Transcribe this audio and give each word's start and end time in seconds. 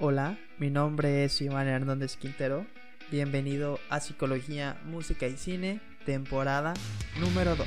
Hola, 0.00 0.38
mi 0.58 0.70
nombre 0.70 1.24
es 1.24 1.40
Iván 1.40 1.66
Hernández 1.66 2.16
Quintero. 2.16 2.64
Bienvenido 3.10 3.80
a 3.90 3.98
Psicología, 3.98 4.80
Música 4.84 5.26
y 5.26 5.36
Cine, 5.36 5.80
temporada 6.06 6.72
número 7.18 7.56
2. 7.56 7.66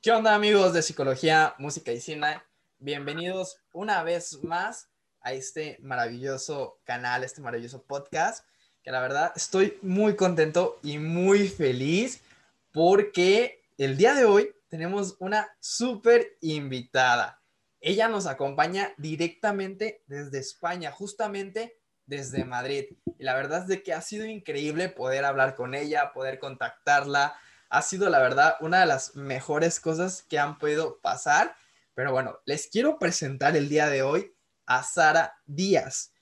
¿Qué 0.00 0.12
onda 0.12 0.36
amigos 0.36 0.74
de 0.74 0.82
Psicología, 0.82 1.56
Música 1.58 1.90
y 1.90 2.00
Cine? 2.00 2.40
Bienvenidos 2.78 3.56
una 3.72 4.04
vez 4.04 4.44
más 4.44 4.88
a 5.22 5.32
este 5.32 5.78
maravilloso 5.82 6.78
canal, 6.84 7.24
este 7.24 7.40
maravilloso 7.40 7.82
podcast, 7.82 8.46
que 8.84 8.92
la 8.92 9.00
verdad 9.00 9.32
estoy 9.34 9.76
muy 9.82 10.14
contento 10.14 10.78
y 10.84 10.98
muy 10.98 11.48
feliz 11.48 12.22
porque 12.70 13.64
el 13.76 13.96
día 13.96 14.14
de 14.14 14.24
hoy 14.24 14.55
tenemos 14.76 15.16
una 15.20 15.48
súper 15.58 16.36
invitada. 16.42 17.42
Ella 17.80 18.08
nos 18.08 18.26
acompaña 18.26 18.92
directamente 18.98 20.02
desde 20.06 20.38
España, 20.38 20.92
justamente 20.92 21.78
desde 22.04 22.44
Madrid. 22.44 22.84
Y 23.18 23.24
la 23.24 23.34
verdad 23.34 23.62
es 23.62 23.68
de 23.68 23.82
que 23.82 23.94
ha 23.94 24.02
sido 24.02 24.26
increíble 24.26 24.90
poder 24.90 25.24
hablar 25.24 25.54
con 25.54 25.74
ella, 25.74 26.12
poder 26.12 26.38
contactarla. 26.38 27.34
Ha 27.70 27.80
sido, 27.80 28.10
la 28.10 28.18
verdad, 28.18 28.56
una 28.60 28.80
de 28.80 28.86
las 28.86 29.16
mejores 29.16 29.80
cosas 29.80 30.22
que 30.22 30.38
han 30.38 30.58
podido 30.58 31.00
pasar. 31.00 31.56
Pero 31.94 32.12
bueno, 32.12 32.38
les 32.44 32.66
quiero 32.66 32.98
presentar 32.98 33.56
el 33.56 33.70
día 33.70 33.88
de 33.88 34.02
hoy 34.02 34.36
a 34.66 34.82
Sara 34.82 35.40
Díaz. 35.46 36.12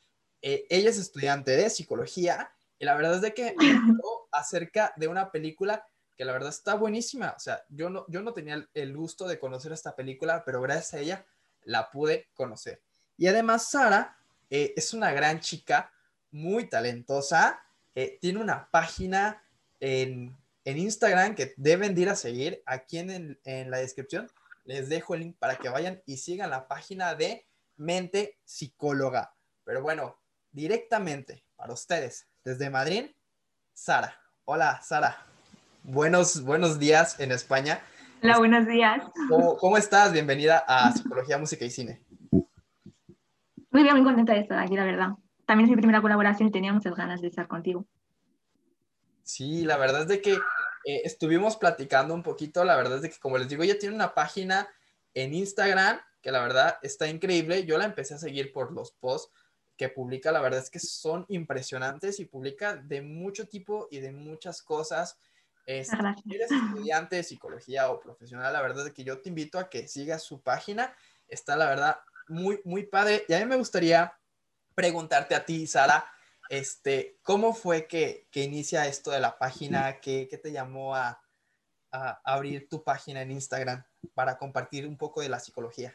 Eh, 0.43 0.65
ella 0.71 0.91
es 0.91 0.99
estudiante 0.99 1.51
de 1.57 1.71
psicología 1.71 2.53
y 2.79 2.85
la 2.85 2.95
verdad 2.95 3.17
es 3.17 3.23
de 3.23 3.35
que 3.35 3.57
me 3.59 3.71
habló 3.77 4.29
acerca 4.31 4.93
de 4.97 5.09
una 5.09 5.33
película 5.33 5.85
que 6.17 6.25
la 6.25 6.33
verdad 6.33 6.51
está 6.51 6.75
buenísima. 6.75 7.35
O 7.37 7.41
sea, 7.41 7.65
yo 7.69 7.91
no, 7.91 8.05
yo 8.09 8.23
no 8.23 8.33
tenía 8.33 8.69
el 8.75 8.97
gusto 8.97 9.27
de 9.27 9.39
conocer 9.39 9.73
esta 9.73 9.95
película, 9.97 10.45
pero 10.45 10.61
gracias 10.61 10.95
a 10.95 10.99
ella 10.99 11.27
la 11.65 11.91
pude 11.91 12.29
conocer. 12.35 12.81
Y 13.17 13.27
además, 13.27 13.71
Sara 13.71 14.17
eh, 14.51 14.73
es 14.77 14.93
una 14.95 15.13
gran 15.13 15.41
chica, 15.41 15.93
muy 16.31 16.69
talentosa. 16.69 17.61
Tiene 18.21 18.41
una 18.41 18.69
página 18.73 19.41
en, 19.79 20.37
en, 20.65 20.79
Instagram 20.79 21.37
que 21.37 21.55
deben 21.57 21.97
ir 21.97 22.09
a 22.09 22.17
seguir. 22.17 22.61
Aquí 22.67 22.99
en, 22.99 23.39
en 23.45 23.71
la 23.71 23.79
descripción 23.79 24.29
les 24.65 24.89
dejo 24.89 25.15
el 25.15 25.21
link 25.21 25.37
para 25.39 25.57
que 25.57 25.69
vayan 25.69 26.03
y 26.05 26.17
sigan 26.17 26.51
la 26.51 26.67
página 26.67 27.15
de 27.15 27.47
Mente 27.77 28.39
Psicóloga. 28.45 29.35
Pero 29.65 29.83
bueno, 29.83 30.19
directamente 30.51 31.45
para 31.57 31.73
ustedes, 31.73 32.27
desde 32.45 32.71
Madrid, 32.71 33.11
Sara. 33.73 34.21
Hola, 34.45 34.81
Sara. 34.83 35.34
Buenos, 35.87 36.43
buenos 36.43 36.79
días 36.79 37.21
en 37.21 37.31
España. 37.31 37.79
Hola, 38.23 38.39
buenos 38.39 38.67
días. 38.67 39.05
¿Cómo, 39.29 39.77
estás? 39.77 40.15
Bienvenida 40.15 40.65
a 40.67 40.91
Psicología, 40.91 41.37
Música 41.37 41.67
y 41.67 41.71
Cine. 41.71 42.03
Muy 43.71 43.83
bien, 43.83 43.95
muy 43.95 44.03
contenta 44.03 44.33
de 44.33 44.41
estar 44.41 44.59
aquí, 44.59 44.77
la 44.77 44.87
verdad. 44.87 45.09
También 45.45 45.69
es 45.69 45.71
mi 45.71 45.77
primera 45.77 46.01
colaboración 46.01 46.49
y 46.49 46.53
tenía 46.53 46.73
muchas 46.73 46.95
ganas 46.95 47.21
de 47.21 47.29
estar 47.29 47.49
contigo. 47.49 47.85
Sí, 49.25 49.67
la 49.67 49.77
verdad 49.77 50.03
es 50.03 50.09
de 50.09 50.23
que 50.23 50.33
eh, 50.33 51.03
estuvimos 51.05 51.59
platicando 51.59 52.15
un 52.15 52.23
poquito, 52.23 52.65
la 52.65 52.77
verdad 52.77 52.97
es 52.97 53.03
de 53.03 53.11
que, 53.11 53.19
como 53.19 53.37
les 53.37 53.51
digo, 53.51 53.63
ella 53.63 53.79
tiene 53.79 53.95
una 53.95 54.15
página 54.15 54.67
en 55.13 55.35
Instagram 55.35 56.01
que 56.23 56.33
la 56.33 56.41
verdad 56.41 56.79
está 56.81 57.09
increíble. 57.09 57.67
Yo 57.67 57.77
la 57.77 57.85
empecé 57.85 58.15
a 58.15 58.19
seguir 58.19 58.55
por 58.55 58.73
los 58.73 58.93
posts 58.93 59.31
que 59.77 59.91
publica, 59.91 60.33
la 60.33 60.41
verdad 60.41 60.61
es 60.61 60.71
que 60.71 60.81
son 60.81 61.27
impresionantes 61.29 62.21
y 62.21 62.25
publica 62.25 62.75
de 62.75 63.03
mucho 63.03 63.49
tipo 63.49 63.87
y 63.91 64.01
de 64.01 64.13
muchas 64.13 64.63
cosas. 64.63 65.19
Este, 65.67 65.97
si 66.23 66.35
eres 66.35 66.51
estudiante 66.51 67.17
de 67.17 67.23
psicología 67.23 67.91
o 67.91 68.01
profesional, 68.01 68.53
la 68.53 68.63
verdad 68.63 68.87
es 68.87 68.93
que 68.93 69.05
yo 69.05 69.21
te 69.21 69.31
invito 69.31 69.59
a 69.59 69.71
que 69.71 69.89
sigas 69.89 70.23
su 70.23 70.43
página. 70.43 70.95
Está, 71.27 71.57
la 71.57 71.67
verdad, 71.67 71.97
muy, 72.29 72.61
muy 72.65 72.85
padre. 72.85 73.25
Y 73.29 73.35
a 73.35 73.39
mí 73.39 73.47
me 73.47 73.57
gustaría 73.57 74.15
preguntarte 74.75 75.35
a 75.35 75.45
ti, 75.45 75.67
Sara, 75.67 76.05
este, 76.49 77.19
¿cómo 77.23 77.55
fue 77.55 77.87
que, 77.87 78.29
que 78.31 78.43
inicia 78.43 78.87
esto 78.87 79.11
de 79.11 79.21
la 79.21 79.39
página? 79.39 80.01
¿Qué, 80.01 80.29
qué 80.29 80.37
te 80.37 80.53
llamó 80.53 80.95
a, 80.95 81.23
a, 81.93 82.21
abrir 82.25 82.69
tu 82.69 82.83
página 82.83 83.23
en 83.23 83.31
Instagram 83.31 83.83
para 84.15 84.37
compartir 84.37 84.87
un 84.87 84.99
poco 84.99 85.21
de 85.21 85.29
la 85.29 85.41
psicología? 85.41 85.95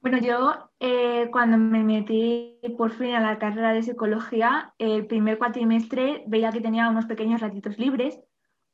Bueno, 0.00 0.18
yo 0.18 0.70
eh, 0.78 1.28
cuando 1.32 1.58
me 1.58 1.82
metí 1.82 2.60
por 2.76 2.92
fin 2.92 3.14
a 3.14 3.20
la 3.20 3.38
carrera 3.38 3.72
de 3.72 3.82
psicología, 3.82 4.72
el 4.78 5.06
primer 5.06 5.38
cuatrimestre 5.38 6.22
veía 6.26 6.52
que 6.52 6.60
tenía 6.60 6.88
unos 6.88 7.06
pequeños 7.06 7.40
ratitos 7.40 7.78
libres 7.78 8.20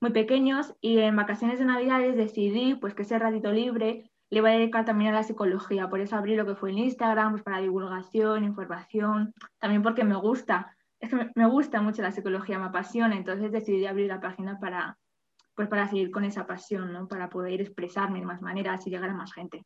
muy 0.05 0.13
pequeños 0.13 0.75
y 0.83 0.99
en 0.99 1.17
vacaciones 1.17 1.59
de 1.59 1.65
Navidades 1.65 2.15
decidí 2.15 2.75
pues 2.75 2.93
que 2.93 3.05
ese 3.05 3.19
ratito 3.19 3.51
libre 3.51 4.13
le 4.29 4.39
iba 4.41 4.51
a 4.51 4.53
dedicar 4.53 4.85
también 4.85 5.15
a 5.15 5.17
la 5.17 5.23
psicología, 5.23 5.89
por 5.89 5.99
eso 5.99 6.15
abrí 6.15 6.37
lo 6.37 6.45
que 6.45 6.57
fue 6.57 6.73
el 6.73 6.79
Instagram, 6.79 7.31
pues 7.31 7.43
para 7.43 7.63
divulgación, 7.63 8.45
información, 8.45 9.33
también 9.59 9.83
porque 9.83 10.05
me 10.05 10.17
gusta, 10.17 10.77
es 11.01 11.09
que 11.09 11.31
me 11.35 11.47
gusta 11.49 11.81
mucho 11.81 12.03
la 12.03 12.13
psicología, 12.13 12.59
me 12.59 12.67
apasiona, 12.67 13.17
entonces 13.17 13.51
decidí 13.51 13.87
abrir 13.87 14.09
la 14.09 14.21
página 14.21 14.61
para, 14.61 14.99
pues 15.55 15.69
para 15.69 15.89
seguir 15.89 16.11
con 16.11 16.25
esa 16.25 16.47
pasión, 16.47 16.93
¿no? 16.93 17.09
para 17.09 17.31
poder 17.31 17.63
expresarme 17.63 18.21
de 18.21 18.27
más 18.27 18.43
maneras 18.43 18.87
y 18.87 18.91
llegar 18.91 19.09
a 19.09 19.15
más 19.15 19.33
gente. 19.33 19.65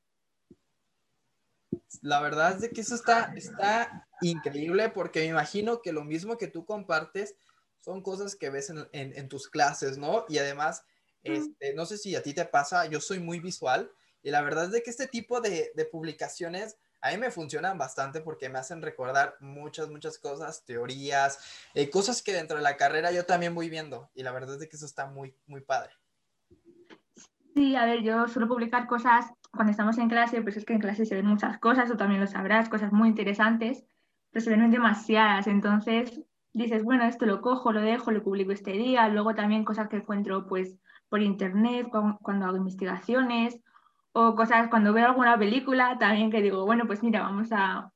La 2.01 2.21
verdad 2.21 2.53
es 2.53 2.61
de 2.61 2.71
que 2.71 2.83
eso 2.83 2.95
está, 2.95 3.33
está 3.35 4.07
increíble 4.21 4.89
porque 4.91 5.19
me 5.19 5.27
imagino 5.27 5.83
que 5.83 5.93
lo 5.93 6.05
mismo 6.05 6.37
que 6.37 6.47
tú 6.47 6.65
compartes, 6.65 7.35
son 7.81 8.03
cosas 8.03 8.37
que 8.37 8.51
ves 8.51 8.73
en, 8.93 9.29
tus 9.29 9.49
clases, 9.49 9.99
¿no? 9.99 10.25
Y 10.29 10.39
además, 10.39 10.85
este, 11.23 11.75
no 11.75 11.87
sé 11.87 11.99
si 11.99 12.15
a 12.17 12.23
ti 12.23 12.35
te 12.35 12.45
pasa, 12.45 12.87
yo 12.87 13.01
soy 13.01 13.19
muy 13.19 13.41
visual 13.41 13.91
y 14.23 14.31
la 14.31 14.43
verdad 14.43 14.67
es 14.67 14.73
de 14.73 14.83
que 14.83 14.91
este 14.91 15.07
tipo 15.07 15.41
de, 15.41 15.73
publicaciones 15.91 16.77
a 17.01 17.11
mí 17.11 17.19
me 17.19 17.31
funcionan 17.31 17.79
bastante 17.79 18.21
porque 18.21 18.49
me 18.49 18.59
hacen 18.59 18.83
recordar 18.83 19.37
muchas, 19.41 19.89
muchas 19.89 20.19
cosas, 20.19 20.65
teorías, 20.65 21.39
eh, 21.75 21.89
cosas 21.91 22.23
que 22.23 22.33
dentro 22.33 22.57
de 22.57 22.63
la 22.63 22.77
carrera 22.77 23.13
yo 23.13 23.25
también 23.25 23.55
voy 23.55 23.71
viendo 23.71 24.11
y 24.15 24.25
la 24.25 24.33
verdad 24.33 24.55
es 24.55 24.61
de 24.61 24.69
que 24.69 24.77
eso 24.77 24.87
está 24.87 25.07
muy, 25.07 25.35
muy 25.47 25.61
padre. 25.61 25.93
Sí, 27.55 27.75
a 27.77 27.87
ver, 27.87 28.03
yo 28.03 28.29
suelo 28.29 28.49
publicar 28.49 28.87
cosas 28.87 29.27
cuando 29.53 29.71
estamos 29.71 29.99
en 29.99 30.09
clase, 30.09 30.43
pues 30.43 30.57
es 30.57 30.65
que 30.65 30.75
en 30.75 30.81
clase 30.81 31.07
se 31.07 31.15
ven 31.15 31.27
muchas 31.27 31.59
cosas, 31.59 31.91
o 31.91 31.97
también 31.97 32.21
lo 32.21 32.27
sabrás, 32.27 32.69
cosas 32.69 32.93
muy 32.93 33.09
interesantes, 33.09 33.85
pero 34.31 34.45
se 34.45 34.51
ven 34.51 34.71
demasiadas, 34.71 35.47
entonces 35.47 36.21
dices, 36.59 36.85
bueno, 36.85 37.05
esto 37.05 37.27
lo 37.27 37.41
cojo, 37.41 37.73
lo 37.73 37.81
dejo, 37.81 38.11
lo 38.11 38.23
publico 38.23 38.53
este 38.53 38.73
día, 38.73 39.09
luego 39.09 39.35
también 39.35 39.65
cosas 39.65 39.89
que 39.89 39.97
encuentro 39.97 40.47
pues 40.47 40.77
por 41.09 41.23
internet 41.23 41.89
cuando 42.23 42.47
hago 42.47 42.57
investigaciones 42.57 43.59
o 44.13 44.35
cosas 44.35 44.69
cuando 44.69 44.93
veo 44.93 45.07
alguna 45.07 45.39
película 45.39 45.97
también 45.99 46.31
que 46.31 46.43
digo, 46.43 46.65
bueno, 46.67 46.87
pues 46.87 47.03
mira, 47.03 47.23
vamos 47.23 47.49
a, 47.53 47.93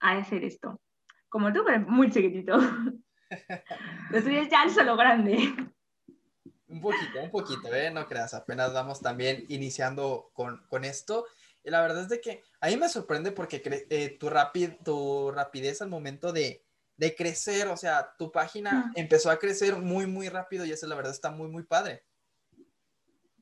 hacer 0.00 0.44
esto. 0.44 0.80
Como 1.28 1.52
tú, 1.52 1.62
pero 1.64 1.80
muy 1.80 2.10
chiquitito. 2.10 2.56
lo 4.10 4.22
tuyo 4.22 4.42
ya 4.50 4.64
el 4.64 4.70
solo 4.70 4.96
grande. 4.96 5.36
Un 6.68 6.80
poquito, 6.80 7.20
un 7.22 7.30
poquito, 7.30 7.74
¿eh? 7.74 7.90
No 7.90 8.06
creas, 8.06 8.34
apenas 8.34 8.72
vamos 8.72 9.00
también 9.00 9.44
iniciando 9.48 10.30
con, 10.32 10.84
esto. 10.84 11.26
Y 11.64 11.70
la 11.70 11.80
verdad 11.80 12.02
es 12.02 12.08
de 12.08 12.20
que 12.20 12.42
a 12.60 12.68
mí 12.68 12.76
me 12.76 12.88
sorprende 12.88 13.32
porque 13.32 13.62
eh, 13.90 14.16
tu, 14.18 14.30
tu 14.84 15.32
rapidez 15.32 15.82
al 15.82 15.88
momento 15.88 16.32
de, 16.32 16.65
de 16.96 17.14
crecer, 17.14 17.68
o 17.68 17.76
sea, 17.76 18.14
tu 18.18 18.32
página 18.32 18.90
empezó 18.94 19.30
a 19.30 19.38
crecer 19.38 19.76
muy, 19.76 20.06
muy 20.06 20.28
rápido 20.28 20.64
y 20.64 20.72
eso 20.72 20.86
la 20.86 20.94
verdad 20.94 21.12
está 21.12 21.30
muy, 21.30 21.48
muy 21.48 21.62
padre. 21.62 22.04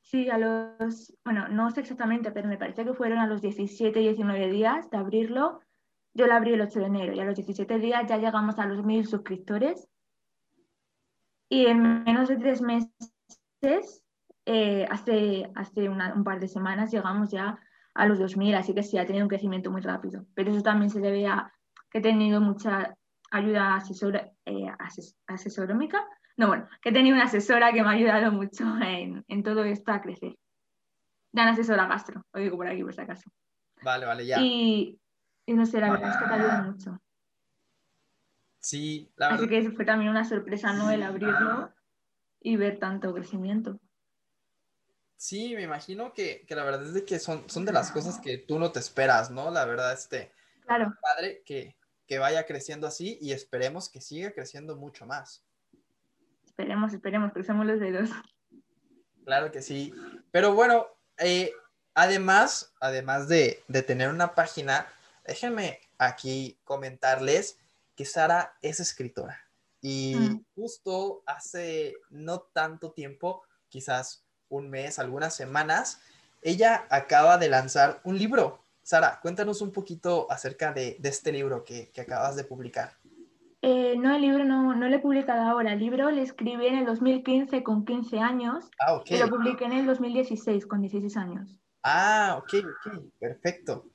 Sí, 0.01 0.29
a 0.29 0.37
los, 0.37 1.13
bueno, 1.23 1.47
no 1.47 1.71
sé 1.71 1.81
exactamente, 1.81 2.31
pero 2.31 2.47
me 2.47 2.57
parece 2.57 2.85
que 2.85 2.93
fueron 2.93 3.17
a 3.19 3.27
los 3.27 3.41
17, 3.41 3.99
19 3.99 4.51
días 4.51 4.89
de 4.91 4.97
abrirlo. 4.97 5.61
Yo 6.13 6.27
lo 6.27 6.33
abrí 6.33 6.53
el 6.53 6.61
8 6.61 6.79
de 6.79 6.85
enero 6.85 7.13
y 7.13 7.19
a 7.19 7.25
los 7.25 7.35
17 7.35 7.79
días 7.79 8.07
ya 8.07 8.17
llegamos 8.17 8.59
a 8.59 8.65
los 8.65 8.85
1000 8.85 9.07
suscriptores. 9.07 9.87
Y 11.49 11.65
en 11.65 12.03
menos 12.03 12.29
de 12.29 12.37
tres 12.37 12.61
meses, 12.61 14.03
eh, 14.45 14.85
hace, 14.89 15.51
hace 15.55 15.89
un 15.89 16.23
par 16.23 16.39
de 16.39 16.47
semanas, 16.47 16.91
llegamos 16.91 17.31
ya 17.31 17.59
a 17.93 18.05
los 18.05 18.19
2000, 18.19 18.55
así 18.55 18.73
que 18.73 18.83
sí, 18.83 18.97
ha 18.97 19.05
tenido 19.05 19.25
un 19.25 19.29
crecimiento 19.29 19.71
muy 19.71 19.81
rápido. 19.81 20.25
Pero 20.35 20.51
eso 20.51 20.61
también 20.61 20.91
se 20.91 20.99
debe 20.99 21.25
a 21.27 21.51
que 21.89 21.97
he 21.97 22.01
tenido 22.01 22.41
mucha 22.41 22.95
ayuda 23.37 23.75
asesora, 23.75 24.31
eh, 24.45 24.67
asesorómica. 25.27 26.05
No, 26.37 26.47
bueno, 26.47 26.67
que 26.81 26.89
he 26.89 26.93
tenido 26.93 27.15
una 27.15 27.25
asesora 27.25 27.71
que 27.71 27.81
me 27.81 27.89
ha 27.89 27.91
ayudado 27.91 28.31
mucho 28.31 28.65
en, 28.81 29.23
en 29.27 29.43
todo 29.43 29.63
esto 29.63 29.91
a 29.91 30.01
crecer. 30.01 30.35
Dan 31.31 31.49
asesora 31.49 31.87
gastro, 31.87 32.25
lo 32.33 32.39
digo 32.39 32.57
por 32.57 32.67
aquí 32.67 32.83
por 32.83 32.93
si 32.93 33.01
acaso. 33.01 33.29
Vale, 33.81 34.05
vale, 34.05 34.25
ya. 34.25 34.41
Y, 34.41 34.99
y 35.45 35.53
no 35.53 35.65
sé, 35.65 35.79
la 35.79 35.91
verdad 35.91 36.11
es 36.11 36.17
que 36.17 36.25
te 36.25 36.33
ayuda 36.33 36.61
mucho. 36.63 37.01
Sí, 38.59 39.11
la 39.15 39.27
verdad. 39.27 39.45
Así 39.45 39.49
que 39.49 39.71
fue 39.71 39.85
también 39.85 40.11
una 40.11 40.25
sorpresa, 40.25 40.73
¿no? 40.73 40.89
El 40.89 41.03
abrirlo 41.03 41.71
y 42.41 42.57
ver 42.57 42.79
tanto 42.79 43.13
crecimiento. 43.13 43.79
Sí, 45.17 45.55
me 45.55 45.63
imagino 45.63 46.13
que, 46.13 46.45
que, 46.45 46.55
la 46.55 46.63
verdad 46.63 46.83
es 46.83 46.93
de 46.93 47.05
que 47.05 47.19
son, 47.19 47.49
son 47.49 47.65
de 47.65 47.71
las 47.71 47.91
cosas 47.91 48.19
que 48.19 48.37
tú 48.37 48.59
no 48.59 48.71
te 48.71 48.79
esperas, 48.79 49.31
¿no? 49.31 49.49
La 49.49 49.65
verdad, 49.65 49.93
este, 49.93 50.31
claro. 50.61 50.93
padre 51.01 51.41
que, 51.45 51.75
que 52.07 52.19
vaya 52.19 52.45
creciendo 52.45 52.87
así 52.87 53.17
y 53.21 53.31
esperemos 53.31 53.89
que 53.89 54.01
siga 54.01 54.31
creciendo 54.31 54.75
mucho 54.75 55.05
más. 55.05 55.43
Esperemos, 56.45 56.93
esperemos, 56.93 57.33
cruzamos 57.33 57.65
los 57.65 57.79
dedos. 57.79 58.09
Claro 59.25 59.51
que 59.51 59.61
sí. 59.61 59.93
Pero 60.31 60.53
bueno, 60.53 60.85
eh, 61.17 61.51
además, 61.93 62.73
además 62.79 63.27
de, 63.27 63.63
de 63.67 63.81
tener 63.81 64.09
una 64.09 64.35
página, 64.35 64.87
déjenme 65.25 65.79
aquí 65.97 66.59
comentarles 66.63 67.57
que 67.95 68.05
Sara 68.05 68.55
es 68.61 68.79
escritora. 68.79 69.39
Y 69.81 70.15
Mm. 70.15 70.45
justo 70.55 71.23
hace 71.25 71.95
no 72.09 72.39
tanto 72.41 72.91
tiempo, 72.91 73.43
quizás 73.69 74.23
un 74.49 74.69
mes, 74.69 74.99
algunas 74.99 75.35
semanas, 75.35 76.01
ella 76.41 76.85
acaba 76.89 77.37
de 77.37 77.49
lanzar 77.49 78.01
un 78.03 78.17
libro. 78.17 78.63
Sara, 78.85 79.19
cuéntanos 79.19 79.63
un 79.63 79.71
poquito 79.71 80.27
acerca 80.29 80.71
de, 80.71 80.97
de 80.99 81.09
este 81.09 81.31
libro 81.31 81.63
que, 81.63 81.89
que 81.91 82.01
acabas 82.01 82.35
de 82.35 82.43
publicar. 82.43 82.91
Eh, 83.63 83.95
no, 83.97 84.13
el 84.13 84.21
libro 84.21 84.43
no, 84.45 84.75
no 84.75 84.87
lo 84.87 84.95
he 84.95 84.99
publicado 84.99 85.41
ahora. 85.41 85.73
El 85.73 85.79
libro 85.79 86.11
lo 86.11 86.21
escribí 86.21 86.67
en 86.67 86.75
el 86.75 86.85
2015 86.85 87.63
con 87.63 87.83
15 87.83 88.19
años 88.19 88.69
Ah, 88.79 88.93
ok. 88.93 89.09
y 89.09 89.17
lo 89.17 89.27
publiqué 89.27 89.65
en 89.65 89.73
el 89.73 89.87
2016 89.87 90.67
con 90.67 90.81
16 90.81 91.17
años. 91.17 91.57
Ah, 91.81 92.35
ok, 92.37 92.53
ok, 92.63 93.03
perfecto. 93.17 93.89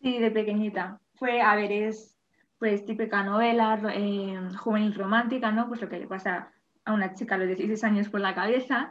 Sí, 0.00 0.18
de 0.20 0.30
pequeñita. 0.30 0.98
Fue, 1.16 1.42
a 1.42 1.54
ver, 1.54 1.70
es 1.70 2.16
pues 2.58 2.82
típica 2.86 3.22
novela 3.24 3.78
eh, 3.92 4.38
juvenil 4.56 4.94
romántica, 4.94 5.52
¿no? 5.52 5.68
Pues 5.68 5.82
lo 5.82 5.90
que 5.90 5.98
le 5.98 6.06
pasa 6.06 6.50
a 6.86 6.94
una 6.94 7.12
chica 7.12 7.34
a 7.34 7.38
los 7.38 7.48
16 7.48 7.84
años 7.84 8.08
por 8.08 8.20
la 8.20 8.34
cabeza. 8.34 8.90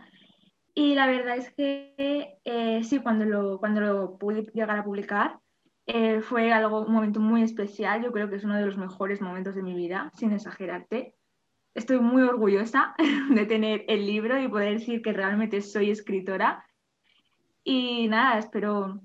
Y 0.77 0.93
la 0.93 1.07
verdad 1.07 1.37
es 1.37 1.53
que 1.53 2.37
eh, 2.43 2.83
sí, 2.83 2.99
cuando 2.99 3.23
lo, 3.23 3.59
cuando 3.59 3.79
lo 3.79 4.17
pude 4.17 4.43
llegar 4.53 4.77
a 4.77 4.83
publicar, 4.83 5.39
eh, 5.87 6.21
fue 6.21 6.51
algo, 6.51 6.85
un 6.85 6.91
momento 6.91 7.21
muy 7.21 7.43
especial. 7.43 8.03
Yo 8.03 8.11
creo 8.11 8.29
que 8.29 8.35
es 8.35 8.43
uno 8.43 8.57
de 8.57 8.65
los 8.65 8.77
mejores 8.77 9.21
momentos 9.21 9.55
de 9.55 9.63
mi 9.63 9.73
vida, 9.73 10.11
sin 10.15 10.33
exagerarte. 10.33 11.15
Estoy 11.73 11.99
muy 11.99 12.23
orgullosa 12.23 12.93
de 13.33 13.45
tener 13.45 13.85
el 13.87 14.05
libro 14.05 14.37
y 14.39 14.49
poder 14.49 14.79
decir 14.79 15.01
que 15.01 15.13
realmente 15.13 15.61
soy 15.61 15.91
escritora. 15.91 16.65
Y 17.63 18.09
nada, 18.09 18.37
espero 18.37 19.01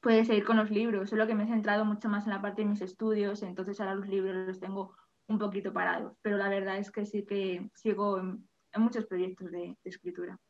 poder 0.00 0.24
seguir 0.24 0.44
con 0.44 0.56
los 0.56 0.70
libros, 0.70 1.10
solo 1.10 1.26
que 1.26 1.34
me 1.34 1.44
he 1.44 1.48
centrado 1.48 1.84
mucho 1.84 2.08
más 2.08 2.26
en 2.26 2.32
la 2.32 2.42
parte 2.42 2.62
de 2.62 2.68
mis 2.68 2.80
estudios, 2.80 3.42
entonces 3.42 3.80
ahora 3.80 3.94
los 3.94 4.08
libros 4.08 4.48
los 4.48 4.58
tengo 4.58 4.96
un 5.28 5.38
poquito 5.38 5.72
parados, 5.72 6.16
pero 6.22 6.36
la 6.36 6.48
verdad 6.48 6.78
es 6.78 6.90
que 6.90 7.06
sí 7.06 7.24
que 7.24 7.70
sigo 7.74 8.18
en, 8.18 8.48
en 8.72 8.82
muchos 8.82 9.06
proyectos 9.06 9.52
de, 9.52 9.76
de 9.82 9.90
escritura. 9.90 10.40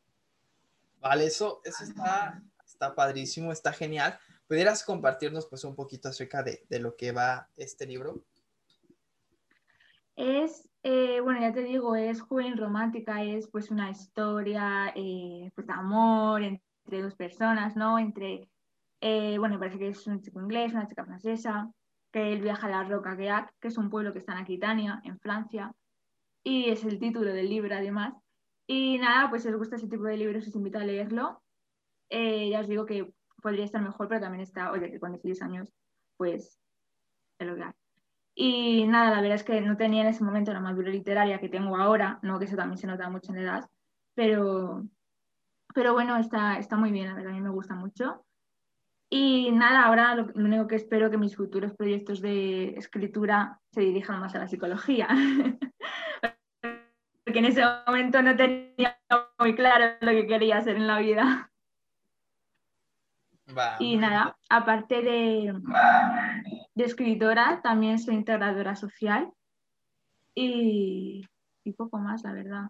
Vale, 1.03 1.25
eso, 1.25 1.59
eso 1.65 1.83
está, 1.83 2.41
está 2.65 2.95
padrísimo, 2.95 3.51
está 3.51 3.73
genial. 3.73 4.17
¿Pudieras 4.47 4.85
compartirnos 4.85 5.47
pues 5.47 5.65
un 5.65 5.75
poquito 5.75 6.07
acerca 6.07 6.41
de, 6.41 6.65
de 6.69 6.79
lo 6.79 6.95
que 6.95 7.11
va 7.11 7.49
este 7.57 7.85
libro? 7.85 8.23
Es, 10.15 10.69
eh, 10.83 11.19
bueno, 11.19 11.41
ya 11.41 11.51
te 11.51 11.63
digo, 11.63 11.97
es 11.97 12.21
juvenil 12.21 12.57
romántica, 12.57 13.21
es 13.21 13.49
pues 13.49 13.69
una 13.69 13.89
historia 13.89 14.93
eh, 14.95 15.51
pues, 15.53 15.67
de 15.67 15.73
amor 15.73 16.41
entre 16.41 17.01
dos 17.01 17.15
personas, 17.15 17.75
¿no? 17.75 17.99
Entre, 17.99 18.47
eh, 19.01 19.37
bueno, 19.39 19.59
parece 19.59 19.79
que 19.79 19.89
es 19.89 20.07
un 20.07 20.21
chico 20.21 20.39
inglés, 20.39 20.71
una 20.71 20.87
chica 20.87 21.03
francesa, 21.03 21.69
que 22.13 22.31
él 22.31 22.41
viaja 22.41 22.67
a 22.67 22.69
la 22.69 22.83
Roca 22.85 23.15
Gueac, 23.15 23.53
que 23.59 23.67
es 23.67 23.77
un 23.77 23.89
pueblo 23.89 24.13
que 24.13 24.19
está 24.19 24.31
en 24.33 24.37
Aquitania, 24.37 25.01
en 25.03 25.19
Francia, 25.19 25.73
y 26.43 26.69
es 26.69 26.85
el 26.85 26.97
título 26.97 27.33
del 27.33 27.49
libro 27.49 27.75
además. 27.75 28.22
Y 28.67 28.97
nada, 28.97 29.29
pues 29.29 29.43
si 29.43 29.49
os 29.49 29.57
gusta 29.57 29.75
ese 29.75 29.87
tipo 29.87 30.03
de 30.03 30.17
libros, 30.17 30.47
os 30.47 30.55
invito 30.55 30.77
a 30.79 30.83
leerlo. 30.83 31.43
Eh, 32.09 32.49
ya 32.49 32.61
os 32.61 32.67
digo 32.67 32.85
que 32.85 33.13
podría 33.41 33.65
estar 33.65 33.81
mejor, 33.81 34.07
pero 34.07 34.21
también 34.21 34.41
está, 34.41 34.71
oye, 34.71 34.91
que 34.91 34.99
con 34.99 35.11
16 35.11 35.41
años, 35.41 35.73
pues, 36.17 36.59
el 37.39 37.49
hogar. 37.49 37.75
Y 38.35 38.87
nada, 38.87 39.11
la 39.11 39.21
verdad 39.21 39.35
es 39.35 39.43
que 39.43 39.61
no 39.61 39.77
tenía 39.77 40.01
en 40.01 40.07
ese 40.07 40.23
momento 40.23 40.53
la 40.53 40.59
madurez 40.59 40.93
literaria 40.93 41.39
que 41.39 41.49
tengo 41.49 41.77
ahora, 41.77 42.19
no 42.23 42.39
que 42.39 42.45
eso 42.45 42.55
también 42.55 42.77
se 42.77 42.87
nota 42.87 43.09
mucho 43.09 43.31
en 43.31 43.39
edad, 43.39 43.69
pero, 44.15 44.83
pero 45.73 45.93
bueno, 45.93 46.17
está, 46.17 46.57
está 46.57 46.75
muy 46.77 46.91
bien, 46.91 47.07
la 47.07 47.15
verdad, 47.15 47.31
a 47.31 47.35
mí 47.35 47.41
me 47.41 47.49
gusta 47.49 47.75
mucho. 47.75 48.25
Y 49.09 49.51
nada, 49.51 49.85
ahora 49.85 50.15
lo, 50.15 50.25
lo 50.33 50.45
único 50.45 50.67
que 50.67 50.75
espero 50.75 51.11
que 51.11 51.17
mis 51.17 51.35
futuros 51.35 51.73
proyectos 51.73 52.21
de 52.21 52.69
escritura 52.75 53.59
se 53.71 53.81
dirijan 53.81 54.19
más 54.19 54.33
a 54.33 54.39
la 54.39 54.47
psicología. 54.47 55.07
Porque 57.33 57.47
en 57.47 57.51
ese 57.51 57.63
momento 57.87 58.21
no 58.21 58.35
tenía 58.35 59.01
muy 59.39 59.55
claro 59.55 59.97
lo 60.01 60.11
que 60.11 60.27
quería 60.27 60.59
hacer 60.59 60.75
en 60.75 60.85
la 60.85 60.99
vida. 60.99 61.51
Y 63.79 63.97
nada, 63.97 64.37
aparte 64.49 65.01
de, 65.01 65.51
de 66.75 66.83
escritora, 66.83 67.59
también 67.63 67.97
soy 67.97 68.13
integradora 68.13 68.75
social 68.75 69.33
y, 70.35 71.27
y 71.63 71.73
poco 71.73 71.97
más, 71.97 72.21
la 72.21 72.33
verdad. 72.33 72.65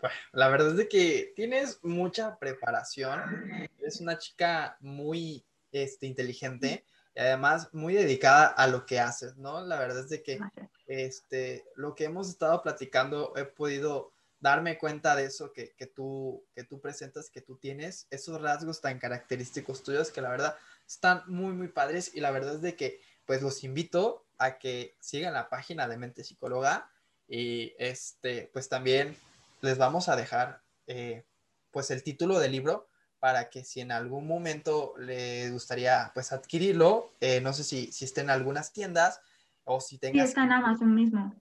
Bueno, 0.00 0.14
La 0.30 0.48
verdad 0.48 0.68
es 0.68 0.76
de 0.76 0.88
que 0.88 1.32
tienes 1.34 1.82
mucha 1.82 2.38
preparación, 2.38 3.68
eres 3.76 4.00
una 4.00 4.18
chica 4.18 4.76
muy 4.78 5.44
este, 5.72 6.06
inteligente 6.06 6.84
y 7.14 7.20
además 7.20 7.68
muy 7.72 7.94
dedicada 7.94 8.46
a 8.46 8.66
lo 8.66 8.86
que 8.86 9.00
haces, 9.00 9.36
¿no? 9.36 9.60
La 9.64 9.78
verdad 9.78 10.00
es 10.00 10.08
de 10.08 10.22
que 10.22 10.40
este, 10.86 11.64
lo 11.76 11.94
que 11.94 12.04
hemos 12.04 12.28
estado 12.28 12.62
platicando, 12.62 13.32
he 13.36 13.44
podido 13.44 14.12
darme 14.40 14.76
cuenta 14.78 15.16
de 15.16 15.24
eso 15.26 15.52
que, 15.52 15.74
que, 15.74 15.86
tú, 15.86 16.44
que 16.54 16.64
tú 16.64 16.80
presentas, 16.80 17.30
que 17.30 17.40
tú 17.40 17.56
tienes, 17.56 18.06
esos 18.10 18.40
rasgos 18.40 18.80
tan 18.80 18.98
característicos 18.98 19.82
tuyos 19.82 20.10
que 20.10 20.20
la 20.20 20.30
verdad 20.30 20.56
están 20.86 21.22
muy, 21.26 21.52
muy 21.54 21.68
padres 21.68 22.10
y 22.14 22.20
la 22.20 22.30
verdad 22.30 22.56
es 22.56 22.60
de 22.60 22.76
que 22.76 23.00
pues 23.24 23.40
los 23.40 23.64
invito 23.64 24.26
a 24.36 24.58
que 24.58 24.96
sigan 25.00 25.32
la 25.34 25.48
página 25.48 25.88
de 25.88 25.96
Mente 25.96 26.24
Psicóloga 26.24 26.90
y 27.26 27.72
este, 27.78 28.50
pues 28.52 28.68
también 28.68 29.16
les 29.62 29.78
vamos 29.78 30.08
a 30.08 30.16
dejar 30.16 30.60
eh, 30.86 31.24
pues 31.70 31.90
el 31.90 32.02
título 32.02 32.38
del 32.38 32.52
libro 32.52 32.88
para 33.24 33.48
que 33.48 33.64
si 33.64 33.80
en 33.80 33.90
algún 33.90 34.26
momento 34.26 34.92
les 34.98 35.50
gustaría 35.50 36.10
pues 36.12 36.30
adquirirlo, 36.30 37.14
eh, 37.20 37.40
no 37.40 37.54
sé 37.54 37.64
si, 37.64 37.90
si 37.90 38.04
esté 38.04 38.20
en 38.20 38.28
algunas 38.28 38.70
tiendas 38.74 39.18
o 39.64 39.80
si 39.80 39.94
Sí, 39.94 40.00
tengas 40.00 40.28
está 40.28 40.44
en 40.44 40.52
Amazon 40.52 40.94
mismo. 40.94 41.34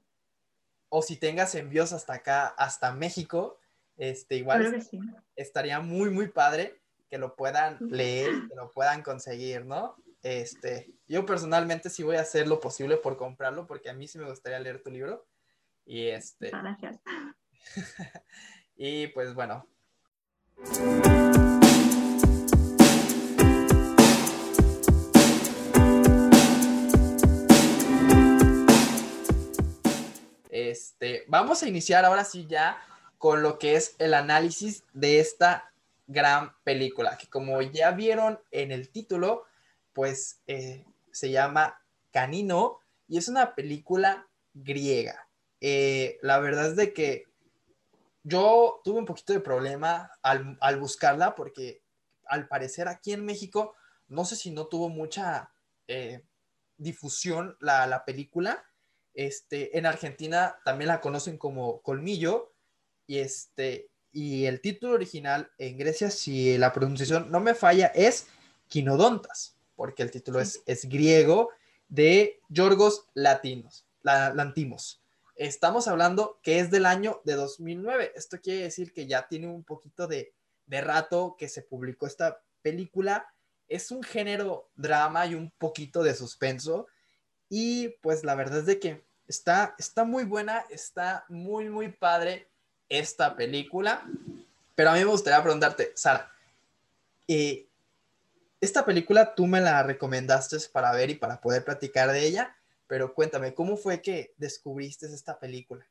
o 0.88 1.02
si 1.02 1.18
tengas 1.18 1.56
envíos 1.56 1.92
hasta 1.92 2.14
acá, 2.14 2.48
hasta 2.58 2.94
México, 2.94 3.60
este, 3.98 4.38
igual 4.38 4.82
sí. 4.82 4.98
estaría 5.36 5.82
muy, 5.82 6.10
muy 6.10 6.30
padre 6.30 6.80
que 7.10 7.18
lo 7.18 7.36
puedan 7.36 7.78
Sí. 7.80 7.86
leer, 7.90 8.30
que 8.48 8.56
lo 8.56 8.72
puedan 8.72 9.02
conseguir, 9.04 9.66
¿no? 9.66 9.98
Este, 10.22 10.90
yo 11.10 11.26
personalmente 11.26 11.90
sí 11.90 12.02
voy 12.02 12.16
a 12.16 12.22
hacer 12.22 12.48
lo 12.48 12.62
posible 12.62 12.96
por 12.96 13.18
comprarlo, 13.18 13.68
porque 13.68 13.90
a 13.90 13.94
mí 13.94 14.08
sí 14.08 14.18
me 14.18 14.30
gustaría 14.30 14.58
leer 14.60 14.82
tu 14.82 14.90
libro. 14.90 15.28
Y 15.86 16.08
este, 16.08 16.50
gracias. 16.50 17.02
y 18.78 19.08
pues 19.08 19.34
bueno. 19.34 19.68
Este, 30.54 31.26
vamos 31.30 31.64
a 31.64 31.68
iniciar 31.68 32.06
ahora 32.06 32.24
sí 32.24 32.46
ya 32.48 32.80
con 33.18 33.42
lo 33.42 33.58
que 33.58 33.76
es 33.76 33.96
el 33.98 34.14
análisis 34.14 34.84
de 34.94 35.20
esta 35.20 35.74
gran 36.06 36.54
película, 36.64 37.18
que 37.18 37.28
como 37.28 37.60
ya 37.64 37.90
vieron 37.90 38.40
en 38.52 38.72
el 38.72 38.90
título, 38.90 39.46
pues 39.94 40.42
eh, 40.46 40.86
se 41.12 41.32
llama 41.32 41.82
Canino 42.12 42.78
y 43.08 43.18
es 43.18 43.30
una 43.30 43.56
película 43.56 44.28
griega. 44.54 45.28
Eh, 45.60 46.20
la 46.22 46.38
verdad 46.38 46.68
es 46.68 46.76
de 46.76 46.94
que 46.94 47.26
yo 48.22 48.80
tuve 48.84 49.00
un 49.00 49.06
poquito 49.08 49.34
de 49.34 49.40
problema 49.40 50.12
al, 50.22 50.80
buscarla 50.80 51.34
porque 51.34 51.82
al 52.28 52.48
parecer 52.48 52.88
aquí 52.88 53.12
en 53.12 53.26
México, 53.26 53.74
no 54.08 54.24
sé 54.24 54.36
si 54.36 54.52
no 54.52 54.68
tuvo 54.68 54.90
mucha 54.90 55.52
eh, 55.88 56.24
difusión 56.78 57.58
la 57.60 58.04
película. 58.06 58.64
Este, 59.14 59.78
en 59.78 59.86
Argentina 59.86 60.58
también 60.66 60.88
la 60.88 61.02
conocen 61.02 61.38
como 61.38 61.82
Colmillo 61.82 62.54
y, 63.06 63.20
este, 63.20 63.90
y 64.12 64.46
el 64.46 64.62
título 64.62 64.94
original 64.94 65.52
en 65.58 65.78
Grecia, 65.78 66.10
si 66.10 66.58
la 66.58 66.74
pronunciación 66.74 67.32
no 67.32 67.40
me 67.40 67.54
falla, 67.54 67.88
es 67.88 68.28
Quinodontas, 68.68 69.58
porque 69.76 70.04
el 70.04 70.12
título 70.12 70.40
es, 70.40 70.64
es 70.66 70.88
griego 70.90 71.50
de 71.90 72.42
Yorgos 72.50 73.08
Latinos, 73.14 73.86
la, 74.02 74.34
Lantimos. 74.34 75.04
Estamos 75.36 75.88
hablando 75.88 76.40
que 76.44 76.60
es 76.60 76.70
del 76.70 76.86
año 76.86 77.22
de 77.26 77.34
2009. 77.34 78.14
Esto 78.16 78.40
quiere 78.40 78.64
decir 78.64 78.94
que 78.94 79.08
ya 79.08 79.28
tiene 79.28 79.48
un 79.48 79.64
poquito 79.64 80.08
de, 80.08 80.34
de 80.68 80.82
rato 80.82 81.36
que 81.38 81.50
se 81.50 81.64
publicó 81.64 82.06
esta 82.06 82.42
película. 82.62 83.28
Es 83.68 83.92
un 83.92 84.04
género 84.04 84.70
drama 84.76 85.26
y 85.26 85.36
un 85.36 85.52
poquito 85.58 86.04
de 86.04 86.14
suspenso. 86.14 86.88
Y 87.56 87.90
pues 88.02 88.24
la 88.24 88.34
verdad 88.34 88.62
es 88.62 88.66
de 88.66 88.80
que 88.80 89.04
está, 89.28 89.76
está 89.78 90.06
muy 90.06 90.24
buena, 90.24 90.66
está 90.72 91.24
muy, 91.30 91.70
muy 91.70 91.90
padre 91.90 92.48
esta 92.90 93.36
película. 93.36 94.04
Pero 94.74 94.90
a 94.90 94.94
mí 94.94 95.00
me 95.02 95.06
gustaría 95.06 95.44
preguntarte, 95.44 95.92
Sara, 95.94 96.32
eh, 97.28 97.68
esta 98.60 98.84
película 98.84 99.36
tú 99.36 99.46
me 99.46 99.62
la 99.62 99.84
recomendaste 99.84 100.58
para 100.72 100.92
ver 100.94 101.12
y 101.12 101.16
para 101.16 101.40
poder 101.42 101.64
platicar 101.64 102.12
de 102.12 102.26
ella, 102.26 102.58
pero 102.88 103.14
cuéntame, 103.14 103.54
¿cómo 103.54 103.78
fue 103.78 104.02
que 104.02 104.34
descubriste 104.38 105.06
esta 105.06 105.38
película? 105.38 105.86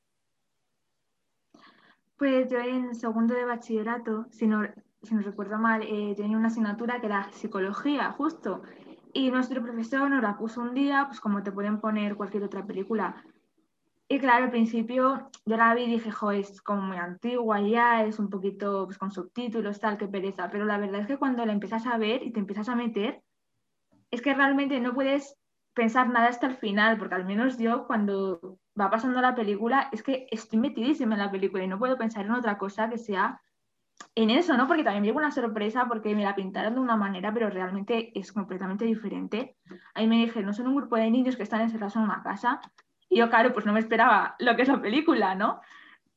Pues 2.17 2.51
yo 2.51 2.59
en 2.59 2.97
segundo 2.97 3.37
de 3.37 3.45
bachillerato, 3.45 4.27
si 4.33 4.49
no, 4.49 4.67
si 5.05 5.15
no 5.15 5.23
recuerdo 5.23 5.59
mal, 5.59 5.83
eh, 5.83 6.15
tenía 6.17 6.37
una 6.37 6.49
asignatura 6.49 7.01
que 7.01 7.07
era 7.07 7.31
psicología, 7.31 8.11
justo. 8.11 8.65
Y 9.13 9.31
nuestro 9.31 9.63
profesor 9.63 10.09
nos 10.09 10.23
la 10.23 10.37
puso 10.37 10.61
un 10.63 10.75
día, 10.75 11.05
pues 11.07 11.21
como 11.21 11.43
te 11.43 11.53
pueden 11.53 11.81
poner 11.81 12.17
cualquier 12.17 12.45
otra 12.45 12.65
película. 12.65 13.23
Y 14.09 14.19
claro, 14.19 14.45
al 14.45 14.51
principio 14.51 15.31
yo 15.47 15.57
la 15.57 15.75
vi 15.75 15.83
y 15.85 15.91
dije, 15.91 16.11
jo, 16.11 16.31
es 16.33 16.61
como 16.61 16.83
muy 16.83 16.97
antigua 16.97 17.61
ya, 17.61 18.05
es 18.05 18.19
un 18.19 18.29
poquito 18.29 18.85
pues, 18.87 18.99
con 18.99 19.11
subtítulos, 19.11 19.81
tal, 19.81 19.99
qué 19.99 20.07
pereza. 20.07 20.51
Pero 20.51 20.65
la 20.65 20.79
verdad 20.79 21.03
es 21.03 21.07
que 21.07 21.17
cuando 21.17 21.45
la 21.47 21.53
empiezas 21.53 21.87
a 21.87 21.99
ver 21.99 22.23
y 22.23 22.31
te 22.31 22.41
empiezas 22.41 22.69
a 22.69 22.77
meter, 22.77 23.23
es 24.11 24.21
que 24.21 24.35
realmente 24.35 24.81
no 24.81 24.95
puedes 24.95 25.37
pensar 25.75 26.09
nada 26.11 26.29
hasta 26.29 26.47
el 26.47 26.57
final, 26.57 26.99
porque 26.99 27.15
al 27.15 27.25
menos 27.25 27.59
yo 27.59 27.87
cuando 27.87 28.59
va 28.79 28.91
pasando 28.91 29.21
la 29.21 29.35
película 29.35 29.89
es 29.93 30.03
que 30.03 30.27
estoy 30.31 30.59
metidísima 30.59 31.15
en 31.15 31.21
la 31.21 31.31
película 31.31 31.65
y 31.65 31.69
no 31.69 31.79
puedo 31.79 31.97
pensar 31.97 32.27
en 32.27 32.33
otra 32.33 32.59
cosa 32.59 32.91
que 32.91 32.99
sea 32.99 33.41
en 34.15 34.31
eso, 34.31 34.57
¿no? 34.57 34.67
Porque 34.67 34.85
también 34.85 35.03
me 35.03 35.19
una 35.19 35.31
sorpresa 35.31 35.87
porque 35.89 36.15
me 36.15 36.25
la 36.25 36.35
pintaron 36.35 36.75
de 36.75 36.81
una 36.81 36.97
manera, 36.97 37.33
pero 37.33 37.49
realmente 37.49 38.19
es 38.19 38.33
completamente 38.33 38.85
diferente. 38.85 39.57
Ahí 39.95 40.07
me 40.07 40.17
dije, 40.17 40.43
no 40.43 40.53
son 40.53 40.69
un 40.69 40.77
grupo 40.77 40.97
de 40.97 41.11
niños 41.11 41.37
que 41.37 41.43
están 41.43 41.63
encerrados 41.63 41.97
en 41.97 42.03
una 42.03 42.23
casa. 42.23 42.61
Y 43.09 43.19
yo, 43.19 43.31
claro, 43.31 43.53
pues 43.53 43.65
no 43.65 43.73
me 43.73 43.81
esperaba 43.81 44.37
lo 44.39 44.55
que 44.57 44.63
es 44.63 44.69
la 44.69 44.81
película, 44.81 45.35
¿no? 45.35 45.61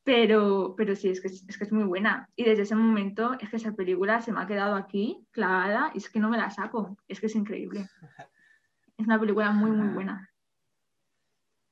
Pero, 0.04 0.74
pero 0.76 0.94
sí, 0.94 1.08
es 1.08 1.20
que 1.20 1.28
es, 1.28 1.58
que 1.58 1.64
es 1.64 1.72
muy 1.72 1.84
buena. 1.84 2.28
Y 2.36 2.44
desde 2.44 2.62
ese 2.62 2.74
momento 2.74 3.34
es 3.40 3.48
que 3.48 3.56
esa 3.56 3.72
película 3.72 4.20
se 4.20 4.32
me 4.32 4.40
ha 4.40 4.46
quedado 4.46 4.76
aquí 4.76 5.26
clavada 5.30 5.90
y 5.94 5.98
es 5.98 6.10
que 6.10 6.20
no 6.20 6.28
me 6.28 6.38
la 6.38 6.50
saco. 6.50 6.96
Es 7.08 7.20
que 7.20 7.26
es 7.26 7.34
increíble. 7.34 7.88
Es 8.98 9.06
una 9.06 9.18
película 9.18 9.52
muy, 9.52 9.70
muy 9.70 9.88
buena. 9.88 10.30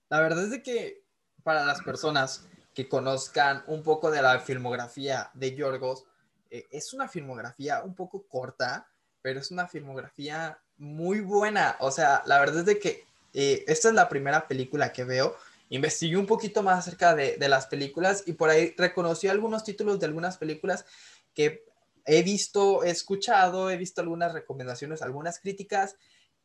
La 0.08 0.20
verdad 0.20 0.44
es 0.44 0.50
de 0.50 0.62
que 0.62 1.04
para 1.42 1.64
las 1.64 1.82
personas 1.82 2.50
que 2.75 2.88
conozcan 2.88 3.62
un 3.66 3.83
poco 3.83 4.11
de 4.11 4.21
la 4.21 4.40
filmografía 4.40 5.31
de 5.35 5.54
Yorgos, 5.54 6.04
eh, 6.50 6.66
es 6.71 6.93
una 6.93 7.09
filmografía 7.09 7.83
un 7.83 7.95
poco 7.95 8.26
corta, 8.26 8.88
pero 9.23 9.40
es 9.40 9.50
una 9.50 9.69
filmografía 9.69 10.59
muy 10.76 11.21
buena. 11.21 11.76
O 11.81 11.90
sea, 11.90 12.23
la 12.26 12.38
verdad 12.40 12.59
es 12.61 12.66
de 12.66 12.78
que 12.78 13.04
eh, 13.33 13.64
esta 13.69 13.88
es 13.88 13.95
la 13.95 14.09
primera 14.09 14.47
película 14.47 14.93
que 14.93 15.04
veo. 15.04 15.37
Investigué 15.71 16.16
un 16.16 16.26
poquito 16.26 16.62
más 16.62 16.81
acerca 16.81 17.14
de, 17.14 17.37
de 17.37 17.49
las 17.49 17.66
películas 17.66 18.25
y 18.26 18.35
por 18.35 18.50
ahí 18.50 18.75
reconocí 18.76 19.28
algunos 19.28 19.64
títulos 19.64 19.99
de 19.99 20.07
algunas 20.07 20.37
películas 20.37 20.85
que 21.33 21.64
he 22.07 22.23
visto, 22.23 22.85
he 22.85 22.90
escuchado, 22.90 23.71
he 23.71 23.76
visto 23.76 24.00
algunas 24.00 24.33
recomendaciones, 24.33 25.00
algunas 25.00 25.38
críticas 25.38 25.97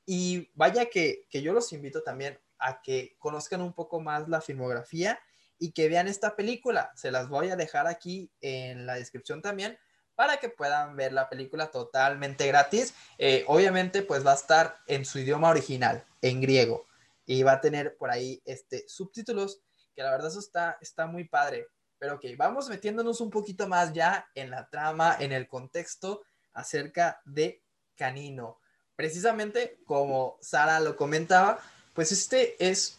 y 0.06 0.50
vaya 0.56 0.90
que, 0.90 1.28
que 1.30 1.42
yo 1.42 1.54
los 1.54 1.74
invito 1.74 2.02
también 2.02 2.40
a 2.58 2.82
que 2.82 3.16
conozcan 3.20 3.62
un 3.62 3.74
poco 3.74 4.00
más 4.00 4.28
la 4.30 4.42
filmografía 4.42 5.20
y 5.60 5.74
que 5.74 5.90
vean 5.90 6.08
esta 6.08 6.36
película. 6.36 6.92
Se 6.96 7.12
las 7.12 7.30
voy 7.30 7.50
a 7.50 7.56
dejar 7.56 7.86
aquí 7.86 8.32
en 8.42 8.86
la 8.86 8.96
descripción 8.96 9.42
también 9.42 9.78
para 10.16 10.38
que 10.38 10.50
puedan 10.50 10.96
ver 10.96 11.14
la 11.14 11.30
película 11.30 11.72
totalmente 11.72 12.48
gratis. 12.48 12.94
Eh, 13.18 13.46
obviamente, 13.48 14.02
pues 14.02 14.26
va 14.26 14.32
a 14.32 14.36
estar 14.36 14.78
en 14.88 15.06
su 15.06 15.20
idioma 15.20 15.50
original, 15.50 16.06
en 16.22 16.42
griego, 16.42 16.88
y 17.26 17.44
va 17.44 17.54
a 17.54 17.62
tener 17.62 17.96
por 17.96 18.12
ahí 18.12 18.42
este, 18.44 18.84
subtítulos, 18.88 19.62
que 19.96 20.04
la 20.04 20.12
verdad 20.12 20.28
eso 20.28 20.40
está, 20.40 20.78
está 20.82 21.06
muy 21.08 21.24
padre. 21.24 21.68
Pero 22.00 22.16
ok, 22.16 22.26
vamos 22.38 22.68
metiéndonos 22.68 23.22
un 23.22 23.30
poquito 23.30 23.68
más 23.68 23.94
ya 23.94 24.28
en 24.36 24.50
la 24.50 24.70
trama, 24.70 25.16
en 25.20 25.32
el 25.32 25.48
contexto 25.48 26.24
acerca 26.54 27.22
de 27.24 27.64
Canino. 27.96 28.60
Precisamente 28.98 29.80
como 29.86 30.38
Sara 30.42 30.82
lo 30.82 30.98
comentaba, 30.98 31.60
pues 31.94 32.12
este 32.12 32.56
es 32.60 32.99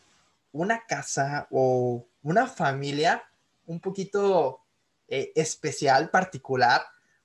una 0.53 0.87
casa 0.87 1.47
o 1.51 2.07
una 2.23 2.47
familia 2.47 3.23
un 3.67 3.81
poquito 3.81 4.63
eh, 5.09 5.33
especial, 5.35 6.11
particular, 6.11 6.83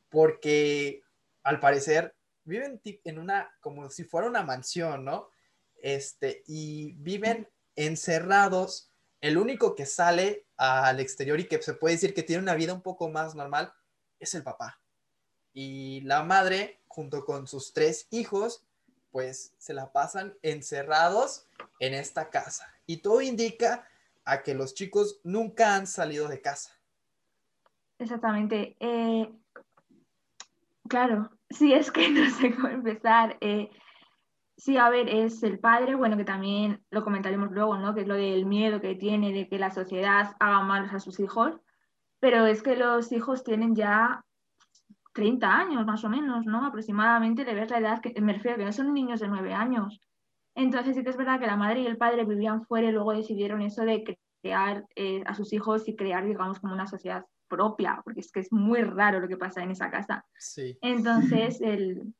porque 0.09 1.03
al 1.43 1.59
parecer 1.59 2.15
viven 2.43 2.81
en 2.83 3.19
una, 3.19 3.51
como 3.59 3.89
si 3.89 4.03
fuera 4.03 4.27
una 4.27 4.43
mansión, 4.43 5.03
¿no? 5.05 5.29
Este, 5.81 6.43
y 6.47 6.93
viven 6.93 7.49
encerrados. 7.75 8.91
El 9.21 9.37
único 9.37 9.75
que 9.75 9.85
sale 9.85 10.45
al 10.57 10.99
exterior 10.99 11.39
y 11.39 11.47
que 11.47 11.61
se 11.61 11.73
puede 11.73 11.95
decir 11.95 12.13
que 12.13 12.23
tiene 12.23 12.43
una 12.43 12.55
vida 12.55 12.73
un 12.73 12.81
poco 12.81 13.09
más 13.09 13.35
normal 13.35 13.73
es 14.19 14.35
el 14.35 14.43
papá. 14.43 14.79
Y 15.53 16.01
la 16.01 16.23
madre, 16.23 16.81
junto 16.87 17.25
con 17.25 17.47
sus 17.47 17.73
tres 17.73 18.07
hijos, 18.11 18.63
pues 19.11 19.53
se 19.57 19.73
la 19.73 19.91
pasan 19.91 20.37
encerrados 20.41 21.47
en 21.79 21.93
esta 21.93 22.29
casa. 22.29 22.74
Y 22.85 22.97
todo 22.97 23.21
indica 23.21 23.87
a 24.23 24.43
que 24.43 24.53
los 24.55 24.73
chicos 24.73 25.19
nunca 25.23 25.75
han 25.75 25.87
salido 25.87 26.27
de 26.27 26.41
casa. 26.41 26.71
Exactamente. 27.97 28.75
Eh, 28.79 29.29
Claro, 30.87 31.31
sí, 31.49 31.73
es 31.73 31.91
que 31.91 32.09
no 32.09 32.29
sé 32.29 32.53
cómo 32.55 32.67
empezar. 32.67 33.37
Eh, 33.41 33.69
sí, 34.57 34.77
a 34.77 34.89
ver, 34.89 35.09
es 35.09 35.41
el 35.43 35.59
padre, 35.59 35.95
bueno, 35.95 36.17
que 36.17 36.23
también 36.25 36.83
lo 36.91 37.03
comentaremos 37.03 37.51
luego, 37.51 37.77
¿no? 37.77 37.93
Que 37.93 38.01
es 38.01 38.07
lo 38.07 38.15
del 38.15 38.45
miedo 38.45 38.81
que 38.81 38.95
tiene 38.95 39.33
de 39.33 39.47
que 39.47 39.59
la 39.59 39.71
sociedad 39.71 40.35
haga 40.39 40.61
malos 40.61 40.93
a 40.93 40.99
sus 40.99 41.19
hijos, 41.19 41.59
pero 42.19 42.45
es 42.45 42.61
que 42.61 42.75
los 42.75 43.11
hijos 43.11 43.43
tienen 43.43 43.75
ya 43.75 44.23
30 45.13 45.57
años 45.57 45.85
más 45.85 46.03
o 46.03 46.09
menos, 46.09 46.45
¿no? 46.45 46.65
Aproximadamente 46.65 47.45
de 47.45 47.53
ver 47.53 47.71
la 47.71 47.79
edad 47.79 48.01
que 48.01 48.19
me 48.21 48.33
refiero, 48.33 48.57
que 48.57 48.65
no 48.65 48.73
son 48.73 48.93
niños 48.93 49.19
de 49.19 49.27
9 49.27 49.53
años. 49.53 50.01
Entonces 50.55 50.95
sí 50.95 51.03
que 51.03 51.09
es 51.09 51.17
verdad 51.17 51.39
que 51.39 51.47
la 51.47 51.57
madre 51.57 51.81
y 51.81 51.85
el 51.85 51.97
padre 51.97 52.23
vivían 52.23 52.65
fuera 52.65 52.87
y 52.87 52.91
luego 52.91 53.13
decidieron 53.13 53.61
eso 53.61 53.83
de 53.83 54.17
crear 54.41 54.85
eh, 54.95 55.21
a 55.25 55.35
sus 55.35 55.51
hijos 55.53 55.87
y 55.87 55.95
crear, 55.95 56.25
digamos, 56.25 56.59
como 56.59 56.73
una 56.73 56.87
sociedad 56.87 57.25
propia, 57.47 58.01
porque 58.03 58.21
es 58.21 58.31
que 58.31 58.39
es 58.39 58.51
muy 58.51 58.81
raro 58.81 59.19
lo 59.19 59.27
que 59.27 59.37
pasa 59.37 59.61
en 59.61 59.71
esa 59.71 59.91
casa. 59.91 60.25
Sí. 60.37 60.77
Entonces, 60.81 61.59
el, 61.61 62.13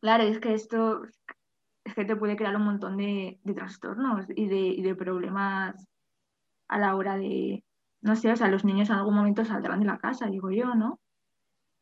claro, 0.00 0.24
es 0.24 0.38
que 0.38 0.54
esto 0.54 1.02
es 1.84 1.94
que 1.94 2.04
te 2.04 2.16
puede 2.16 2.36
crear 2.36 2.56
un 2.56 2.64
montón 2.64 2.96
de, 2.96 3.38
de 3.42 3.54
trastornos 3.54 4.26
y 4.34 4.46
de, 4.46 4.60
y 4.60 4.82
de, 4.82 4.94
problemas 4.94 5.88
a 6.68 6.78
la 6.78 6.94
hora 6.94 7.16
de, 7.16 7.64
no 8.00 8.16
sé, 8.16 8.30
o 8.30 8.36
sea, 8.36 8.48
los 8.48 8.64
niños 8.64 8.88
en 8.88 8.96
algún 8.96 9.14
momento 9.14 9.44
saldrán 9.44 9.80
de 9.80 9.86
la 9.86 9.98
casa, 9.98 10.26
digo 10.26 10.50
yo, 10.50 10.74
¿no? 10.74 11.00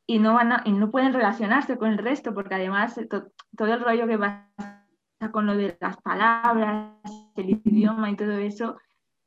Y 0.06 0.18
no, 0.18 0.34
van 0.34 0.62
y 0.64 0.72
no 0.72 0.90
pueden 0.90 1.12
relacionarse 1.12 1.76
con 1.76 1.92
el 1.92 1.98
resto, 1.98 2.34
porque 2.34 2.54
además 2.54 2.98
todo 3.08 3.74
el 3.74 3.80
rollo 3.80 4.08
que 4.08 4.18
pasa 4.18 4.69
con 5.28 5.46
lo 5.46 5.54
de 5.56 5.76
las 5.80 5.96
palabras, 5.98 6.94
el 7.36 7.50
idioma 7.50 8.10
y 8.10 8.16
todo 8.16 8.32
eso, 8.32 8.78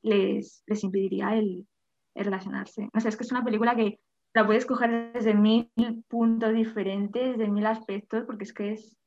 les, 0.02 0.64
les 0.66 0.84
impediría 0.84 1.36
el, 1.36 1.68
relacionarse. 2.16 2.90
O 2.94 3.00
sea, 3.00 3.10
es 3.10 3.18
que 3.18 3.24
es 3.24 3.32
una 3.32 3.44
película 3.44 3.76
que 3.76 4.00
la 4.34 4.46
puedes 4.46 4.66
coger 4.66 5.14
desde 5.14 5.34
mil 5.34 5.72
puntos 6.08 6.54
diferentes, 6.54 7.38
de 7.38 7.48
mil 7.48 7.66
aspectos, 7.66 8.24
porque 8.26 8.44
es 8.44 8.54
que 8.54 8.74
es, 8.74 8.98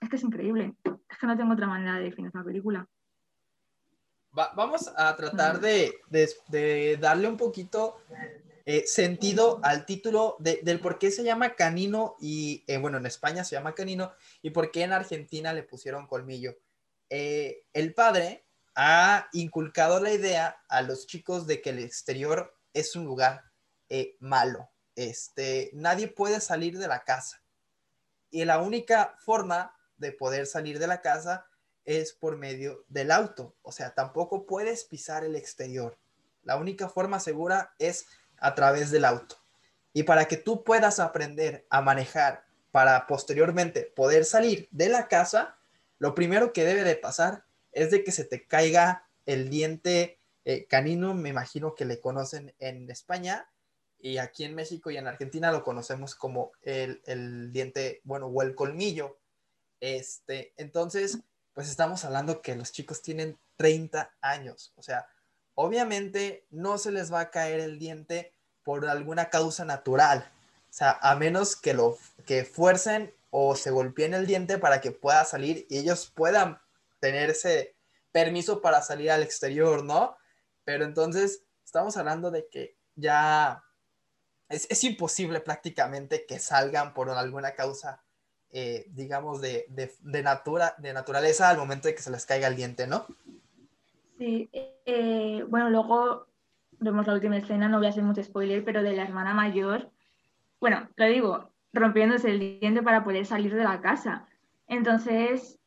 es 0.00 0.08
que 0.08 0.16
es 0.16 0.22
increíble. 0.22 0.74
Es 1.08 1.18
que 1.18 1.26
no 1.26 1.36
tengo 1.36 1.52
otra 1.52 1.66
manera 1.66 1.96
de 1.96 2.04
definir 2.04 2.30
la 2.32 2.44
película. 2.44 2.88
vamos 4.32 4.92
a 4.96 5.16
tratar 5.16 5.60
de, 5.60 5.92
de, 6.08 6.96
darle 7.00 7.28
un 7.28 7.36
poquito 7.36 7.96
eh, 8.70 8.86
sentido 8.86 9.60
al 9.62 9.86
título 9.86 10.36
de, 10.40 10.60
del 10.62 10.78
por 10.78 10.98
qué 10.98 11.10
se 11.10 11.24
llama 11.24 11.54
Canino 11.54 12.16
y, 12.20 12.64
eh, 12.66 12.76
bueno, 12.76 12.98
en 12.98 13.06
España 13.06 13.42
se 13.42 13.56
llama 13.56 13.74
Canino 13.74 14.12
y 14.42 14.50
por 14.50 14.70
qué 14.70 14.82
en 14.82 14.92
Argentina 14.92 15.54
le 15.54 15.62
pusieron 15.62 16.06
colmillo. 16.06 16.58
Eh, 17.08 17.64
el 17.72 17.94
padre 17.94 18.44
ha 18.74 19.30
inculcado 19.32 20.00
la 20.00 20.12
idea 20.12 20.62
a 20.68 20.82
los 20.82 21.06
chicos 21.06 21.46
de 21.46 21.62
que 21.62 21.70
el 21.70 21.78
exterior 21.78 22.54
es 22.74 22.94
un 22.94 23.06
lugar 23.06 23.42
malo. 24.20 24.68
Este, 24.94 25.70
nadie 25.72 26.08
puede 26.08 26.38
salir 26.38 26.76
de 26.76 26.88
la 26.88 27.04
casa. 27.04 27.42
Y 28.30 28.44
la 28.44 28.60
única 28.60 29.16
forma 29.20 29.74
de 29.96 30.12
poder 30.12 30.46
salir 30.46 30.78
de 30.78 30.88
la 30.88 31.00
casa 31.00 31.46
es 31.86 32.12
por 32.12 32.36
medio 32.36 32.84
del 32.88 33.12
auto. 33.12 33.56
O 33.62 33.72
sea, 33.72 33.94
tampoco 33.94 34.44
puedes 34.44 34.84
pisar 34.84 35.24
el 35.24 35.36
exterior. 35.36 35.98
La 36.42 36.56
única 36.56 36.90
forma 36.90 37.18
segura 37.18 37.74
es 37.78 38.06
a 38.40 38.54
través 38.54 38.90
del 38.90 39.04
auto. 39.04 39.36
Y 39.92 40.04
para 40.04 40.26
que 40.26 40.36
tú 40.36 40.64
puedas 40.64 41.00
aprender 41.00 41.66
a 41.70 41.80
manejar 41.80 42.44
para 42.70 43.06
posteriormente 43.06 43.92
poder 43.96 44.24
salir 44.24 44.68
de 44.70 44.88
la 44.88 45.08
casa, 45.08 45.56
lo 45.98 46.14
primero 46.14 46.52
que 46.52 46.64
debe 46.64 46.84
de 46.84 46.96
pasar 46.96 47.44
es 47.72 47.90
de 47.90 48.04
que 48.04 48.12
se 48.12 48.24
te 48.24 48.46
caiga 48.46 49.08
el 49.26 49.50
diente 49.50 50.18
eh, 50.44 50.66
canino, 50.66 51.14
me 51.14 51.30
imagino 51.30 51.74
que 51.74 51.84
le 51.84 52.00
conocen 52.00 52.54
en 52.58 52.90
España, 52.90 53.48
y 54.00 54.18
aquí 54.18 54.44
en 54.44 54.54
México 54.54 54.90
y 54.90 54.96
en 54.96 55.06
Argentina 55.06 55.50
lo 55.50 55.64
conocemos 55.64 56.14
como 56.14 56.52
el, 56.62 57.52
diente, 57.52 58.00
bueno, 58.04 58.26
o 58.26 58.42
el 58.42 58.54
colmillo. 58.54 59.18
Este, 59.80 60.54
entonces, 60.56 61.18
pues 61.52 61.68
estamos 61.68 62.04
hablando 62.04 62.40
que 62.40 62.54
los 62.54 62.72
chicos 62.72 63.02
tienen 63.02 63.38
30 63.56 64.16
años, 64.20 64.72
o 64.76 64.82
sea, 64.82 65.08
obviamente 65.60 66.46
no 66.50 66.78
se 66.78 66.92
les 66.92 67.12
va 67.12 67.18
a 67.18 67.30
caer 67.32 67.58
el 67.58 67.80
diente 67.80 68.32
por 68.62 68.86
alguna 68.86 69.28
causa 69.28 69.64
natural, 69.64 70.30
o 70.70 70.72
sea, 70.72 70.96
a 71.02 71.16
menos 71.16 71.56
que 71.56 71.74
lo 71.74 71.98
que 72.26 72.44
fuercen 72.44 73.12
o 73.30 73.56
se 73.56 73.72
golpeen 73.72 74.14
el 74.14 74.24
diente 74.24 74.58
para 74.58 74.80
que 74.80 74.92
pueda 74.92 75.24
salir 75.24 75.66
y 75.68 75.78
ellos 75.78 76.12
puedan 76.14 76.60
tener 77.00 77.30
ese 77.30 77.74
permiso 78.12 78.62
para 78.62 78.82
salir 78.82 79.10
al 79.10 79.24
exterior, 79.24 79.82
¿no? 79.82 80.16
Pero 80.62 80.84
entonces 80.84 81.42
estamos 81.64 81.96
hablando 81.96 82.30
de 82.30 82.46
que 82.48 82.76
ya 82.94 83.64
es, 84.48 84.84
imposible 84.84 85.40
prácticamente 85.40 86.24
que 86.24 86.38
salgan 86.38 86.94
por 86.94 87.10
alguna 87.10 87.56
causa, 87.56 88.04
eh, 88.50 88.86
digamos, 88.90 89.40
de, 89.40 89.66
de, 89.68 90.22
natura, 90.22 90.76
de 90.78 90.92
naturaleza 90.92 91.48
al 91.48 91.58
momento 91.58 91.88
de 91.88 91.96
que 91.96 92.02
se 92.02 92.12
les 92.12 92.24
caiga 92.26 92.46
el 92.46 92.54
diente, 92.54 92.86
¿no? 92.86 93.08
Sí, 94.18 94.48
eh, 94.88 95.44
bueno, 95.50 95.68
luego 95.68 96.28
vemos 96.80 97.06
la 97.06 97.12
última 97.12 97.36
escena, 97.36 97.68
no 97.68 97.76
voy 97.76 97.86
a 97.86 97.90
hacer 97.90 98.02
mucho 98.02 98.22
spoiler, 98.22 98.64
pero 98.64 98.82
de 98.82 98.96
la 98.96 99.02
hermana 99.02 99.34
mayor, 99.34 99.90
bueno, 100.60 100.88
lo 100.96 101.04
digo, 101.04 101.52
rompiéndose 101.74 102.30
el 102.30 102.38
diente 102.60 102.82
para 102.82 103.04
poder 103.04 103.26
salir 103.26 103.54
de 103.54 103.64
la 103.64 103.82
casa. 103.82 104.26
Entonces, 104.66 105.60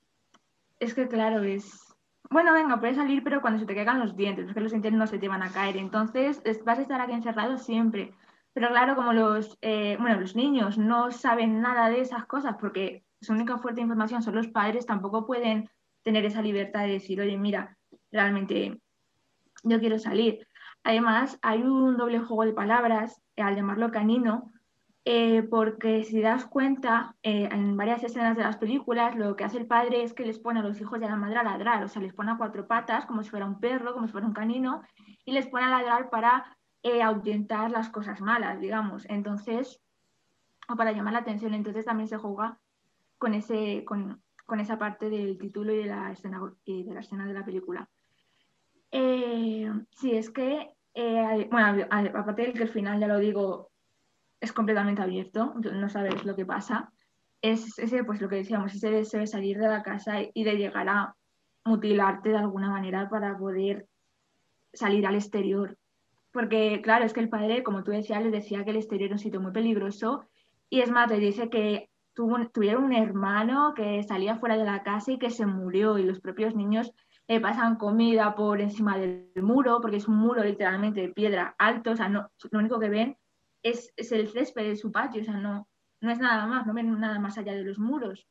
es 0.80 0.96
que 0.96 1.08
claro, 1.08 1.44
es... 1.44 1.96
Bueno, 2.32 2.52
venga, 2.54 2.80
puedes 2.80 2.96
salir, 2.96 3.24
pero 3.24 3.42
cuando 3.42 3.60
se 3.60 3.68
te 3.68 3.76
caigan 3.76 4.00
los 4.00 4.16
dientes, 4.16 4.46
porque 4.46 4.62
los 4.62 4.72
dientes 4.72 4.94
no 4.94 5.06
se 5.06 5.20
te 5.20 5.28
van 5.28 5.44
a 5.44 5.52
caer. 5.52 5.78
Entonces, 5.78 6.42
vas 6.66 6.80
a 6.80 6.82
estar 6.82 7.00
aquí 7.00 7.12
encerrado 7.12 7.60
siempre. 7.60 8.16
Pero 8.54 8.70
claro, 8.70 8.96
como 8.96 9.14
los, 9.14 9.56
eh, 9.62 9.98
bueno, 10.00 10.20
los 10.20 10.36
niños 10.36 10.80
no 10.80 11.12
saben 11.12 11.62
nada 11.62 11.90
de 11.90 12.02
esas 12.02 12.26
cosas 12.26 12.56
porque 12.60 13.04
su 13.22 13.34
única 13.34 13.60
fuerte 13.60 13.82
de 13.82 13.84
información 13.84 14.24
son 14.24 14.36
los 14.36 14.48
padres, 14.48 14.88
tampoco 14.88 15.28
pueden 15.28 15.70
tener 16.02 16.26
esa 16.26 16.42
libertad 16.42 16.82
de 16.82 16.94
decir, 16.94 17.22
oye, 17.22 17.38
mira, 17.38 17.78
realmente 18.12 18.82
yo 19.64 19.80
quiero 19.80 20.00
salir. 20.00 20.48
Además, 20.84 21.38
hay 21.42 21.62
un 21.62 21.98
doble 21.98 22.20
juego 22.20 22.46
de 22.46 22.54
palabras 22.54 23.22
eh, 23.36 23.42
al 23.42 23.56
llamarlo 23.56 23.92
canino, 23.92 24.52
eh, 25.06 25.44
porque 25.44 26.04
si 26.04 26.22
das 26.22 26.46
cuenta, 26.46 27.16
en 27.24 27.76
varias 27.76 28.04
escenas 28.04 28.38
de 28.38 28.44
las 28.44 28.58
películas, 28.58 29.16
lo 29.16 29.36
que 29.36 29.44
hace 29.44 29.58
el 29.58 29.66
padre 29.66 30.04
es 30.04 30.14
que 30.14 30.26
les 30.26 30.38
pone 30.38 30.60
a 30.60 30.64
los 30.64 30.80
hijos 30.80 31.00
de 31.00 31.08
la 31.08 31.16
madre 31.16 31.38
a 31.38 31.44
ladrar, 31.44 31.84
o 31.84 31.88
sea, 31.88 32.02
les 32.02 32.14
pone 32.14 32.32
a 32.32 32.38
cuatro 32.38 32.68
patas, 32.68 33.06
como 33.06 33.24
si 33.24 33.30
fuera 33.32 33.46
un 33.48 33.60
perro, 33.60 33.94
como 33.94 34.06
si 34.06 34.12
fuera 34.12 34.28
un 34.28 34.34
canino, 34.34 34.84
y 35.26 35.32
les 35.32 35.48
pone 35.48 35.66
a 35.66 35.70
ladrar 35.70 36.10
para 36.12 36.58
eh, 36.84 37.04
ahuyentar 37.04 37.70
las 37.70 37.90
cosas 37.90 38.22
malas, 38.22 38.60
digamos. 38.60 39.06
Entonces, 39.08 39.80
o 40.68 40.76
para 40.76 40.92
llamar 40.92 41.14
la 41.14 41.20
atención, 41.20 41.54
entonces 41.54 41.86
también 41.86 42.08
se 42.08 42.18
juega 42.18 42.60
con, 43.18 43.36
ese, 43.36 43.84
con, 43.86 44.22
con 44.46 44.60
esa 44.60 44.80
parte 44.80 45.10
del 45.10 45.38
título 45.38 45.74
y 45.74 45.78
de 45.78 45.86
la 45.86 46.12
escena, 46.12 46.42
y 46.66 46.84
de, 46.84 46.94
la, 46.94 47.02
escena 47.02 47.26
de 47.28 47.34
la 47.34 47.46
película. 47.46 47.88
Eh, 48.92 49.72
sí, 49.92 50.12
es 50.16 50.30
que, 50.30 50.70
eh, 50.94 51.48
bueno, 51.50 51.86
aparte 51.92 52.48
de 52.48 52.54
que 52.54 52.64
el 52.64 52.70
final, 52.70 53.00
ya 53.00 53.08
lo 53.08 53.20
digo, 53.20 53.72
es 54.40 54.52
completamente 54.54 55.02
abierto, 55.02 55.54
no 55.56 55.90
sabes 55.90 56.26
lo 56.26 56.36
que 56.36 56.46
pasa, 56.46 56.92
es 57.42 57.78
ese, 57.80 58.04
pues 58.04 58.22
lo 58.22 58.30
que 58.30 58.38
decíamos, 58.38 58.74
ese 58.74 58.92
deseo 58.92 59.22
de 59.22 59.28
salir 59.28 59.58
de 59.58 59.68
la 59.68 59.84
casa 59.84 60.18
y 60.34 60.44
de 60.44 60.58
llegar 60.58 60.90
a 60.90 61.16
mutilarte 61.64 62.30
de 62.30 62.38
alguna 62.38 62.70
manera 62.70 63.10
para 63.10 63.38
poder 63.38 63.88
salir 64.74 65.06
al 65.08 65.16
exterior. 65.16 65.78
Porque, 66.32 66.82
claro, 66.82 67.06
es 67.06 67.14
que 67.14 67.20
el 67.20 67.30
padre, 67.30 67.64
como 67.64 67.84
tú 67.84 67.92
decías, 67.92 68.24
le 68.24 68.32
decía 68.32 68.64
que 68.64 68.72
el 68.72 68.78
exterior 68.78 69.08
era 69.08 69.16
un 69.16 69.20
sitio 69.20 69.42
muy 69.42 69.52
peligroso. 69.52 70.26
Y 70.70 70.82
es 70.82 70.90
más, 70.90 71.10
le 71.10 71.20
dice 71.20 71.50
que 71.50 71.90
tuvo, 72.14 72.48
tuvieron 72.50 72.86
un 72.86 72.94
hermano 72.94 73.74
que 73.76 74.02
salía 74.04 74.38
fuera 74.38 74.58
de 74.58 74.64
la 74.64 74.84
casa 74.84 75.12
y 75.12 75.20
que 75.20 75.30
se 75.30 75.46
murió. 75.46 75.98
Y 75.98 76.04
los 76.04 76.22
propios 76.22 76.56
niños 76.56 76.94
le 77.28 77.40
pasan 77.40 77.78
comida 77.78 78.36
por 78.36 78.60
encima 78.60 78.98
del 78.98 79.32
muro, 79.36 79.80
porque 79.82 79.98
es 79.98 80.08
un 80.08 80.18
muro 80.18 80.44
literalmente 80.44 81.02
de 81.02 81.10
piedra 81.10 81.56
alto. 81.58 81.92
O 81.92 81.96
sea, 81.96 82.10
no, 82.10 82.30
lo 82.52 82.60
único 82.60 82.80
que 82.80 82.90
ven 82.90 83.18
es, 83.64 83.94
es 83.96 84.12
el 84.12 84.28
césped 84.28 84.64
de 84.64 84.76
su 84.76 84.92
patio. 84.92 85.22
O 85.22 85.26
sea, 85.26 85.38
no, 85.38 85.68
no 86.02 86.12
es 86.12 86.20
nada 86.20 86.46
más, 86.48 86.66
no 86.66 86.74
ven 86.74 87.00
nada 87.00 87.20
más 87.20 87.38
allá 87.38 87.54
de 87.54 87.64
los 87.64 87.80
muros. 87.80 88.28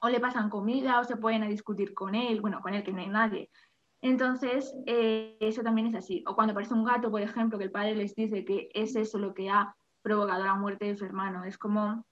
O 0.00 0.08
le 0.08 0.20
pasan 0.20 0.50
comida 0.50 0.98
o 1.00 1.04
se 1.04 1.16
pueden 1.16 1.42
a 1.42 1.48
discutir 1.48 1.94
con 1.94 2.14
él, 2.14 2.40
bueno, 2.40 2.60
con 2.60 2.74
él 2.74 2.82
que 2.82 2.92
no 2.92 3.00
hay 3.00 3.08
nadie. 3.08 3.50
Entonces, 4.00 4.74
eh, 4.86 5.36
eso 5.40 5.62
también 5.62 5.88
es 5.88 5.94
así. 5.94 6.24
O 6.26 6.34
cuando 6.34 6.52
aparece 6.52 6.74
un 6.74 6.84
gato, 6.84 7.10
por 7.10 7.20
ejemplo, 7.20 7.58
que 7.58 7.64
el 7.64 7.70
padre 7.70 7.94
les 7.94 8.14
dice 8.14 8.44
que 8.44 8.68
es 8.74 8.96
eso 8.96 9.18
lo 9.18 9.32
que 9.32 9.48
ha 9.48 9.76
provocado 10.02 10.44
la 10.44 10.56
muerte 10.56 10.86
de 10.86 10.96
su 10.96 11.04
hermano. 11.04 11.44
Es 11.44 11.56
como 11.56 12.04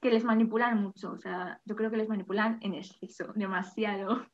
que 0.00 0.10
les 0.10 0.24
manipulan 0.24 0.82
mucho. 0.82 1.12
O 1.12 1.18
sea, 1.18 1.60
yo 1.64 1.76
creo 1.76 1.90
que 1.90 1.96
les 1.96 2.08
manipulan 2.08 2.58
en 2.62 2.74
exceso, 2.74 3.32
demasiado. 3.34 4.26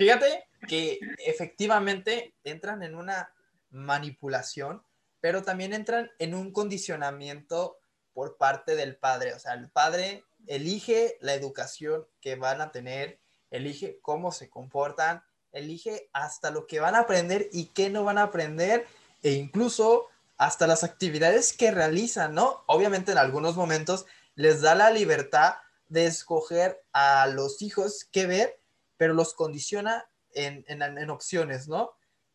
Fíjate 0.00 0.48
que 0.66 0.98
efectivamente 1.26 2.34
entran 2.42 2.82
en 2.82 2.94
una 2.94 3.34
manipulación, 3.68 4.82
pero 5.20 5.42
también 5.42 5.74
entran 5.74 6.10
en 6.18 6.34
un 6.34 6.52
condicionamiento 6.54 7.76
por 8.14 8.38
parte 8.38 8.76
del 8.76 8.96
padre. 8.96 9.34
O 9.34 9.38
sea, 9.38 9.52
el 9.52 9.68
padre 9.68 10.24
elige 10.46 11.18
la 11.20 11.34
educación 11.34 12.06
que 12.22 12.36
van 12.36 12.62
a 12.62 12.72
tener 12.72 13.20
elige 13.50 13.98
cómo 14.00 14.32
se 14.32 14.48
comportan, 14.48 15.22
elige 15.52 16.08
hasta 16.14 16.50
lo 16.50 16.66
que 16.66 16.80
van 16.80 16.94
a 16.94 17.00
aprender 17.00 17.50
y 17.52 17.66
qué 17.66 17.90
no 17.90 18.02
van 18.02 18.16
a 18.16 18.22
aprender 18.22 18.86
e 19.22 19.32
incluso 19.32 20.06
hasta 20.38 20.66
las 20.66 20.82
actividades 20.82 21.52
que 21.52 21.72
realizan, 21.72 22.34
¿no? 22.34 22.64
Obviamente 22.68 23.12
en 23.12 23.18
algunos 23.18 23.54
momentos 23.54 24.06
les 24.34 24.62
da 24.62 24.74
la 24.74 24.90
libertad 24.90 25.56
de 25.88 26.06
escoger 26.06 26.82
a 26.94 27.26
los 27.26 27.60
hijos 27.60 28.08
qué 28.10 28.24
ver, 28.24 28.59
pero 29.00 29.14
los 29.14 29.32
condiciona 29.32 30.10
en, 30.34 30.62
en, 30.68 31.08
opciones, 31.08 31.68
¿no? 31.68 31.92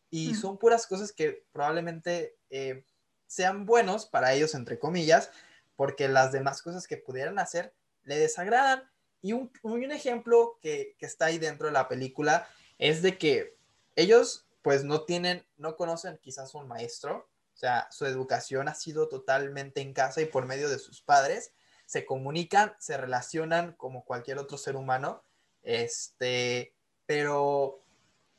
Y 0.10 0.32
mm. 0.32 0.36
son 0.36 0.58
puras 0.58 0.88
cosas 0.88 1.13
que 1.13 1.45
probablemente 1.51 2.38
eh, 2.49 2.84
sean 3.28 3.67
buenos 3.67 4.08
para 4.08 4.34
ellos, 4.34 4.56
entre 4.56 4.80
comillas, 4.80 5.30
porque 5.75 6.08
las 6.08 6.32
demás 6.32 6.63
cosas 6.63 6.88
que 6.88 6.97
pudieran 6.97 7.38
hacer 7.38 7.71
le 8.04 8.17
desagradan. 8.17 8.82
Y 9.21 9.34
un, 9.34 9.51
un 9.62 9.91
ejemplo 9.91 10.58
que, 10.60 10.95
que, 10.97 11.06
está 11.06 11.25
ahí 11.25 11.38
dentro 11.38 11.67
de 11.67 11.73
la 11.73 11.88
película 11.88 12.49
es 12.80 13.04
de 13.04 13.19
que 13.19 13.56
ellos 13.95 14.47
pues 14.63 14.84
no 14.84 15.04
tienen, 15.04 15.45
no 15.58 15.75
conocen 15.75 16.17
quizás 16.17 16.56
un 16.56 16.67
maestro, 16.67 17.30
o 17.54 17.58
sea, 17.58 17.88
su 17.91 18.08
educación 18.08 18.69
ha 18.69 18.73
sido 18.73 19.08
totalmente 19.08 19.82
en 19.82 19.93
casa 19.93 20.19
y 20.19 20.25
por 20.25 20.47
medio 20.47 20.67
de 20.67 20.80
sus 20.80 20.99
padres, 20.99 21.54
se 21.86 22.08
comunican, 22.08 22.75
se 22.80 22.97
relacionan 22.97 23.73
como 23.73 24.04
cualquier 24.04 24.39
otro 24.39 24.58
ser 24.58 24.75
humano, 24.75 25.21
este, 25.65 26.73
pero 27.06 27.84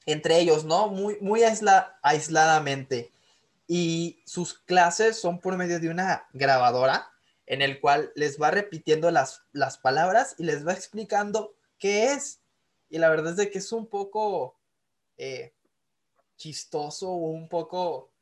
entre 0.06 0.38
ellos, 0.38 0.64
¿no? 0.64 0.88
Muy, 0.88 1.18
muy 1.20 1.42
aisla, 1.42 1.98
aisladamente. 2.02 3.12
Y 3.66 4.22
sus 4.24 4.54
clases 4.54 5.20
son 5.20 5.40
por 5.40 5.56
medio 5.56 5.80
de 5.80 5.90
una 5.90 6.26
grabadora 6.32 7.10
en 7.46 7.62
el 7.62 7.80
cual 7.80 8.12
les 8.14 8.40
va 8.40 8.50
repitiendo 8.50 9.10
las, 9.10 9.42
las 9.52 9.78
palabras 9.78 10.34
y 10.38 10.44
les 10.44 10.66
va 10.66 10.72
explicando 10.72 11.56
qué 11.78 12.12
es. 12.12 12.40
Y 12.88 12.98
la 12.98 13.08
verdad 13.08 13.32
es 13.32 13.36
de 13.36 13.50
que 13.50 13.58
es 13.58 13.72
un 13.72 13.86
poco 13.86 14.56
eh, 15.16 15.52
chistoso 16.36 17.10
o 17.10 17.30
un 17.30 17.48
poco 17.48 18.12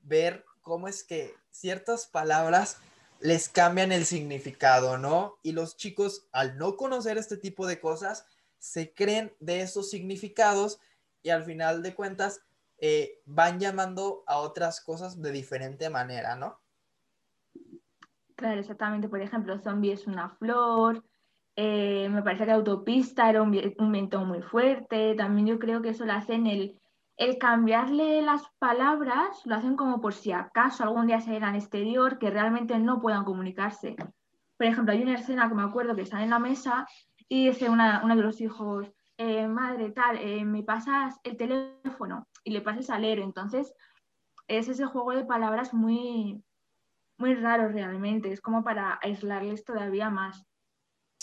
ver 0.00 0.44
cómo 0.62 0.88
es 0.88 1.04
que 1.04 1.34
ciertas 1.50 2.06
palabras 2.06 2.78
les 3.20 3.48
cambian 3.48 3.92
el 3.92 4.06
significado, 4.06 4.98
¿no? 4.98 5.38
Y 5.42 5.52
los 5.52 5.76
chicos, 5.76 6.26
al 6.32 6.58
no 6.58 6.76
conocer 6.76 7.16
este 7.16 7.36
tipo 7.36 7.66
de 7.66 7.80
cosas, 7.80 8.26
se 8.64 8.94
creen 8.94 9.30
de 9.40 9.60
esos 9.60 9.90
significados 9.90 10.80
y 11.22 11.28
al 11.28 11.44
final 11.44 11.82
de 11.82 11.94
cuentas 11.94 12.40
eh, 12.78 13.20
van 13.26 13.60
llamando 13.60 14.24
a 14.26 14.38
otras 14.38 14.80
cosas 14.80 15.20
de 15.20 15.32
diferente 15.32 15.90
manera, 15.90 16.34
¿no? 16.34 16.58
Claro, 18.36 18.58
exactamente. 18.58 19.10
Por 19.10 19.20
ejemplo, 19.20 19.58
zombie 19.58 19.92
es 19.92 20.06
una 20.06 20.30
flor. 20.30 21.04
Eh, 21.56 22.08
me 22.08 22.22
parece 22.22 22.46
que 22.46 22.52
autopista 22.52 23.28
era 23.28 23.42
un, 23.42 23.50
viento 23.50 24.24
muy 24.24 24.40
fuerte. 24.40 25.14
También 25.14 25.46
yo 25.46 25.58
creo 25.58 25.82
que 25.82 25.90
eso 25.90 26.06
lo 26.06 26.14
hacen 26.14 26.46
el, 26.46 26.80
el 27.18 27.36
cambiarle 27.36 28.22
las 28.22 28.44
palabras, 28.58 29.42
lo 29.44 29.56
hacen 29.56 29.76
como 29.76 30.00
por 30.00 30.14
si 30.14 30.32
acaso 30.32 30.84
algún 30.84 31.06
día 31.06 31.20
se 31.20 31.36
al 31.36 31.54
exterior 31.54 32.18
que 32.18 32.30
realmente 32.30 32.78
no 32.78 32.98
puedan 32.98 33.24
comunicarse. 33.24 33.94
Por 34.56 34.66
ejemplo, 34.66 34.94
hay 34.94 35.02
una 35.02 35.16
escena 35.16 35.50
que 35.50 35.54
me 35.54 35.64
acuerdo 35.64 35.94
que 35.94 36.02
están 36.02 36.22
en 36.22 36.30
la 36.30 36.38
mesa 36.38 36.86
y 37.28 37.48
dice 37.48 37.68
una, 37.68 38.02
uno 38.04 38.16
de 38.16 38.22
los 38.22 38.40
hijos, 38.40 38.92
eh, 39.16 39.46
madre, 39.46 39.90
tal, 39.90 40.18
eh, 40.18 40.44
me 40.44 40.62
pasas 40.62 41.18
el 41.22 41.36
teléfono 41.36 42.28
y 42.42 42.50
le 42.50 42.60
pasas 42.60 42.90
al 42.90 43.04
héroe. 43.04 43.24
Entonces, 43.24 43.74
es 44.48 44.68
ese 44.68 44.84
juego 44.84 45.12
de 45.12 45.24
palabras 45.24 45.72
muy, 45.72 46.42
muy 47.16 47.34
raro 47.34 47.68
realmente, 47.68 48.32
es 48.32 48.40
como 48.40 48.64
para 48.64 48.98
aislarles 49.02 49.64
todavía 49.64 50.10
más. 50.10 50.44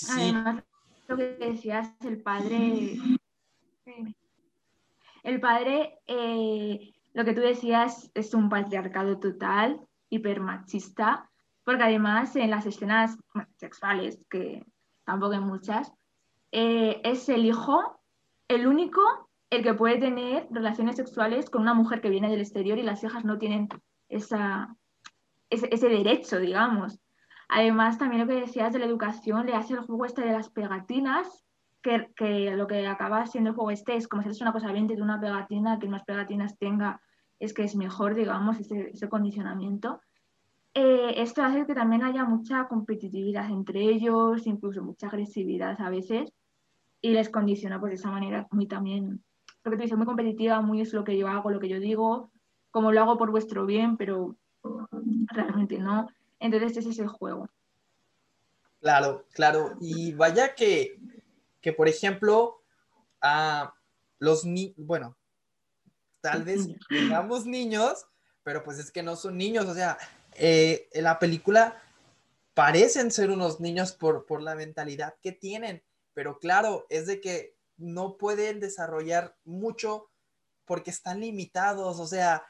Además, 0.09 0.63
lo 1.07 1.17
que 1.17 1.35
decías, 1.37 1.93
el 2.01 2.21
padre, 2.21 2.97
el 5.23 5.39
padre, 5.39 5.99
eh, 6.07 6.93
lo 7.13 7.25
que 7.25 7.33
tú 7.33 7.41
decías 7.41 8.09
es 8.13 8.33
un 8.33 8.49
patriarcado 8.49 9.19
total, 9.19 9.85
hipermachista, 10.09 11.29
porque 11.63 11.83
además 11.83 12.35
en 12.35 12.49
las 12.49 12.65
escenas 12.65 13.17
sexuales, 13.57 14.19
que 14.29 14.65
tampoco 15.05 15.33
hay 15.33 15.39
muchas, 15.39 15.93
eh, 16.51 17.01
es 17.03 17.29
el 17.29 17.45
hijo, 17.45 18.01
el 18.47 18.67
único, 18.67 19.01
el 19.49 19.63
que 19.63 19.73
puede 19.73 19.97
tener 19.97 20.47
relaciones 20.51 20.95
sexuales 20.95 21.49
con 21.49 21.61
una 21.61 21.73
mujer 21.73 22.01
que 22.01 22.09
viene 22.09 22.29
del 22.29 22.41
exterior 22.41 22.77
y 22.77 22.83
las 22.83 23.03
hijas 23.03 23.25
no 23.25 23.37
tienen 23.37 23.69
esa, 24.09 24.75
ese, 25.49 25.89
derecho, 25.89 26.39
digamos. 26.39 26.99
Además, 27.49 27.97
también 27.97 28.21
lo 28.21 28.27
que 28.27 28.39
decías 28.39 28.73
de 28.73 28.79
la 28.79 28.85
educación, 28.85 29.45
le 29.45 29.55
hace 29.55 29.73
el 29.73 29.81
juego 29.81 30.05
este 30.05 30.21
de 30.21 30.33
las 30.33 30.49
pegatinas, 30.49 31.45
que, 31.81 32.11
que, 32.15 32.51
lo 32.55 32.67
que 32.67 32.87
acaba 32.87 33.25
siendo 33.25 33.49
el 33.49 33.55
juego 33.55 33.71
este 33.71 33.95
es 33.95 34.07
como 34.07 34.23
si 34.23 34.29
es 34.29 34.41
una 34.41 34.53
cosa 34.53 34.71
20 34.71 34.95
de 34.95 35.01
una 35.01 35.19
pegatina, 35.19 35.79
que 35.79 35.89
más 35.89 36.03
pegatinas 36.03 36.57
tenga, 36.57 37.01
es 37.39 37.53
que 37.53 37.63
es 37.63 37.75
mejor, 37.75 38.15
digamos, 38.15 38.59
ese, 38.59 38.91
ese 38.91 39.09
condicionamiento. 39.09 39.99
Eh, 40.73 41.21
esto 41.21 41.43
hace 41.43 41.65
que 41.65 41.75
también 41.75 42.03
haya 42.03 42.23
mucha 42.23 42.67
competitividad 42.67 43.49
entre 43.49 43.81
ellos, 43.81 44.47
incluso 44.47 44.81
mucha 44.81 45.07
agresividad 45.07 45.79
a 45.81 45.89
veces, 45.89 46.31
y 47.01 47.11
les 47.11 47.29
condiciona 47.29 47.79
pues 47.79 47.91
de 47.91 47.95
esa 47.95 48.11
manera 48.11 48.47
muy 48.51 48.67
también, 48.67 49.23
lo 49.63 49.71
que 49.71 49.77
te 49.77 49.83
dice, 49.83 49.95
muy 49.95 50.05
competitiva, 50.05 50.61
muy 50.61 50.81
es 50.81 50.93
lo 50.93 51.03
que 51.03 51.17
yo 51.17 51.27
hago, 51.27 51.51
lo 51.51 51.59
que 51.59 51.67
yo 51.67 51.79
digo, 51.79 52.31
como 52.71 52.91
lo 52.91 53.01
hago 53.01 53.17
por 53.17 53.31
vuestro 53.31 53.65
bien, 53.65 53.97
pero 53.97 54.37
realmente 55.27 55.77
no. 55.77 56.07
Entonces 56.39 56.77
ese 56.77 56.89
es 56.89 56.99
el 56.99 57.07
juego. 57.07 57.49
Claro, 58.79 59.25
claro. 59.33 59.75
Y 59.81 60.13
vaya 60.13 60.55
que, 60.55 60.99
que 61.59 61.73
por 61.73 61.87
ejemplo, 61.87 62.61
a 63.21 63.73
los 64.19 64.45
niños, 64.45 64.75
bueno, 64.77 65.17
tal 66.21 66.43
vez 66.43 66.67
digamos 66.89 67.45
niños, 67.45 68.05
pero 68.43 68.63
pues 68.63 68.79
es 68.79 68.91
que 68.91 69.03
no 69.03 69.15
son 69.15 69.37
niños, 69.37 69.65
o 69.65 69.73
sea, 69.73 69.97
eh, 70.35 70.89
en 70.93 71.03
la 71.03 71.19
película 71.19 71.81
parecen 72.53 73.11
ser 73.11 73.31
unos 73.31 73.59
niños 73.59 73.93
por, 73.93 74.25
por 74.25 74.41
la 74.41 74.55
mentalidad 74.55 75.15
que 75.21 75.31
tienen, 75.31 75.83
pero 76.13 76.39
claro, 76.39 76.85
es 76.89 77.07
de 77.07 77.21
que 77.21 77.55
no 77.77 78.17
pueden 78.17 78.59
desarrollar 78.59 79.35
mucho 79.43 80.09
porque 80.65 80.91
están 80.91 81.19
limitados, 81.19 81.99
o 81.99 82.07
sea, 82.07 82.45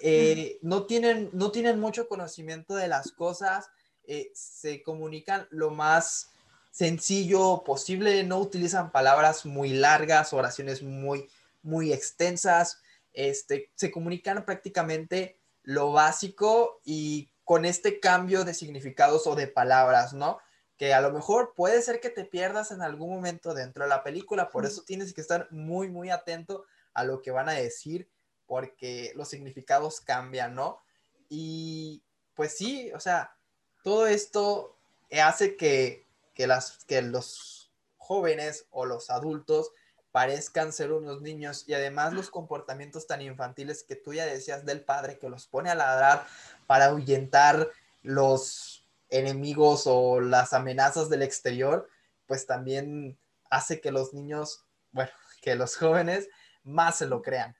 eh, 0.00 0.58
no, 0.62 0.86
tienen, 0.86 1.30
no 1.32 1.52
tienen 1.52 1.78
mucho 1.78 2.08
conocimiento 2.08 2.74
de 2.74 2.88
las 2.88 3.12
cosas, 3.12 3.68
eh, 4.04 4.30
se 4.34 4.82
comunican 4.82 5.46
lo 5.50 5.70
más 5.70 6.32
sencillo 6.70 7.62
posible, 7.64 8.24
no 8.24 8.38
utilizan 8.38 8.90
palabras 8.90 9.46
muy 9.46 9.70
largas, 9.70 10.32
oraciones 10.32 10.82
muy, 10.82 11.28
muy 11.62 11.92
extensas, 11.92 12.80
este, 13.12 13.70
se 13.74 13.90
comunican 13.90 14.44
prácticamente 14.44 15.38
lo 15.62 15.92
básico 15.92 16.80
y 16.84 17.30
con 17.44 17.64
este 17.64 18.00
cambio 18.00 18.44
de 18.44 18.54
significados 18.54 19.26
o 19.26 19.34
de 19.34 19.48
palabras, 19.48 20.12
¿no? 20.12 20.38
Que 20.76 20.94
a 20.94 21.00
lo 21.00 21.12
mejor 21.12 21.54
puede 21.54 21.82
ser 21.82 22.00
que 22.00 22.10
te 22.10 22.24
pierdas 22.24 22.70
en 22.70 22.82
algún 22.82 23.10
momento 23.10 23.54
dentro 23.54 23.84
de 23.84 23.90
la 23.90 24.02
película, 24.02 24.50
por 24.50 24.64
eso 24.64 24.82
tienes 24.82 25.12
que 25.12 25.20
estar 25.20 25.48
muy, 25.50 25.88
muy 25.88 26.10
atento 26.10 26.64
a 26.94 27.04
lo 27.04 27.22
que 27.22 27.30
van 27.30 27.48
a 27.48 27.52
decir, 27.52 28.10
porque 28.46 29.12
los 29.14 29.28
significados 29.28 30.00
cambian, 30.00 30.54
¿no? 30.54 30.80
Y 31.28 32.02
pues 32.34 32.56
sí, 32.56 32.90
o 32.92 33.00
sea, 33.00 33.36
todo 33.82 34.06
esto 34.06 34.78
hace 35.10 35.56
que, 35.56 36.06
que, 36.34 36.46
las, 36.46 36.84
que 36.84 37.02
los 37.02 37.72
jóvenes 37.96 38.66
o 38.70 38.84
los 38.86 39.10
adultos 39.10 39.70
parezcan 40.12 40.72
ser 40.72 40.92
unos 40.92 41.22
niños 41.22 41.64
y 41.66 41.74
además 41.74 42.12
los 42.12 42.30
comportamientos 42.30 43.06
tan 43.06 43.22
infantiles 43.22 43.82
que 43.82 43.96
tú 43.96 44.12
ya 44.12 44.26
decías 44.26 44.64
del 44.64 44.82
padre 44.82 45.18
que 45.18 45.30
los 45.30 45.46
pone 45.46 45.70
a 45.70 45.74
ladrar 45.74 46.26
para 46.66 46.86
ahuyentar 46.86 47.68
los 48.02 48.86
enemigos 49.08 49.84
o 49.86 50.20
las 50.20 50.52
amenazas 50.52 51.08
del 51.08 51.22
exterior, 51.22 51.88
pues 52.26 52.46
también 52.46 53.18
hace 53.50 53.80
que 53.80 53.90
los 53.90 54.12
niños, 54.14 54.64
bueno, 54.92 55.10
que 55.42 55.54
los 55.54 55.76
jóvenes 55.76 56.28
más 56.62 56.98
se 56.98 57.06
lo 57.06 57.22
crean. 57.22 57.56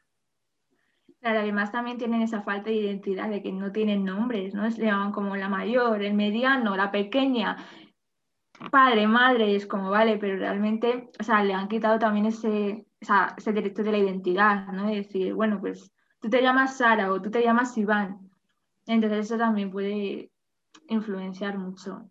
Claro, 1.21 1.39
además 1.39 1.71
también 1.71 1.99
tienen 1.99 2.21
esa 2.21 2.43
falta 2.43 2.69
de 2.69 2.77
identidad 2.77 3.29
de 3.29 3.43
que 3.43 3.53
no 3.53 3.71
tienen 3.71 4.05
nombres, 4.05 4.55
¿no? 4.55 4.69
Se 4.73 4.83
llaman 4.83 5.13
como 5.13 5.37
la 5.37 5.49
mayor, 5.49 6.03
el 6.03 6.15
mediano, 6.15 6.77
la 6.77 6.91
pequeña, 6.91 7.65
padre, 8.71 9.07
madre, 9.07 9.57
es 9.57 9.67
como, 9.67 9.91
vale, 9.91 10.19
pero 10.19 10.37
realmente, 10.37 11.11
o 11.19 11.23
sea, 11.23 11.43
le 11.43 11.55
han 11.55 11.69
quitado 11.69 11.99
también 11.99 12.27
ese, 12.27 12.87
ese 13.37 13.53
derecho 13.53 13.83
de 13.83 13.93
la 13.93 13.99
identidad, 13.99 14.69
¿no? 14.69 14.87
De 14.87 14.97
decir, 14.97 15.35
bueno, 15.35 15.61
pues 15.61 15.93
tú 16.21 16.29
te 16.29 16.43
llamas 16.43 16.79
Sara 16.79 17.13
o 17.13 17.21
tú 17.21 17.31
te 17.31 17.43
llamas 17.43 17.77
Iván. 17.77 18.31
Entonces 18.87 19.27
eso 19.27 19.39
también 19.39 19.71
puede 19.71 20.31
influenciar 20.89 21.59
mucho. 21.59 22.09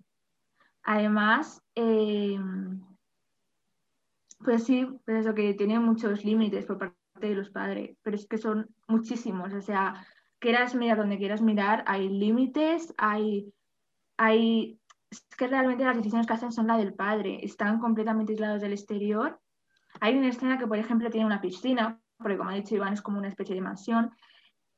Además, 0.83 1.61
eh, 1.75 2.39
pues 4.43 4.63
sí, 4.63 4.87
pues 5.05 5.25
eso 5.25 5.35
que 5.35 5.53
tiene 5.53 5.79
muchos 5.79 6.25
límites 6.25 6.65
por 6.65 6.77
parte 6.77 6.95
de 7.19 7.35
los 7.35 7.49
padres, 7.49 7.95
pero 8.01 8.15
es 8.15 8.27
que 8.27 8.37
son 8.37 8.67
muchísimos, 8.87 9.53
o 9.53 9.61
sea, 9.61 10.05
quieras 10.39 10.73
mirar 10.73 10.97
donde 10.97 11.19
quieras 11.19 11.41
mirar, 11.41 11.83
hay 11.85 12.09
límites, 12.09 12.93
hay, 12.97 13.53
hay 14.17 14.81
es 15.12 15.21
que 15.38 15.47
realmente 15.47 15.84
las 15.84 15.97
decisiones 15.97 16.26
que 16.26 16.34
hacen 16.34 16.52
son 16.52 16.67
la 16.67 16.78
del 16.78 16.93
padre, 16.93 17.39
están 17.43 17.80
completamente 17.80 18.32
aislados 18.32 18.62
del 18.62 18.71
exterior. 18.71 19.39
Hay 20.00 20.17
una 20.17 20.30
escena 20.30 20.58
que, 20.58 20.65
por 20.65 20.78
ejemplo, 20.78 21.10
tiene 21.10 21.26
una 21.26 21.41
piscina, 21.41 22.00
porque 22.17 22.38
como 22.38 22.50
ha 22.50 22.54
dicho 22.54 22.76
Iván, 22.76 22.93
es 22.93 23.02
como 23.02 23.17
una 23.17 23.28
especie 23.28 23.54
de 23.54 23.62
mansión, 23.62 24.12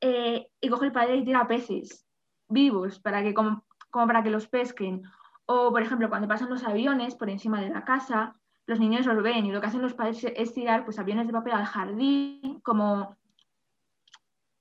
eh, 0.00 0.48
y 0.60 0.68
coge 0.68 0.86
el 0.86 0.92
padre 0.92 1.16
y 1.16 1.24
tira 1.24 1.46
peces 1.46 2.04
vivos 2.48 2.98
para 2.98 3.22
que, 3.22 3.32
como, 3.32 3.64
para 3.90 4.22
que 4.24 4.30
los 4.30 4.48
pesquen. 4.48 5.02
O, 5.46 5.70
por 5.70 5.82
ejemplo, 5.82 6.08
cuando 6.08 6.26
pasan 6.26 6.50
los 6.50 6.64
aviones 6.64 7.14
por 7.14 7.30
encima 7.30 7.60
de 7.60 7.70
la 7.70 7.84
casa, 7.84 8.34
los 8.66 8.80
niños 8.80 9.06
los 9.06 9.22
ven 9.22 9.46
y 9.46 9.52
lo 9.52 9.60
que 9.60 9.68
hacen 9.68 9.82
los 9.82 9.94
padres 9.94 10.26
es 10.34 10.52
tirar 10.52 10.84
pues, 10.84 10.98
aviones 10.98 11.28
de 11.28 11.32
papel 11.32 11.52
al 11.52 11.64
jardín, 11.64 12.60
como 12.62 13.16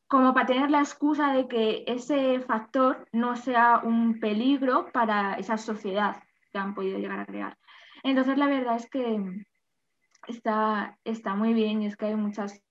como 0.07 0.33
para 0.33 0.45
tener 0.45 0.69
la 0.69 0.79
excusa 0.79 1.33
de 1.33 1.47
que 1.47 1.83
ese 1.87 2.39
factor 2.41 3.07
no 3.11 3.35
sea 3.35 3.81
un 3.83 4.19
peligro 4.19 4.91
para 4.91 5.35
esa 5.35 5.57
sociedad 5.57 6.21
que 6.51 6.59
han 6.59 6.75
podido 6.75 6.99
llegar 6.99 7.19
a 7.19 7.25
crear. 7.25 7.57
Entonces, 8.03 8.37
la 8.37 8.47
verdad 8.47 8.75
es 8.75 8.89
que 8.89 9.45
está, 10.27 10.97
está 11.03 11.35
muy 11.35 11.53
bien 11.53 11.81
y 11.81 11.87
es 11.87 11.95
que 11.95 12.05
hay 12.05 12.15
muchas 12.15 12.61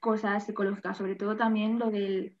cosas 0.00 0.46
psicológicas, 0.46 0.96
sobre 0.96 1.16
todo 1.16 1.36
también 1.36 1.78
lo 1.78 1.90
del... 1.90 2.38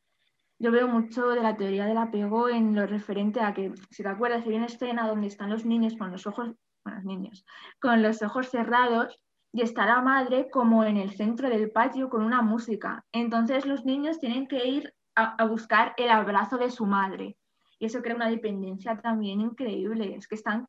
Yo 0.58 0.70
veo 0.70 0.88
mucho 0.88 1.28
de 1.28 1.42
la 1.42 1.56
teoría 1.56 1.84
del 1.84 1.98
apego 1.98 2.48
en 2.48 2.74
lo 2.74 2.86
referente 2.86 3.40
a 3.40 3.52
que, 3.52 3.74
si 3.90 4.02
te 4.02 4.08
acuerdas, 4.08 4.46
hay 4.46 4.54
una 4.54 4.66
escena 4.66 5.06
donde 5.06 5.26
están 5.26 5.50
los 5.50 5.66
niños 5.66 5.96
con 5.98 6.10
los 6.10 6.26
ojos, 6.26 6.54
bueno, 6.82 6.98
los 6.98 7.04
niños, 7.04 7.44
con 7.78 8.02
los 8.02 8.22
ojos 8.22 8.48
cerrados 8.48 9.22
y 9.56 9.62
está 9.62 9.86
la 9.86 10.02
madre 10.02 10.50
como 10.50 10.84
en 10.84 10.98
el 10.98 11.16
centro 11.16 11.48
del 11.48 11.70
patio 11.70 12.10
con 12.10 12.22
una 12.22 12.42
música. 12.42 13.06
Entonces 13.10 13.64
los 13.64 13.86
niños 13.86 14.20
tienen 14.20 14.46
que 14.48 14.66
ir 14.66 14.94
a, 15.14 15.42
buscar 15.46 15.94
el 15.96 16.10
abrazo 16.10 16.58
de 16.58 16.70
su 16.70 16.84
madre. 16.84 17.38
Y 17.78 17.86
eso 17.86 18.02
crea 18.02 18.16
una 18.16 18.28
dependencia 18.28 19.00
también 19.00 19.40
increíble. 19.40 20.14
Es 20.14 20.28
que 20.28 20.34
están 20.34 20.66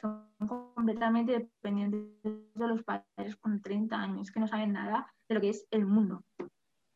son 0.00 0.30
completamente 0.38 1.32
dependientes 1.32 2.08
de 2.54 2.66
los 2.66 2.82
padres 2.84 3.36
con 3.38 3.60
30 3.60 3.94
años, 3.94 4.30
que 4.30 4.40
no 4.40 4.48
saben 4.48 4.72
nada 4.72 5.12
de 5.28 5.34
lo 5.34 5.40
que 5.42 5.50
es 5.50 5.66
el 5.70 5.84
mundo. 5.84 6.24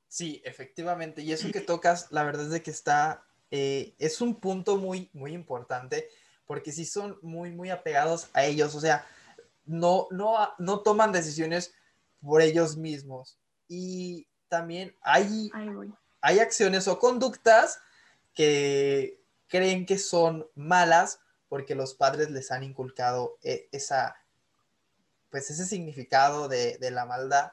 Sí, 0.09 0.40
efectivamente. 0.42 1.20
Y 1.20 1.33
eso 1.33 1.52
que 1.52 1.61
tocas, 1.61 2.11
la 2.11 2.24
verdad 2.24 2.46
es 2.46 2.50
de 2.50 2.62
que 2.62 2.70
está, 2.70 3.26
eh, 3.50 3.94
es 3.98 4.22
un 4.22 4.37
punto 4.37 4.78
muy, 4.78 5.11
muy 5.12 5.35
importante, 5.35 6.09
porque 6.46 6.72
sí 6.72 6.87
son 6.87 7.18
muy, 7.20 7.50
muy 7.50 7.68
apegados 7.68 8.30
a 8.33 8.46
ellos. 8.46 8.74
O 8.74 8.80
sea, 8.80 9.04
no, 9.70 10.09
no, 10.59 10.80
toman 10.80 11.12
decisiones 11.12 11.72
por 12.20 12.42
ellos 12.42 12.76
mismos. 12.76 13.38
Y 13.68 14.26
también 14.48 14.96
hay, 15.00 15.50
hay 16.20 16.40
acciones 16.40 16.88
o 16.88 16.98
conductas 16.98 17.80
que 18.35 19.22
creen 19.46 19.87
que 19.87 19.98
son 19.98 20.48
malas 20.54 21.20
porque 21.48 21.74
los 21.74 21.94
padres 21.94 22.30
les 22.30 22.50
han 22.50 22.64
inculcado 22.64 23.38
e, 23.42 23.68
esa, 23.70 24.16
pues 25.30 25.50
ese 25.50 25.64
significado 25.64 26.48
de, 26.48 26.78
la 26.90 27.06
maldad. 27.06 27.52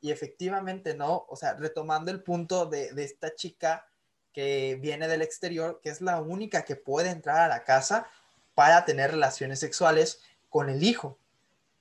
Y 0.00 0.10
efectivamente 0.10 0.94
no, 0.94 1.26
o 1.28 1.36
sea, 1.36 1.54
retomando 1.54 2.10
el 2.10 2.22
punto 2.22 2.66
de, 2.66 2.92
de, 2.94 3.04
esta 3.04 3.34
chica 3.34 3.86
que 4.32 4.78
viene 4.80 5.06
del 5.06 5.22
exterior, 5.22 5.80
que 5.82 5.90
es 5.90 6.00
la 6.00 6.20
única 6.20 6.64
que 6.64 6.76
puede 6.76 7.10
entrar 7.10 7.40
a 7.40 7.48
la 7.48 7.64
casa 7.64 8.06
para 8.54 8.84
tener 8.86 9.10
relaciones 9.10 9.60
sexuales 9.60 10.20
con 10.48 10.70
el 10.70 10.82
hijo. 10.82 11.18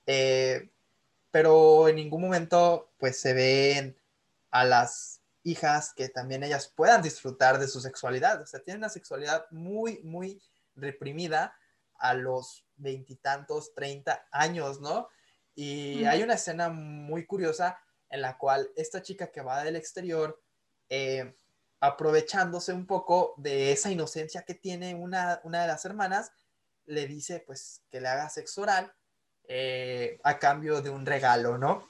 Eh, 0.08 0.72
pero 1.30 1.88
en 1.88 1.98
ningún 1.98 2.22
momento 2.22 2.94
pues 2.98 3.20
se 3.20 3.34
ven 3.34 3.96
a 4.50 4.66
las 4.66 5.22
hijas 5.44 5.94
que 5.94 6.10
también 6.10 6.44
ellas 6.44 6.68
puedan 6.76 7.02
disfrutar 7.02 7.60
de 7.60 7.68
su 7.68 7.80
sexualidad. 7.80 8.42
O 8.42 8.46
sea, 8.46 8.62
tienen 8.62 8.80
una 8.80 8.90
sexualidad 8.90 9.46
muy, 9.52 10.02
muy 10.04 10.42
reprimida 10.76 11.56
a 12.00 12.14
los 12.14 12.66
veintitantos, 12.76 13.74
treinta 13.74 14.28
años, 14.32 14.82
¿no? 14.82 15.10
Y 15.56 16.06
hay 16.06 16.24
una 16.24 16.36
escena 16.36 16.70
muy 16.70 17.26
curiosa 17.26 17.80
en 18.10 18.22
la 18.22 18.38
cual 18.38 18.70
esta 18.76 19.02
chica 19.02 19.32
que 19.32 19.42
va 19.42 19.64
del 19.64 19.76
exterior, 19.76 20.42
eh, 20.90 21.36
aprovechándose 21.80 22.74
un 22.74 22.86
poco 22.86 23.34
de 23.38 23.72
esa 23.72 23.92
inocencia 23.92 24.44
que 24.44 24.54
tiene 24.54 24.96
una, 24.96 25.42
una 25.44 25.62
de 25.62 25.68
las 25.68 25.84
hermanas, 25.86 26.32
le 26.86 27.08
dice 27.08 27.44
pues 27.46 27.82
que 27.90 28.00
le 28.00 28.08
haga 28.08 28.30
sexo 28.30 28.62
oral 28.62 28.94
eh, 29.48 30.20
a 30.24 30.38
cambio 30.40 30.82
de 30.82 30.90
un 30.90 31.06
regalo, 31.06 31.58
¿no? 31.58 31.90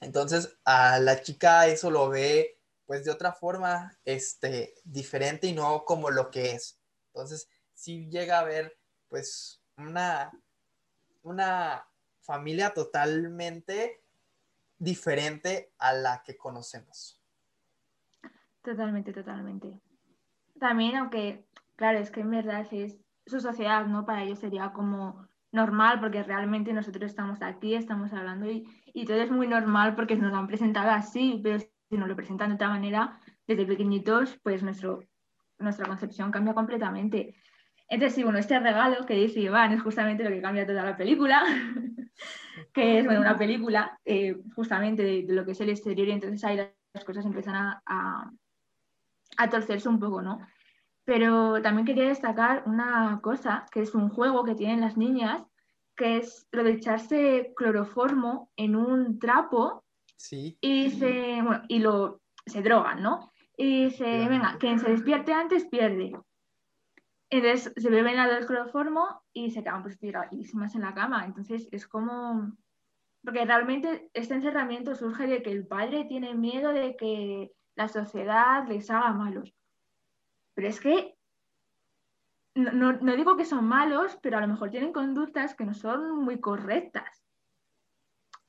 Entonces 0.00 0.56
a 0.64 0.98
la 0.98 1.22
chica 1.22 1.66
eso 1.66 1.90
lo 1.90 2.08
ve 2.08 2.58
pues 2.86 3.04
de 3.04 3.10
otra 3.10 3.32
forma 3.32 3.96
este, 4.04 4.74
diferente 4.84 5.46
y 5.46 5.52
no 5.52 5.84
como 5.84 6.10
lo 6.10 6.30
que 6.30 6.52
es. 6.52 6.78
Entonces 7.08 7.48
si 7.74 8.08
llega 8.08 8.38
a 8.38 8.44
ver 8.44 8.76
pues 9.08 9.60
una, 9.76 10.30
una 11.22 11.86
familia 12.20 12.72
totalmente 12.72 14.02
diferente 14.78 15.72
a 15.78 15.92
la 15.92 16.22
que 16.24 16.36
conocemos. 16.36 17.20
Totalmente, 18.62 19.12
totalmente. 19.12 19.80
También, 20.58 20.96
aunque, 20.96 21.44
claro, 21.76 21.98
es 21.98 22.10
que 22.10 22.20
en 22.20 22.30
verdad 22.30 22.66
es 22.70 22.96
su 23.26 23.40
sociedad, 23.40 23.86
¿no? 23.86 24.06
Para 24.06 24.22
ellos 24.22 24.38
sería 24.38 24.72
como 24.72 25.28
normal, 25.52 26.00
porque 26.00 26.22
realmente 26.22 26.72
nosotros 26.72 27.10
estamos 27.10 27.42
aquí, 27.42 27.74
estamos 27.74 28.12
hablando 28.12 28.50
y, 28.50 28.66
y 28.92 29.04
todo 29.04 29.18
es 29.18 29.30
muy 29.30 29.46
normal 29.46 29.94
porque 29.94 30.16
nos 30.16 30.32
lo 30.32 30.38
han 30.38 30.46
presentado 30.46 30.90
así, 30.90 31.40
pero 31.42 31.58
si 31.60 31.96
nos 31.96 32.08
lo 32.08 32.16
presentan 32.16 32.48
de 32.48 32.54
otra 32.54 32.70
manera, 32.70 33.20
desde 33.46 33.66
pequeñitos, 33.66 34.38
pues 34.42 34.62
nuestro, 34.62 35.04
nuestra 35.58 35.86
concepción 35.86 36.30
cambia 36.30 36.54
completamente. 36.54 37.34
Entonces, 37.88 38.14
sí, 38.14 38.22
bueno, 38.22 38.38
este 38.38 38.58
regalo 38.58 39.04
que 39.04 39.14
dice 39.14 39.40
Iván 39.40 39.72
es 39.72 39.82
justamente 39.82 40.24
lo 40.24 40.30
que 40.30 40.40
cambia 40.40 40.66
toda 40.66 40.82
la 40.82 40.96
película, 40.96 41.42
que 42.72 42.98
es 42.98 43.04
bueno, 43.04 43.20
una 43.20 43.36
película 43.36 44.00
eh, 44.06 44.36
justamente 44.56 45.02
de, 45.02 45.26
lo 45.28 45.44
que 45.44 45.52
es 45.52 45.60
el 45.60 45.68
exterior 45.68 46.08
y 46.08 46.12
entonces 46.12 46.42
ahí 46.44 46.56
las 46.94 47.04
cosas 47.04 47.26
empiezan 47.26 47.54
a, 47.54 47.82
a, 47.84 48.30
a 49.36 49.50
torcerse 49.50 49.88
un 49.90 50.00
poco, 50.00 50.22
¿no? 50.22 50.40
Pero 51.04 51.60
también 51.62 51.86
quería 51.86 52.08
destacar 52.08 52.62
una 52.66 53.20
cosa, 53.22 53.66
que 53.72 53.80
es 53.80 53.94
un 53.94 54.08
juego 54.08 54.44
que 54.44 54.54
tienen 54.54 54.80
las 54.80 54.96
niñas, 54.96 55.42
que 55.96 56.18
es 56.18 56.46
lo 56.52 56.62
de 56.64 56.72
echarse 56.72 57.52
cloroformo 57.56 58.50
en 58.56 58.76
un 58.76 59.18
trapo 59.18 59.84
Sí. 60.16 60.56
y 60.60 60.90
se, 60.90 61.42
bueno, 61.42 61.62
y 61.68 61.80
lo, 61.80 62.20
se 62.46 62.62
drogan, 62.62 63.02
¿no? 63.02 63.32
Y 63.56 63.84
dice, 63.84 64.04
Claro. 64.04 64.30
venga, 64.30 64.56
quien 64.58 64.78
se 64.78 64.90
despierte 64.90 65.32
antes 65.32 65.66
pierde. 65.66 66.12
Entonces 67.30 67.72
se 67.76 67.90
beben 67.90 68.16
la 68.16 68.28
del 68.28 68.46
cloroformo 68.46 69.22
y 69.32 69.50
se 69.50 69.62
quedan 69.62 69.82
pues 69.82 69.98
tiradísimas 69.98 70.74
en 70.74 70.82
la 70.82 70.94
cama. 70.94 71.24
Entonces 71.24 71.68
es 71.72 71.86
como... 71.88 72.52
Porque 73.24 73.44
realmente 73.44 74.10
este 74.14 74.34
encerramiento 74.34 74.94
surge 74.94 75.26
de 75.26 75.42
que 75.42 75.50
el 75.50 75.66
padre 75.66 76.04
tiene 76.04 76.34
miedo 76.34 76.72
de 76.72 76.96
que 76.96 77.52
la 77.76 77.88
sociedad 77.88 78.66
les 78.68 78.90
haga 78.90 79.12
malos. 79.12 79.54
Pero 80.54 80.68
es 80.68 80.80
que 80.80 81.14
no, 82.54 82.92
no- 82.92 83.16
digo 83.16 83.36
que 83.36 83.44
son 83.44 83.66
malos, 83.66 84.18
pero 84.22 84.38
a 84.38 84.40
lo 84.40 84.48
mejor 84.48 84.70
tienen 84.70 84.92
conductas 84.92 85.54
que 85.54 85.64
no 85.64 85.74
son 85.74 86.16
muy 86.24 86.40
correctas. 86.40 87.24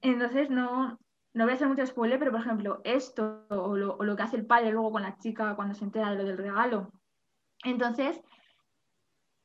Entonces 0.02 0.50
no, 0.50 1.00
no 1.34 1.44
voy 1.46 1.52
a 1.52 1.56
hacer 1.56 1.68
mucho 1.68 1.86
spoiler, 1.86 2.20
pero 2.20 2.32
por 2.32 2.42
ejemplo, 2.42 2.82
esto 2.84 3.46
o 3.50 3.76
lo, 3.76 3.96
o 3.96 4.04
lo 4.04 4.16
que 4.16 4.24
hace 4.24 4.36
el 4.38 4.46
padre 4.46 4.72
luego 4.72 4.92
con 4.92 5.02
la 5.02 5.18
chica 5.18 5.56
cuando 5.56 5.74
se 5.74 5.86
entera 5.86 6.12
de 6.12 6.18
lo 6.18 6.24
del 6.26 6.38
regalo. 6.38 6.92
Entonces, 7.63 8.22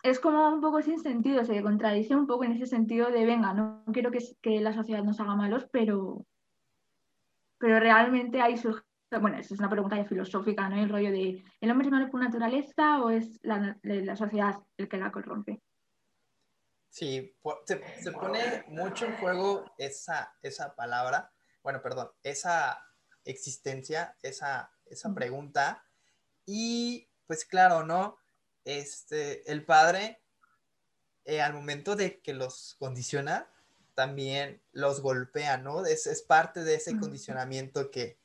es 0.03 0.19
como 0.19 0.49
un 0.49 0.61
poco 0.61 0.83
sin 0.83 0.99
sentido, 0.99 1.45
se 1.45 1.63
contradice 1.63 2.17
un 2.17 2.27
poco 2.27 2.43
en 2.45 2.53
ese 2.53 2.67
sentido 2.67 3.11
de, 3.11 3.25
venga, 3.27 3.55
no 3.55 3.85
quiero 3.93 4.11
que, 4.11 4.19
que 4.43 4.61
la 4.61 4.73
sociedad 4.73 5.05
nos 5.05 5.21
haga 5.21 5.37
malos, 5.37 5.69
pero, 5.71 6.25
pero 7.59 7.79
realmente 7.81 8.41
ahí 8.41 8.57
surge, 8.57 8.83
bueno, 9.11 9.39
eso 9.39 9.55
es 9.55 9.61
una 9.61 9.71
pregunta 9.71 9.97
ya 9.97 10.05
filosófica, 10.05 10.69
¿no? 10.69 10.77
El 10.77 10.91
rollo 10.91 11.11
de, 11.11 11.43
¿el 11.61 11.71
hombre 11.71 11.87
es 11.87 11.93
malo 11.93 12.11
por 12.11 12.21
naturaleza 12.21 13.03
o 13.03 13.11
es 13.11 13.39
la, 13.43 13.79
la 13.83 14.17
sociedad 14.17 14.57
el 14.77 14.89
que 14.89 14.99
la 14.99 15.11
corrompe? 15.11 15.63
Sí, 16.91 17.37
se, 17.65 18.03
se 18.03 18.13
pone 18.13 18.65
mucho 18.69 19.07
en 19.07 19.17
juego 19.17 19.73
esa, 19.79 20.35
esa 20.43 20.75
palabra, 20.75 21.33
bueno, 21.63 21.81
perdón, 21.81 22.11
esa 22.23 22.85
existencia, 23.25 24.17
esa, 24.23 24.73
esa 24.87 25.09
Ujú. 25.09 25.15
pregunta. 25.15 25.85
Y 26.47 27.09
pues 27.27 27.45
claro, 27.45 27.85
¿no? 27.85 28.19
Este, 28.65 29.51
el 29.51 29.65
padre, 29.65 30.23
eh, 31.25 31.41
al 31.41 31.53
momento 31.55 31.95
de 31.95 32.21
que 32.21 32.35
los 32.35 32.75
condiciona, 32.79 33.47
también 33.95 34.63
los 34.73 35.01
golpea, 35.01 35.59
¿no? 35.59 35.85
Es, 35.85 36.07
es 36.07 36.23
parte 36.23 36.65
de 36.65 36.77
ese 36.77 36.93
Ujú. 36.93 37.01
condicionamiento 37.01 37.91
que, 37.91 38.19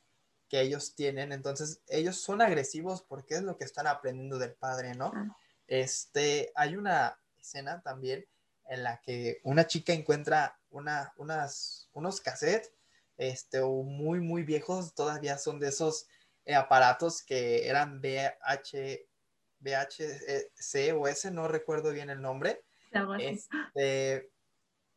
que 0.49 0.62
ellos 0.62 0.95
tienen. 0.95 1.32
Entonces, 1.32 1.82
ellos 1.88 2.17
son 2.17 2.41
agresivos 2.41 3.03
porque 3.03 3.36
es 3.36 3.43
lo 3.43 3.58
que 3.58 3.65
están 3.65 3.88
aprendiendo 3.88 4.38
del 4.38 4.53
padre, 4.53 4.93
¿no? 4.95 5.12
Claro. 5.12 5.36
Este, 5.67 6.51
hay 6.56 6.75
una 6.75 7.17
escena 7.39 7.82
también 7.82 8.25
en 8.69 8.84
la 8.84 8.99
que 9.01 9.39
una 9.43 9.67
chica 9.67 9.93
encuentra 9.93 10.60
una, 10.69 11.13
unas, 11.17 11.89
unos 11.93 12.21
cassettes, 12.21 12.71
este, 13.17 13.60
o 13.60 13.84
muy, 13.84 14.19
muy 14.19 14.43
viejos, 14.43 14.95
todavía 14.95 15.38
son 15.38 15.60
de 15.60 15.69
esos 15.69 16.08
eh, 16.45 16.56
aparatos 16.56 17.23
que 17.23 17.67
eran 17.67 17.99
VH, 17.99 19.08
VHC 19.60 20.93
o 20.97 21.08
ese, 21.08 21.32
no 21.32 21.47
recuerdo 21.47 21.91
bien 21.91 22.10
el 22.10 22.21
nombre, 22.21 22.63
este, 23.19 24.32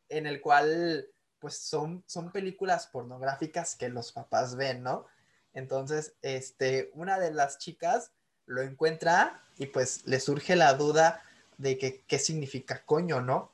en 0.09 0.27
el 0.27 0.41
cual 0.41 1.07
pues 1.39 1.59
son, 1.59 2.03
son 2.07 2.31
películas 2.31 2.87
pornográficas 2.87 3.75
que 3.75 3.89
los 3.89 4.11
papás 4.11 4.55
ven, 4.55 4.81
¿no? 4.83 5.05
Entonces, 5.57 6.13
este, 6.21 6.91
una 6.93 7.17
de 7.17 7.33
las 7.33 7.57
chicas 7.57 8.11
lo 8.45 8.61
encuentra 8.61 9.41
y 9.57 9.65
pues 9.65 10.05
le 10.05 10.19
surge 10.19 10.55
la 10.55 10.75
duda 10.75 11.23
de 11.57 11.79
que 11.79 12.03
qué 12.05 12.19
significa 12.19 12.83
coño, 12.85 13.21
¿no? 13.21 13.51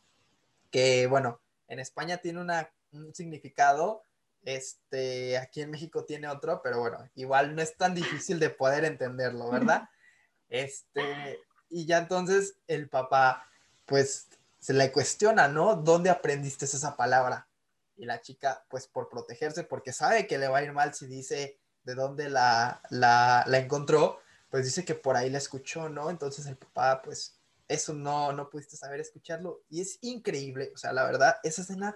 Que 0.69 1.07
bueno, 1.07 1.39
en 1.69 1.79
España 1.79 2.17
tiene 2.17 2.41
una, 2.41 2.69
un 2.91 3.15
significado, 3.15 4.03
este, 4.43 5.37
aquí 5.37 5.61
en 5.61 5.71
México 5.71 6.03
tiene 6.03 6.27
otro, 6.27 6.61
pero 6.61 6.81
bueno, 6.81 7.09
igual 7.15 7.55
no 7.55 7.61
es 7.61 7.77
tan 7.77 7.95
difícil 7.95 8.37
de 8.37 8.49
poder 8.49 8.83
entenderlo, 8.83 9.49
¿verdad? 9.49 9.83
Este, 10.49 11.39
y 11.69 11.87
ya 11.87 11.97
entonces 11.97 12.57
el 12.67 12.89
papá, 12.89 13.47
pues, 13.85 14.27
se 14.59 14.73
le 14.73 14.91
cuestiona, 14.91 15.47
¿no? 15.47 15.77
¿Dónde 15.77 16.11
aprendiste 16.11 16.65
esa 16.65 16.95
palabra? 16.95 17.47
Y 17.95 18.05
la 18.05 18.21
chica, 18.21 18.63
pues, 18.69 18.87
por 18.87 19.09
protegerse, 19.09 19.63
porque 19.63 19.93
sabe 19.93 20.27
que 20.27 20.37
le 20.37 20.49
va 20.49 20.59
a 20.59 20.63
ir 20.63 20.73
mal 20.73 20.93
si 20.93 21.07
dice 21.07 21.57
de 21.83 21.95
dónde 21.95 22.29
la, 22.29 22.81
la, 22.89 23.43
la 23.47 23.57
encontró, 23.57 24.19
pues 24.49 24.65
dice 24.65 24.85
que 24.85 24.95
por 24.95 25.15
ahí 25.15 25.29
la 25.29 25.37
escuchó, 25.37 25.89
¿no? 25.89 26.09
Entonces 26.09 26.45
el 26.45 26.57
papá, 26.57 27.01
pues, 27.01 27.39
eso 27.67 27.93
no, 27.93 28.31
no 28.33 28.49
pudiste 28.49 28.75
saber 28.77 28.99
escucharlo. 28.99 29.63
Y 29.69 29.81
es 29.81 29.97
increíble, 30.01 30.71
o 30.73 30.77
sea, 30.77 30.93
la 30.93 31.05
verdad, 31.05 31.37
esa 31.43 31.61
escena 31.61 31.95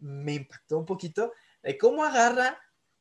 me 0.00 0.34
impactó 0.34 0.78
un 0.78 0.86
poquito 0.86 1.32
de 1.62 1.78
cómo 1.78 2.04
agarra 2.04 2.58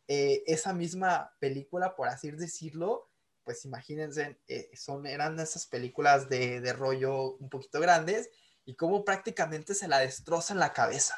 eh, 0.08 0.44
esa 0.46 0.74
misma 0.74 1.34
película, 1.40 1.96
por 1.96 2.08
así 2.08 2.32
decirlo, 2.32 3.10
pues 3.44 3.66
imagínense, 3.66 4.40
eh, 4.48 4.70
son, 4.76 5.08
eran 5.08 5.40
esas 5.40 5.66
películas 5.66 6.30
de, 6.30 6.62
de 6.62 6.74
rollo 6.74 7.38
un 7.38 7.50
poquito 7.50 7.80
grandes 7.80 8.30
y 8.66 8.76
cómo 8.76 9.04
prácticamente 9.04 9.74
se 9.74 9.88
la 9.88 10.00
destroza 10.00 10.54
en 10.54 10.60
la 10.60 10.74
cabeza. 10.74 11.16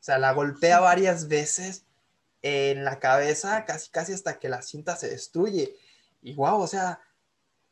O 0.00 0.02
sea, 0.02 0.18
la 0.18 0.32
golpea 0.32 0.80
varias 0.80 1.28
veces 1.28 1.84
en 2.42 2.84
la 2.84 2.98
cabeza, 2.98 3.64
casi, 3.64 3.90
casi 3.90 4.12
hasta 4.12 4.38
que 4.38 4.48
la 4.48 4.62
cinta 4.62 4.96
se 4.96 5.08
destruye. 5.08 5.76
Y 6.22 6.34
wow, 6.34 6.60
o 6.60 6.66
sea, 6.66 7.00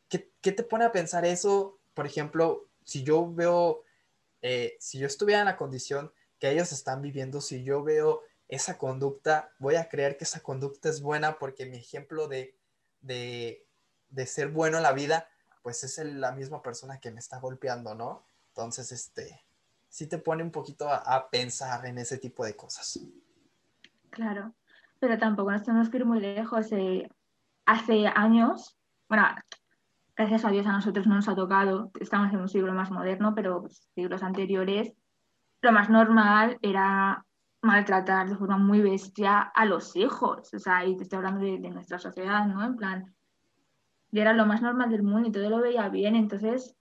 ¿qué, 0.09 0.31
qué 0.41 0.51
te 0.51 0.63
pone 0.63 0.85
a 0.85 0.91
pensar 0.91 1.25
eso? 1.25 1.79
Por 1.93 2.05
ejemplo, 2.05 2.67
si 2.83 3.03
yo 3.03 3.33
veo, 3.33 3.83
eh, 4.41 4.77
si 4.79 4.99
yo 4.99 5.07
estuviera 5.07 5.41
en 5.41 5.47
la 5.47 5.57
condición 5.57 6.11
que 6.39 6.51
ellos 6.51 6.71
están 6.71 7.01
viviendo, 7.01 7.41
si 7.41 7.63
yo 7.63 7.83
veo 7.83 8.21
esa 8.47 8.77
conducta, 8.77 9.51
voy 9.59 9.75
a 9.75 9.89
creer 9.89 10.17
que 10.17 10.23
esa 10.23 10.41
conducta 10.41 10.89
es 10.89 11.01
buena 11.01 11.37
porque 11.37 11.65
mi 11.65 11.77
ejemplo 11.77 12.27
de, 12.27 12.57
de, 13.01 13.65
de 14.09 14.25
ser 14.25 14.49
bueno 14.49 14.77
en 14.77 14.83
la 14.83 14.93
vida, 14.93 15.29
pues 15.63 15.83
es 15.83 15.97
la 15.97 16.31
misma 16.31 16.61
persona 16.61 16.99
que 16.99 17.11
me 17.11 17.19
está 17.19 17.39
golpeando, 17.39 17.93
¿no? 17.93 18.25
Entonces, 18.49 18.91
este, 18.91 19.43
sí 19.89 20.07
te 20.07 20.17
pone 20.17 20.43
un 20.43 20.51
poquito 20.51 20.89
a 20.89 21.29
pensar 21.29 21.85
en 21.85 21.97
ese 21.97 22.17
tipo 22.17 22.45
de 22.45 22.55
cosas. 22.55 22.99
Claro, 24.09 24.53
pero 24.99 25.17
tampoco 25.17 25.51
nos 25.51 25.63
tenemos 25.63 25.89
que 25.89 25.97
ir 25.97 26.05
muy 26.05 26.19
lejos. 26.19 26.71
eh, 26.71 27.09
hace 27.65 28.07
años, 28.07 28.77
bueno, 29.09 29.25
gracias 30.15 30.45
a 30.45 30.49
Dios 30.49 30.65
a 30.67 30.71
nosotros 30.71 31.05
no 31.07 31.15
nos 31.15 31.27
ha 31.27 31.35
tocado, 31.35 31.91
estamos 31.99 32.31
en 32.33 32.39
un 32.39 32.49
siglo 32.49 32.73
más 32.73 32.91
moderno, 32.91 33.33
pero 33.35 33.61
pues, 33.61 33.89
siglos 33.93 34.23
anteriores, 34.23 34.93
lo 35.61 35.71
más 35.71 35.89
normal 35.89 36.57
era 36.61 37.25
maltratar 37.61 38.29
de 38.29 38.37
forma 38.37 38.57
muy 38.57 38.81
bestia 38.81 39.39
a 39.41 39.65
los 39.65 39.95
hijos. 39.95 40.53
O 40.53 40.59
sea, 40.59 40.85
y 40.85 40.95
te 40.95 41.03
estoy 41.03 41.17
hablando 41.17 41.41
de, 41.41 41.59
de 41.59 41.69
nuestra 41.69 41.99
sociedad, 41.99 42.45
¿no? 42.45 42.63
En 42.63 42.75
plan, 42.75 43.15
y 44.11 44.19
era 44.19 44.33
lo 44.33 44.45
más 44.45 44.61
normal 44.61 44.89
del 44.89 45.03
mundo 45.03 45.29
y 45.29 45.31
todo 45.31 45.49
lo 45.49 45.61
veía 45.61 45.89
bien. 45.89 46.15
Entonces, 46.15 46.75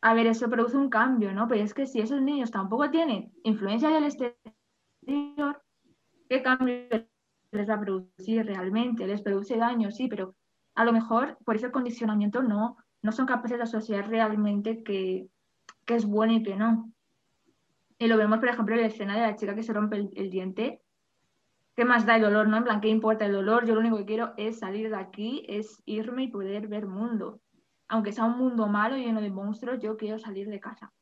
a 0.00 0.14
ver, 0.14 0.26
eso 0.26 0.48
produce 0.48 0.76
un 0.76 0.90
cambio, 0.90 1.32
¿no? 1.32 1.48
Pero 1.48 1.64
es 1.64 1.74
que 1.74 1.86
si 1.86 2.00
esos 2.00 2.20
niños 2.20 2.50
tampoco 2.50 2.90
tienen 2.90 3.32
influencia 3.42 3.88
del 3.88 4.04
exterior, 4.04 5.62
¿qué 6.28 6.42
cambio 6.42 7.08
les 7.50 7.68
va 7.68 7.74
a 7.74 7.80
producir 7.80 8.44
realmente? 8.44 9.06
¿Les 9.06 9.22
produce 9.22 9.56
daño? 9.56 9.90
Sí, 9.90 10.08
pero 10.08 10.34
a 10.74 10.84
lo 10.84 10.92
mejor 10.92 11.38
por 11.44 11.56
ese 11.56 11.70
condicionamiento 11.70 12.42
no, 12.42 12.76
no 13.02 13.12
son 13.12 13.26
capaces 13.26 13.56
de 13.56 13.64
asociar 13.64 14.08
realmente 14.08 14.82
que, 14.82 15.28
que 15.84 15.94
es 15.94 16.04
bueno 16.04 16.34
y 16.34 16.42
que 16.42 16.56
no. 16.56 16.92
Y 17.98 18.06
lo 18.06 18.16
vemos, 18.16 18.38
por 18.38 18.48
ejemplo, 18.48 18.74
en 18.74 18.82
la 18.82 18.86
escena 18.86 19.14
de 19.14 19.22
la 19.22 19.36
chica 19.36 19.54
que 19.54 19.62
se 19.62 19.72
rompe 19.72 19.96
el, 19.96 20.10
el 20.14 20.30
diente. 20.30 20.82
¿Qué 21.74 21.84
más 21.84 22.06
da 22.06 22.16
el 22.16 22.22
dolor, 22.22 22.48
no? 22.48 22.56
En 22.56 22.64
plan, 22.64 22.80
¿qué 22.80 22.88
importa 22.88 23.26
el 23.26 23.32
dolor? 23.32 23.66
Yo 23.66 23.74
lo 23.74 23.80
único 23.80 23.96
que 23.98 24.04
quiero 24.04 24.34
es 24.36 24.58
salir 24.60 24.90
de 24.90 24.96
aquí, 24.96 25.44
es 25.48 25.82
irme 25.84 26.24
y 26.24 26.28
poder 26.28 26.68
ver 26.68 26.86
mundo. 26.86 27.40
Aunque 27.88 28.12
sea 28.12 28.24
un 28.24 28.38
mundo 28.38 28.66
malo 28.66 28.96
lleno 28.96 29.20
de 29.20 29.30
monstruos, 29.30 29.80
yo 29.80 29.96
quiero 29.96 30.18
salir 30.18 30.48
de 30.48 30.60
casa. 30.60 30.92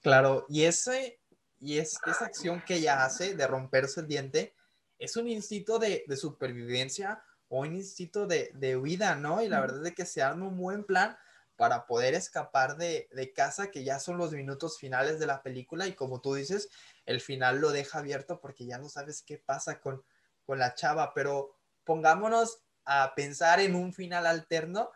Claro, 0.00 0.46
y 0.48 0.62
ese, 0.62 1.20
y 1.60 1.78
es, 1.78 1.98
esa 2.06 2.24
acción 2.24 2.62
que 2.66 2.76
ella 2.76 3.04
hace 3.04 3.36
de 3.36 3.46
romperse 3.46 4.00
el 4.00 4.06
diente 4.06 4.55
es 4.98 5.16
un 5.16 5.28
instinto 5.28 5.78
de, 5.78 6.04
de 6.06 6.16
supervivencia 6.16 7.22
o 7.48 7.60
un 7.60 7.74
instinto 7.74 8.26
de, 8.26 8.50
de 8.54 8.76
huida, 8.76 9.14
¿no? 9.14 9.42
Y 9.42 9.48
la 9.48 9.60
verdad 9.60 9.86
es 9.86 9.94
que 9.94 10.06
se 10.06 10.22
arma 10.22 10.46
un 10.46 10.56
buen 10.56 10.84
plan 10.84 11.16
para 11.56 11.86
poder 11.86 12.14
escapar 12.14 12.76
de, 12.76 13.08
de, 13.12 13.32
casa, 13.32 13.70
que 13.70 13.82
ya 13.82 13.98
son 13.98 14.18
los 14.18 14.32
minutos 14.32 14.78
finales 14.78 15.18
de 15.18 15.26
la 15.26 15.42
película 15.42 15.86
y 15.86 15.94
como 15.94 16.20
tú 16.20 16.34
dices, 16.34 16.68
el 17.06 17.20
final 17.20 17.60
lo 17.60 17.70
deja 17.70 18.00
abierto 18.00 18.40
porque 18.40 18.66
ya 18.66 18.78
no 18.78 18.88
sabes 18.88 19.22
qué 19.22 19.38
pasa 19.38 19.80
con, 19.80 20.02
con 20.44 20.58
la 20.58 20.74
chava, 20.74 21.14
pero 21.14 21.56
pongámonos 21.84 22.58
a 22.84 23.14
pensar 23.14 23.60
en 23.60 23.74
un 23.74 23.94
final 23.94 24.26
alterno 24.26 24.90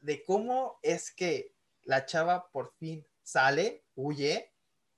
de 0.00 0.22
cómo 0.24 0.78
es 0.82 1.10
que 1.10 1.54
la 1.84 2.04
chava 2.04 2.48
por 2.50 2.74
fin 2.74 3.06
sale, 3.22 3.84
huye 3.94 4.52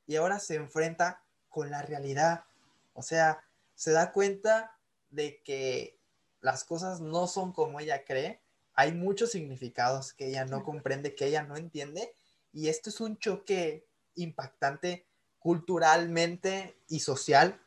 y 0.06 0.16
ahora 0.16 0.38
se 0.40 0.56
enfrenta 0.56 1.22
con 1.48 1.70
la 1.70 1.82
realidad. 1.82 2.44
O 2.92 3.02
sea, 3.02 3.44
se 3.84 3.92
da 3.92 4.12
cuenta 4.12 4.78
de 5.10 5.42
que 5.42 6.00
las 6.40 6.64
cosas 6.64 7.02
no 7.02 7.26
son 7.26 7.52
como 7.52 7.80
ella 7.80 8.02
cree. 8.06 8.40
Hay 8.72 8.92
muchos 8.92 9.32
significados 9.32 10.14
que 10.14 10.28
ella 10.28 10.46
no 10.46 10.64
comprende, 10.64 11.14
que 11.14 11.26
ella 11.26 11.42
no 11.42 11.58
entiende. 11.58 12.14
Y 12.50 12.68
esto 12.68 12.88
es 12.88 12.98
un 13.02 13.18
choque 13.18 13.86
impactante 14.14 15.06
culturalmente 15.38 16.78
y 16.88 17.00
social 17.00 17.60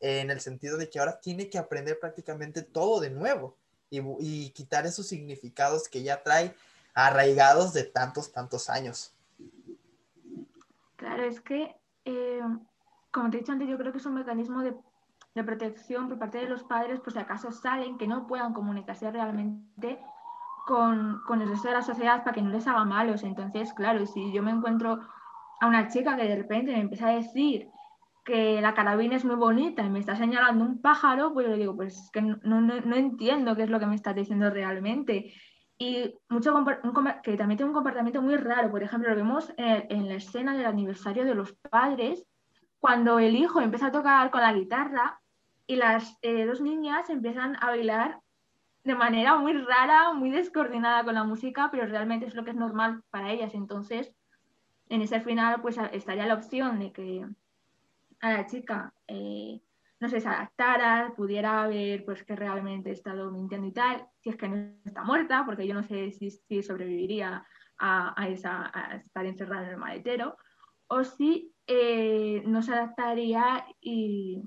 en 0.00 0.30
el 0.30 0.40
sentido 0.40 0.78
de 0.78 0.88
que 0.88 0.98
ahora 0.98 1.20
tiene 1.20 1.50
que 1.50 1.58
aprender 1.58 2.00
prácticamente 2.00 2.62
todo 2.62 2.98
de 2.98 3.10
nuevo 3.10 3.58
y, 3.90 4.48
quitar 4.52 4.86
esos 4.86 5.08
significados 5.08 5.90
que 5.90 6.02
ya 6.02 6.22
trae 6.22 6.54
arraigados 6.94 7.74
de 7.74 7.84
tantos, 7.84 8.32
tantos 8.32 8.70
años. 8.70 9.12
Claro, 10.96 11.24
es 11.24 11.42
que, 11.42 11.76
eh, 12.06 12.40
como 13.10 13.28
te 13.28 13.36
he 13.36 13.40
dicho 13.40 13.52
antes, 13.52 13.68
yo 13.68 13.76
creo 13.76 13.92
que 13.92 13.98
es 13.98 14.06
un 14.06 14.14
mecanismo 14.14 14.62
de, 14.62 14.74
de, 15.38 15.44
protección 15.44 16.08
por 16.08 16.18
parte 16.18 16.38
de 16.38 16.48
los 16.48 16.64
padres, 16.64 17.00
por 17.00 17.12
si 17.12 17.18
acaso 17.18 17.52
salen, 17.52 17.98
que 17.98 18.08
no 18.08 18.26
puedan 18.26 18.52
comunicarse 18.52 19.10
realmente 19.10 20.00
con, 20.66 21.22
con 21.26 21.42
el 21.42 21.48
resto 21.48 21.68
de 21.68 21.74
la 21.74 21.82
sociedad 21.82 22.24
para 22.24 22.34
que 22.34 22.42
no 22.42 22.50
les 22.50 22.66
haga 22.66 22.84
malos. 22.84 23.22
Entonces, 23.22 23.72
claro, 23.72 24.04
si 24.06 24.32
yo 24.32 24.42
me 24.42 24.50
encuentro 24.50 25.00
a 25.60 25.66
una 25.66 25.88
chica 25.88 26.16
que 26.16 26.24
de 26.24 26.36
repente 26.36 26.72
me 26.72 26.80
empieza 26.80 27.08
a 27.08 27.14
decir 27.14 27.68
que 28.28 28.60
la 28.60 28.74
carabina 28.74 29.16
es 29.16 29.24
muy 29.24 29.36
bonita 29.36 29.82
y 29.82 29.88
me 29.88 30.00
está 30.00 30.14
señalando 30.14 30.62
un 30.62 30.82
pájaro, 30.82 31.32
pues 31.32 31.46
yo 31.46 31.52
le 31.52 31.58
digo, 31.58 31.74
pues 31.74 31.96
es 31.96 32.10
que 32.10 32.20
no, 32.20 32.38
no, 32.42 32.60
no, 32.60 32.96
entiendo 32.96 33.56
qué 33.56 33.62
es 33.62 33.70
lo 33.70 33.80
que 33.80 33.86
me 33.86 33.94
estás 33.94 34.14
diciendo 34.14 34.50
realmente. 34.50 35.32
Y 35.78 36.14
mucho 36.28 36.52
que 37.22 37.36
también 37.38 37.56
tiene 37.56 37.70
un 37.70 37.74
comportamiento 37.74 38.20
muy 38.20 38.36
raro. 38.36 38.70
Por 38.70 38.82
ejemplo, 38.82 39.08
lo 39.08 39.16
vemos 39.16 39.50
en, 39.56 39.86
en, 39.88 40.08
la 40.08 40.16
escena 40.16 40.54
del 40.54 40.66
aniversario 40.66 41.24
de 41.24 41.34
los 41.34 41.54
padres, 41.54 42.26
cuando 42.78 43.18
el 43.18 43.34
hijo 43.34 43.62
empieza 43.62 43.86
a 43.86 43.92
tocar 43.92 44.30
con 44.30 44.42
la 44.42 44.52
guitarra 44.52 45.20
y 45.68 45.76
las 45.76 46.18
eh, 46.22 46.46
dos 46.46 46.62
niñas 46.62 47.10
empiezan 47.10 47.56
a 47.60 47.66
bailar 47.66 48.20
de 48.84 48.94
manera 48.94 49.36
muy 49.36 49.52
rara, 49.52 50.14
muy 50.14 50.30
descoordinada 50.30 51.04
con 51.04 51.14
la 51.14 51.24
música, 51.24 51.68
pero 51.70 51.86
realmente 51.86 52.26
es 52.26 52.34
lo 52.34 52.42
que 52.42 52.52
es 52.52 52.56
normal 52.56 53.02
para 53.10 53.30
ellas. 53.30 53.52
Entonces, 53.54 54.10
en 54.88 55.02
ese 55.02 55.20
final, 55.20 55.60
pues 55.60 55.76
estaría 55.92 56.26
la 56.26 56.34
opción 56.34 56.78
de 56.78 56.90
que 56.90 57.26
a 58.20 58.32
la 58.32 58.46
chica 58.46 58.94
eh, 59.06 59.60
no 60.00 60.08
se 60.08 60.26
adaptara, 60.26 61.12
pudiera 61.14 61.66
ver 61.68 62.02
pues 62.06 62.24
que 62.24 62.34
realmente 62.34 62.88
he 62.88 62.94
estado 62.94 63.30
mintiendo 63.30 63.66
y 63.66 63.72
tal, 63.72 64.06
si 64.22 64.30
es 64.30 64.36
que 64.36 64.48
no 64.48 64.56
está 64.86 65.04
muerta, 65.04 65.44
porque 65.44 65.66
yo 65.66 65.74
no 65.74 65.82
sé 65.82 66.12
si, 66.12 66.30
si 66.30 66.62
sobreviviría 66.62 67.44
a, 67.78 68.26
esa, 68.26 68.72
estar 69.04 69.26
encerrada 69.26 69.66
en 69.66 69.72
el 69.72 69.76
maletero, 69.76 70.38
o 70.86 71.04
si 71.04 71.54
eh, 71.66 72.42
no 72.46 72.62
se 72.62 72.72
adaptaría 72.72 73.66
y, 73.82 74.42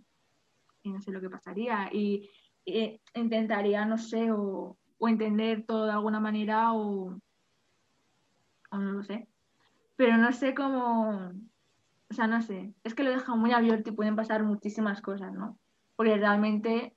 y, 0.84 0.92
no 0.92 1.02
sé 1.02 1.12
lo 1.12 1.22
que 1.22 1.30
pasaría, 1.30 1.90
y, 1.92 2.30
y 2.66 3.00
intentaría, 3.16 3.86
no 3.86 3.98
sé, 3.98 4.32
o, 4.32 4.78
entender 5.00 5.66
todo 5.66 5.86
de 5.86 5.92
alguna 5.92 6.20
manera, 6.20 6.74
o, 6.74 7.20
o 8.72 8.78
no 8.78 8.92
lo 8.92 9.04
sé, 9.04 9.28
pero 9.96 10.18
no 10.18 10.32
sé 10.32 10.54
cómo 10.54 11.32
o 12.12 12.14
sea, 12.14 12.28
no 12.28 12.42
sé, 12.42 12.74
es 12.84 12.94
que 12.94 13.04
lo 13.04 13.12
deja 13.12 13.36
muy 13.36 13.54
abierto 13.54 13.90
y 13.90 13.94
pueden 13.94 14.18
pasar 14.18 14.44
muchísimas 14.44 15.02
cosas, 15.02 15.32
¿no? 15.34 15.58
Porque 15.96 16.18
realmente, 16.18 16.94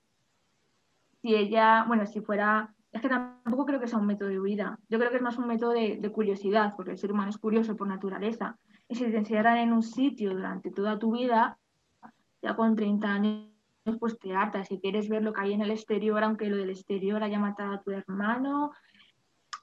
si 1.23 1.37
ella, 1.37 1.85
bueno, 1.87 2.05
si 2.05 2.21
fuera, 2.21 2.75
es 2.91 3.01
que 3.01 3.09
tampoco 3.09 3.65
creo 3.65 3.79
que 3.79 3.87
sea 3.87 4.01
un 4.01 4.07
método 4.07 4.31
de 4.31 4.41
huida, 4.41 4.77
yo 4.89 4.99
creo 4.99 5.11
que 5.11 5.19
es 5.19 5.23
más 5.23 5.39
un 5.39 5.47
método 5.47 5.71
de, 5.71 5.99
de 6.01 6.11
curiosidad, 6.11 6.75
porque 6.77 6.93
el 6.93 6.99
ser 6.99 7.13
humano 7.13 7.31
es 7.31 7.39
curioso 7.39 7.77
por 7.77 7.87
naturaleza. 7.87 8.59
Y 8.89 8.97
si 8.97 9.05
te 9.05 9.17
encierran 9.17 9.59
en 9.59 9.73
un 9.73 9.85
sitio 9.85 10.33
durante 10.33 10.73
toda 10.73 10.99
tu 10.99 11.13
vida, 11.13 11.59
ya 12.43 12.57
con 12.57 12.75
30 12.75 13.09
años, 13.09 13.54
pues 14.01 14.19
te 14.19 14.35
hartas. 14.35 14.69
Si 14.69 14.81
quieres 14.81 15.09
ver 15.09 15.23
lo 15.23 15.33
que 15.33 15.43
hay 15.43 15.53
en 15.53 15.63
el 15.63 15.71
exterior, 15.71 16.23
aunque 16.23 16.49
lo 16.49 16.57
del 16.57 16.71
exterior 16.71 17.23
haya 17.23 17.39
matado 17.39 17.75
a 17.75 17.83
tu 17.83 17.91
hermano, 17.91 18.73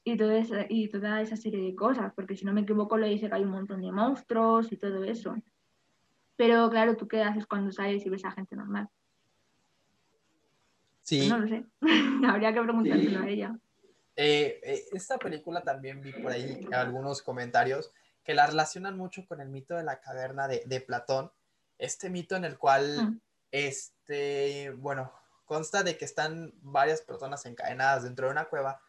y, 0.04 0.18
todo 0.18 0.32
esa, 0.32 0.66
y 0.68 0.90
toda 0.90 1.22
esa 1.22 1.36
serie 1.36 1.62
de 1.62 1.76
cosas, 1.76 2.12
porque 2.16 2.36
si 2.36 2.46
no 2.46 2.54
me 2.54 2.62
equivoco 2.62 2.98
le 2.98 3.10
dice 3.10 3.30
que 3.30 3.36
hay 3.36 3.44
un 3.44 3.52
montón 3.52 3.82
de 3.82 3.92
monstruos 3.92 4.72
y 4.72 4.78
todo 4.78 5.04
eso. 5.04 5.36
Pero 6.36 6.70
claro, 6.70 6.96
¿tú 6.98 7.08
qué 7.08 7.22
haces 7.22 7.46
cuando 7.46 7.72
sales 7.72 8.06
y 8.06 8.10
ves 8.10 8.26
a 8.26 8.32
gente 8.32 8.56
normal? 8.56 8.90
Sí. 11.04 11.30
No 11.30 11.40
lo 11.40 11.48
sé. 11.48 11.66
Habría 12.28 12.54
que 12.54 12.62
preguntárselo 12.62 13.20
a 13.20 13.28
ella. 13.28 13.60
Eh, 14.16 14.60
eh, 14.64 14.84
esta 14.92 15.18
película 15.18 15.62
también 15.62 16.02
vi 16.02 16.12
por 16.14 16.32
ahí 16.32 16.68
algunos 16.74 17.22
comentarios 17.22 17.92
que 18.24 18.34
la 18.34 18.48
relacionan 18.48 18.98
mucho 18.98 19.26
con 19.26 19.42
el 19.42 19.50
mito 19.50 19.76
de 19.76 19.84
la 19.84 20.00
caverna 20.00 20.48
de, 20.48 20.64
de 20.66 20.82
Platón. 20.82 21.32
Este 21.78 22.10
mito 22.10 22.36
en 22.36 22.46
el 22.46 22.58
cual, 22.58 22.98
mm. 23.04 23.22
Este, 23.52 24.72
bueno, 24.78 25.14
consta 25.46 25.84
de 25.84 25.98
que 25.98 26.06
están 26.06 26.54
varias 26.62 27.02
personas 27.02 27.46
encadenadas 27.46 28.04
dentro 28.04 28.28
de 28.28 28.32
una 28.32 28.46
cueva 28.46 28.82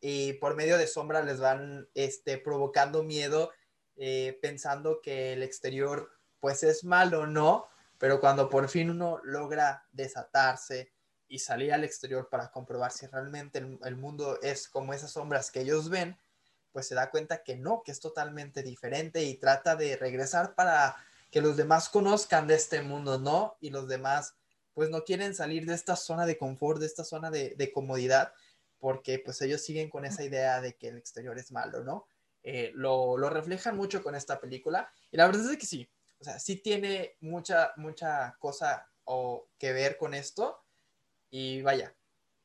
y 0.00 0.34
por 0.34 0.54
medio 0.54 0.78
de 0.78 0.86
sombra 0.86 1.22
les 1.22 1.40
van 1.40 1.88
este, 1.94 2.38
provocando 2.38 3.02
miedo, 3.02 3.50
eh, 3.96 4.38
pensando 4.42 5.00
que 5.02 5.32
el 5.32 5.42
exterior 5.42 6.10
pues 6.40 6.62
es 6.62 6.84
malo, 6.84 7.26
¿no? 7.26 7.66
Pero 7.98 8.20
cuando 8.20 8.50
por 8.50 8.68
fin 8.68 8.90
uno 8.90 9.20
logra 9.24 9.86
desatarse 9.92 10.92
y 11.26 11.38
salir 11.38 11.72
al 11.72 11.84
exterior 11.84 12.28
para 12.28 12.50
comprobar 12.50 12.92
si 12.92 13.06
realmente 13.06 13.58
el, 13.58 13.78
el 13.82 13.96
mundo 13.96 14.38
es 14.42 14.68
como 14.68 14.92
esas 14.92 15.12
sombras 15.12 15.50
que 15.50 15.60
ellos 15.60 15.88
ven, 15.88 16.18
pues 16.70 16.86
se 16.86 16.94
da 16.94 17.10
cuenta 17.10 17.42
que 17.42 17.56
no, 17.56 17.82
que 17.82 17.92
es 17.92 18.00
totalmente 18.00 18.62
diferente 18.62 19.22
y 19.22 19.36
trata 19.36 19.74
de 19.74 19.96
regresar 19.96 20.54
para 20.54 20.96
que 21.34 21.40
los 21.40 21.56
demás 21.56 21.88
conozcan 21.88 22.46
de 22.46 22.54
este 22.54 22.80
mundo, 22.80 23.18
¿no? 23.18 23.56
Y 23.60 23.70
los 23.70 23.88
demás 23.88 24.36
pues 24.72 24.88
no 24.88 25.02
quieren 25.02 25.34
salir 25.34 25.66
de 25.66 25.74
esta 25.74 25.96
zona 25.96 26.26
de 26.26 26.38
confort, 26.38 26.78
de 26.78 26.86
esta 26.86 27.02
zona 27.02 27.28
de, 27.28 27.72
comodidad 27.74 28.32
porque 28.78 29.18
pues 29.18 29.42
ellos 29.42 29.60
siguen 29.60 29.90
con 29.90 30.04
esa 30.04 30.22
idea 30.22 30.60
de 30.60 30.76
que 30.76 30.86
el 30.90 30.96
exterior 30.96 31.36
es 31.36 31.50
malo, 31.50 31.82
¿no? 31.82 32.06
Eh, 32.44 32.70
lo, 32.76 33.18
lo, 33.18 33.30
reflejan 33.30 33.76
mucho 33.76 34.00
con 34.04 34.14
esta 34.14 34.40
película 34.40 34.88
y 35.10 35.16
la 35.16 35.26
verdad 35.26 35.50
es 35.50 35.58
que 35.58 35.66
sí, 35.66 35.90
o 36.20 36.24
sea, 36.24 36.38
sí 36.38 36.54
tiene 36.54 37.16
mucha, 37.18 37.72
mucha 37.78 38.36
cosa 38.38 38.88
o 39.02 39.48
que 39.58 39.72
ver 39.72 39.96
con 39.96 40.14
esto 40.14 40.62
y 41.30 41.62
vaya, 41.62 41.96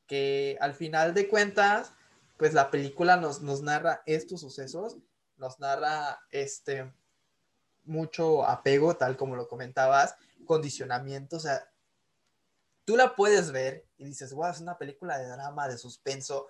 que 0.08 0.58
al 0.60 0.74
final 0.74 1.14
de 1.14 1.28
cuentas, 1.28 1.92
pues 2.36 2.54
la 2.54 2.72
película 2.72 3.16
nos, 3.16 3.40
nos 3.40 3.62
narra 3.62 4.02
estos 4.04 4.40
sucesos, 4.40 4.96
nos 5.36 5.60
narra 5.60 6.18
este 6.32 6.92
mucho 7.90 8.46
apego, 8.46 8.96
tal 8.96 9.16
como 9.16 9.36
lo 9.36 9.48
comentabas, 9.48 10.16
condicionamiento, 10.46 11.36
o 11.36 11.40
sea, 11.40 11.68
tú 12.84 12.96
la 12.96 13.14
puedes 13.14 13.52
ver 13.52 13.86
y 13.98 14.04
dices, 14.04 14.32
wow, 14.32 14.50
es 14.50 14.60
una 14.60 14.78
película 14.78 15.18
de 15.18 15.28
drama, 15.28 15.68
de 15.68 15.76
suspenso, 15.78 16.48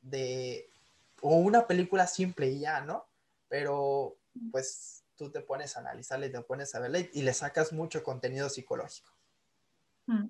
de... 0.00 0.70
o 1.20 1.36
una 1.36 1.66
película 1.66 2.06
simple 2.06 2.48
y 2.48 2.60
ya, 2.60 2.80
¿no? 2.80 3.06
Pero 3.48 4.16
pues 4.50 5.04
tú 5.16 5.30
te 5.30 5.40
pones 5.40 5.76
a 5.76 5.80
analizarla 5.80 6.26
y 6.26 6.32
te 6.32 6.40
pones 6.42 6.74
a 6.74 6.80
verla 6.80 6.98
y, 7.12 7.22
le 7.22 7.32
sacas 7.32 7.72
mucho 7.72 8.02
contenido 8.02 8.48
psicológico. 8.48 9.12
Hmm. 10.06 10.26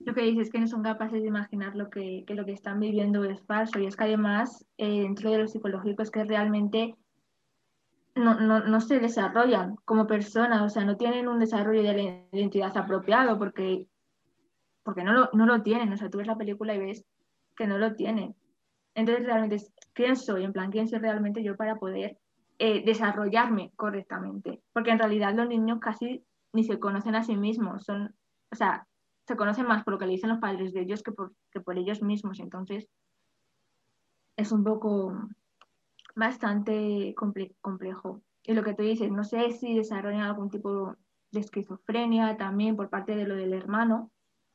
Lo 0.00 0.14
que 0.14 0.22
dices 0.22 0.46
es 0.46 0.52
que 0.52 0.58
no 0.58 0.68
son 0.68 0.82
capaces 0.82 1.22
de 1.22 1.28
imaginar 1.28 1.76
lo 1.76 1.90
que, 1.90 2.24
que 2.26 2.34
lo 2.34 2.44
que 2.44 2.52
están 2.52 2.80
viviendo 2.80 3.24
es 3.24 3.40
falso 3.42 3.78
y 3.78 3.86
es 3.86 3.96
que 3.96 4.04
además 4.04 4.64
eh, 4.78 5.02
dentro 5.02 5.30
de 5.30 5.38
lo 5.38 5.48
psicológico 5.48 6.02
es 6.02 6.10
que 6.10 6.24
realmente 6.24 6.96
no, 8.14 8.40
no, 8.40 8.60
no, 8.60 8.80
se 8.80 9.00
desarrollan 9.00 9.76
como 9.84 10.06
personas, 10.06 10.62
o 10.62 10.68
sea, 10.68 10.84
no 10.84 10.96
tienen 10.96 11.28
un 11.28 11.40
desarrollo 11.40 11.82
de 11.82 11.94
la 11.94 12.02
identidad 12.32 12.76
apropiado 12.76 13.38
porque 13.38 13.88
porque 14.84 15.02
no 15.02 15.12
lo, 15.12 15.30
no 15.32 15.46
lo 15.46 15.62
tienen, 15.62 15.92
o 15.92 15.96
sea, 15.96 16.10
tú 16.10 16.18
ves 16.18 16.26
la 16.26 16.36
película 16.36 16.74
y 16.74 16.78
ves 16.78 17.04
que 17.56 17.66
no 17.66 17.78
lo 17.78 17.94
tienen. 17.94 18.36
Entonces, 18.94 19.24
realmente, 19.24 19.56
¿quién 19.94 20.14
soy? 20.14 20.44
En 20.44 20.52
plan, 20.52 20.70
¿quién 20.70 20.86
soy 20.86 20.98
realmente 20.98 21.42
yo 21.42 21.56
para 21.56 21.76
poder 21.76 22.18
eh, 22.58 22.84
desarrollarme 22.84 23.72
correctamente? 23.76 24.62
Porque 24.72 24.90
en 24.90 24.98
realidad 24.98 25.34
los 25.34 25.48
niños 25.48 25.80
casi 25.80 26.24
ni 26.52 26.64
se 26.64 26.78
conocen 26.78 27.16
a 27.16 27.24
sí 27.24 27.36
mismos, 27.36 27.84
son, 27.84 28.14
o 28.52 28.56
sea, 28.56 28.86
se 29.26 29.36
conocen 29.36 29.66
más 29.66 29.82
por 29.82 29.94
lo 29.94 29.98
que 29.98 30.04
le 30.04 30.12
dicen 30.12 30.28
los 30.28 30.38
padres 30.38 30.72
de 30.72 30.82
ellos 30.82 31.02
que 31.02 31.12
por, 31.12 31.32
que 31.50 31.60
por 31.60 31.78
ellos 31.78 32.02
mismos. 32.02 32.38
Entonces, 32.38 32.86
es 34.36 34.52
un 34.52 34.62
poco 34.62 35.28
bastante 36.14 37.14
comple 37.16 37.54
complejo. 37.60 38.22
Y 38.42 38.54
lo 38.54 38.62
que 38.62 38.74
tú 38.74 38.82
dices, 38.82 39.10
no 39.10 39.24
sé 39.24 39.50
si 39.52 39.74
desarrollan 39.74 40.22
algún 40.22 40.50
tipo 40.50 40.96
de 41.30 41.40
esquizofrenia 41.40 42.36
también 42.36 42.76
por 42.76 42.90
parte 42.90 43.16
de 43.16 43.26
lo 43.26 43.34
del 43.34 43.52
hermano, 43.52 44.10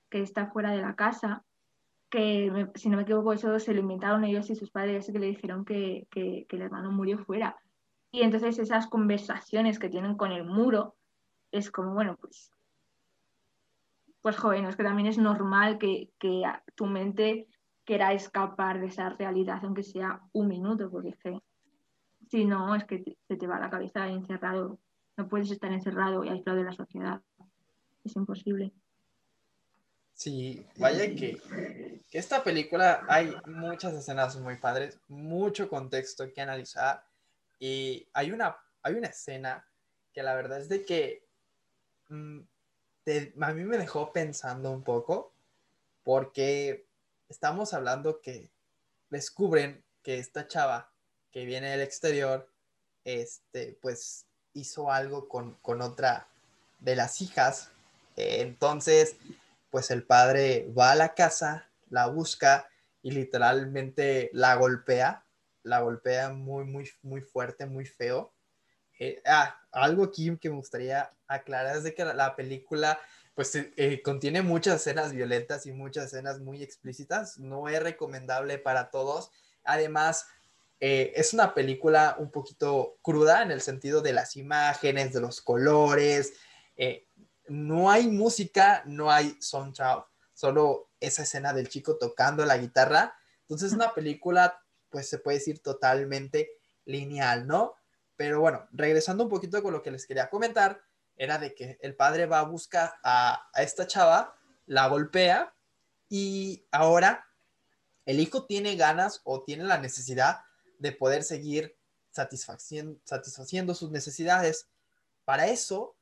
que 0.09 0.21
está 0.21 0.47
fuera 0.47 0.71
de 0.71 0.81
la 0.81 0.95
casa, 0.95 1.43
que 2.09 2.69
si 2.75 2.89
no 2.89 2.97
me 2.97 3.03
equivoco, 3.03 3.33
eso 3.33 3.59
se 3.59 3.73
lo 3.73 3.81
inventaron 3.81 4.23
ellos 4.23 4.49
y 4.49 4.55
sus 4.55 4.71
padres 4.71 5.11
que 5.11 5.19
le 5.19 5.27
dijeron 5.27 5.65
que, 5.65 6.07
que, 6.09 6.47
el 6.49 6.61
hermano 6.61 6.91
murió 6.91 7.17
fuera. 7.19 7.57
Y 8.11 8.21
entonces 8.21 8.57
esas 8.57 8.87
conversaciones 8.87 9.77
que 9.77 9.89
tienen 9.89 10.15
con 10.15 10.31
el 10.31 10.45
muro 10.45 10.95
es 11.51 11.69
como, 11.69 11.93
bueno, 11.93 12.17
pues, 12.19 12.51
pues 14.21 14.37
joven, 14.37 14.65
es 14.65 14.75
que 14.75 14.83
también 14.83 15.07
es 15.07 15.17
normal 15.17 15.77
que, 15.77 16.09
que 16.17 16.43
tu 16.75 16.87
mente 16.87 17.47
quiera 17.85 18.13
escapar 18.13 18.79
de 18.79 18.87
esa 18.87 19.09
realidad, 19.09 19.59
aunque 19.63 19.83
sea 19.83 20.21
un 20.31 20.47
minuto, 20.47 20.89
porque 20.89 21.15
si 22.29 22.45
no, 22.45 22.75
es 22.75 22.85
que 22.85 23.17
se 23.27 23.37
te 23.37 23.47
va 23.47 23.59
la 23.59 23.69
cabeza 23.69 24.07
encerrado. 24.07 24.79
No 25.17 25.27
puedes 25.27 25.51
estar 25.51 25.71
encerrado 25.71 26.23
y 26.23 26.29
aislado 26.29 26.57
de 26.57 26.63
la 26.63 26.73
sociedad. 26.73 27.21
Es 28.03 28.15
imposible. 28.15 28.71
Sí, 30.13 30.65
vaya 30.77 31.15
que, 31.15 31.39
que, 32.09 32.17
esta 32.17 32.43
película 32.43 33.05
hay 33.07 33.33
muchas 33.45 33.93
escenas 33.93 34.37
muy 34.37 34.57
padres, 34.57 34.99
mucho 35.07 35.69
contexto 35.69 36.31
que 36.33 36.41
analizar 36.41 37.05
y 37.57 38.05
hay 38.13 38.31
una, 38.31 38.57
hay 38.83 38.95
una 38.95 39.07
escena 39.07 39.65
que 40.13 40.21
la 40.21 40.35
verdad 40.35 40.59
es 40.59 40.67
de 40.67 40.83
que 40.83 41.25
mm, 42.09 42.39
a 43.41 43.53
mí 43.53 43.63
me 43.63 43.77
dejó 43.77 44.11
pensando 44.11 44.71
un 44.71 44.83
poco 44.83 45.33
porque 46.03 46.85
estamos 47.29 47.73
hablando 47.73 48.19
que 48.19 48.51
descubren 49.09 49.83
que 50.03 50.19
esta 50.19 50.47
chava 50.47 50.91
que 51.31 51.45
viene 51.45 51.71
del 51.71 51.81
exterior, 51.81 52.49
este, 53.03 53.77
pues 53.81 54.25
hizo 54.53 54.91
algo 54.91 55.27
con, 55.27 55.55
con 55.61 55.81
otra 55.81 56.27
de 56.79 56.95
las 56.95 57.21
hijas. 57.21 57.71
entonces, 58.15 59.15
pues 59.69 59.91
el 59.91 60.03
padre 60.03 60.71
va 60.77 60.91
a 60.91 60.95
la 60.95 61.13
casa, 61.13 61.69
la 61.89 62.07
busca 62.07 62.67
y 63.01 63.11
literalmente 63.11 64.29
la 64.33 64.55
golpea, 64.55 65.25
la 65.63 65.81
golpea 65.81 66.29
muy, 66.29 66.65
muy, 66.65 66.89
muy 67.01 67.21
fuerte, 67.21 67.65
muy 67.65 67.85
feo. 67.85 68.33
Eh, 68.99 69.21
ah, 69.25 69.57
algo 69.71 70.03
aquí 70.03 70.35
que 70.37 70.49
me 70.49 70.57
gustaría 70.57 71.09
aclarar 71.27 71.77
es 71.77 71.83
de 71.83 71.93
que 71.93 72.03
la, 72.03 72.35
película 72.35 72.99
pues 73.33 73.55
eh, 73.55 73.71
eh, 73.77 74.01
contiene 74.01 74.41
muchas 74.41 74.81
escenas 74.81 75.13
violentas 75.13 75.65
y 75.65 75.71
muchas 75.71 76.07
escenas 76.07 76.39
muy 76.39 76.61
explícitas, 76.61 77.37
no 77.37 77.69
es 77.69 77.81
recomendable 77.81 78.57
para 78.57 78.89
todos. 78.89 79.31
Además, 79.63 80.27
es 80.79 81.33
una 81.33 81.53
película 81.53 82.15
un 82.19 82.31
poquito 82.31 82.97
cruda 83.01 83.43
en 83.43 83.51
el 83.51 83.61
sentido 83.61 84.01
de 84.01 84.13
las 84.13 84.35
imágenes, 84.37 85.13
de 85.13 85.21
los 85.21 85.41
colores, 85.41 86.33
no 87.47 87.89
hay 87.91 88.07
música, 88.07 88.83
no 88.85 89.11
hay 89.11 89.35
soundtrack, 89.41 90.05
solo 90.33 90.91
esa 90.99 91.23
escena 91.23 91.51
del 91.51 91.67
chico 91.67 91.97
tocando 91.97 92.45
la 92.45 92.57
guitarra. 92.57 93.15
Entonces, 93.41 93.69
es 93.69 93.73
una 93.73 93.93
película, 93.93 94.63
pues 94.89 95.09
se 95.09 95.17
puede 95.17 95.39
decir 95.39 95.61
totalmente 95.61 96.51
lineal, 96.85 97.47
¿no? 97.47 97.75
Pero 98.15 98.39
bueno, 98.39 98.67
regresando 98.71 99.23
un 99.23 99.29
poquito 99.29 99.61
con 99.63 99.73
lo 99.73 99.81
que 99.81 99.91
les 99.91 100.05
quería 100.05 100.29
comentar, 100.29 100.81
era 101.15 101.37
de 101.37 101.53
que 101.53 101.77
el 101.81 101.95
padre 101.95 102.25
va 102.25 102.39
a 102.39 102.43
buscar 102.43 102.93
a 103.03 103.49
esta 103.55 103.87
chava, 103.87 104.35
la 104.65 104.87
golpea 104.87 105.53
y 106.07 106.65
ahora 106.71 107.27
el 108.05 108.19
hijo 108.19 108.45
tiene 108.45 108.75
ganas 108.75 109.21
o 109.23 109.43
tiene 109.43 109.63
la 109.63 109.77
necesidad 109.77 110.41
de 110.79 110.91
poder 110.91 111.23
seguir 111.23 111.77
satisfaciendo, 112.11 113.75
sus 113.75 113.91
necesidades. 113.91 114.67
Para 115.25 115.47
eso, 115.47 115.95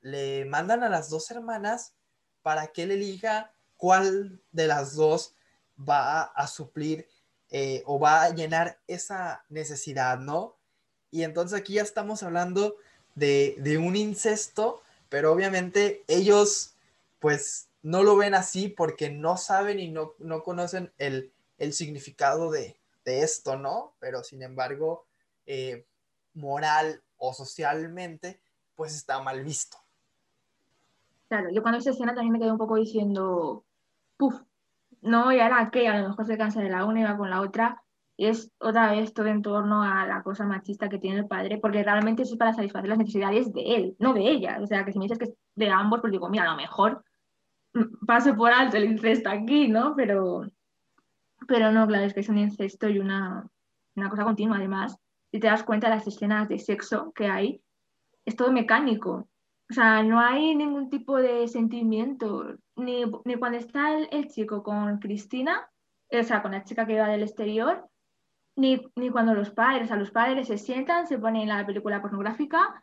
le 0.00 0.44
mandan 0.44 0.82
a 0.82 0.90
las 0.90 1.08
dos 1.08 1.30
hermanas 1.30 1.94
para 2.42 2.66
que 2.68 2.82
él 2.82 2.90
elija 2.90 3.54
cuál 3.76 4.42
de 4.52 4.66
las 4.66 4.94
dos 4.94 5.34
va 5.78 6.22
a 6.22 6.46
suplir 6.46 7.08
eh, 7.50 7.82
o 7.86 7.98
va 7.98 8.24
a 8.24 8.34
llenar 8.34 8.78
esa 8.86 9.44
necesidad, 9.48 10.18
¿no? 10.18 10.56
Y 11.10 11.22
entonces 11.22 11.58
aquí 11.58 11.74
ya 11.74 11.82
estamos 11.82 12.22
hablando 12.22 12.76
de, 13.14 13.78
un 13.78 13.96
incesto, 13.96 14.82
pero 15.08 15.32
obviamente 15.32 16.02
ellos 16.08 16.74
pues 17.20 17.68
no 17.82 18.02
lo 18.02 18.16
ven 18.16 18.34
así 18.34 18.68
porque 18.68 19.10
no 19.10 19.36
saben 19.36 19.78
y 19.78 19.88
no, 19.88 20.14
conocen 20.42 20.92
el, 20.98 21.32
significado 21.72 22.50
de, 22.50 22.76
esto, 23.06 23.56
¿no? 23.56 23.94
Pero 23.98 24.22
sin 24.22 24.42
embargo, 24.42 25.06
eh, 25.46 25.86
moral 26.34 27.02
o 27.16 27.32
socialmente, 27.32 28.40
pues 28.74 28.94
está 28.94 29.22
mal 29.22 29.42
visto. 29.42 29.76
Claro, 31.28 31.50
yo 31.50 31.62
cuando 31.62 31.78
esa 31.78 31.90
escena 31.90 32.14
también 32.14 32.32
me 32.32 32.38
quedé 32.38 32.52
un 32.52 32.58
poco 32.58 32.76
diciendo, 32.76 33.64
puff, 34.16 34.40
no, 35.00 35.32
y 35.32 35.40
ahora 35.40 35.70
qué, 35.70 35.88
a 35.88 36.00
lo 36.00 36.08
mejor 36.08 36.26
se 36.26 36.38
cansa 36.38 36.60
de 36.62 36.70
la 36.70 36.84
una 36.84 37.00
y 37.00 37.04
va 37.04 37.16
con 37.16 37.30
la 37.30 37.40
otra. 37.40 37.82
Y 38.16 38.26
es 38.26 38.52
otra 38.58 38.92
vez 38.92 39.12
todo 39.12 39.26
en 39.26 39.42
torno 39.42 39.82
a 39.82 40.06
la 40.06 40.22
cosa 40.22 40.46
machista 40.46 40.88
que 40.88 40.98
tiene 40.98 41.18
el 41.18 41.26
padre, 41.26 41.58
porque 41.58 41.82
realmente 41.82 42.22
eso 42.22 42.34
es 42.34 42.38
para 42.38 42.52
satisfacer 42.52 42.88
las 42.88 42.98
necesidades 42.98 43.52
de 43.52 43.74
él, 43.74 43.96
no 43.98 44.14
de 44.14 44.22
ella. 44.22 44.58
O 44.62 44.66
sea, 44.66 44.84
que 44.84 44.92
si 44.92 44.98
me 44.98 45.04
dices 45.04 45.18
que 45.18 45.24
es 45.24 45.34
de 45.56 45.68
ambos, 45.68 46.00
pues 46.00 46.12
digo, 46.12 46.28
mira, 46.28 46.44
a 46.44 46.52
lo 46.52 46.56
mejor 46.56 47.04
mm, 47.74 48.06
paso 48.06 48.34
por 48.36 48.52
alto 48.52 48.76
el 48.76 48.84
incesto 48.84 49.28
aquí, 49.28 49.68
¿no? 49.68 49.94
Pero, 49.96 50.46
pero 51.46 51.72
no, 51.72 51.86
claro, 51.86 52.04
es 52.04 52.14
que 52.14 52.20
es 52.20 52.28
un 52.28 52.38
incesto 52.38 52.88
y 52.88 52.98
una, 52.98 53.46
una 53.96 54.10
cosa 54.10 54.24
continua. 54.24 54.56
Además, 54.56 54.98
si 55.30 55.40
te 55.40 55.46
das 55.46 55.64
cuenta, 55.64 55.88
las 55.88 56.06
escenas 56.06 56.48
de 56.48 56.58
sexo 56.58 57.12
que 57.12 57.26
hay, 57.26 57.60
es 58.24 58.36
todo 58.36 58.52
mecánico. 58.52 59.28
O 59.70 59.72
sea, 59.72 60.02
no 60.02 60.20
hay 60.20 60.54
ningún 60.54 60.90
tipo 60.90 61.16
de 61.16 61.48
sentimiento, 61.48 62.56
ni, 62.76 63.04
cuando 63.38 63.58
está 63.58 63.96
el, 63.98 64.28
chico 64.28 64.62
con 64.62 64.98
Cristina, 64.98 65.68
o 66.10 66.22
sea, 66.22 66.42
con 66.42 66.52
la 66.52 66.64
chica 66.64 66.86
que 66.86 67.00
va 67.00 67.08
del 67.08 67.22
exterior, 67.22 67.88
ni, 68.56 68.78
cuando 69.10 69.34
los 69.34 69.50
padres, 69.50 69.90
a 69.90 69.96
los 69.96 70.10
padres 70.10 70.48
se 70.48 70.58
sientan, 70.58 71.06
se 71.06 71.18
ponen 71.18 71.48
la 71.48 71.64
película 71.66 72.02
pornográfica 72.02 72.82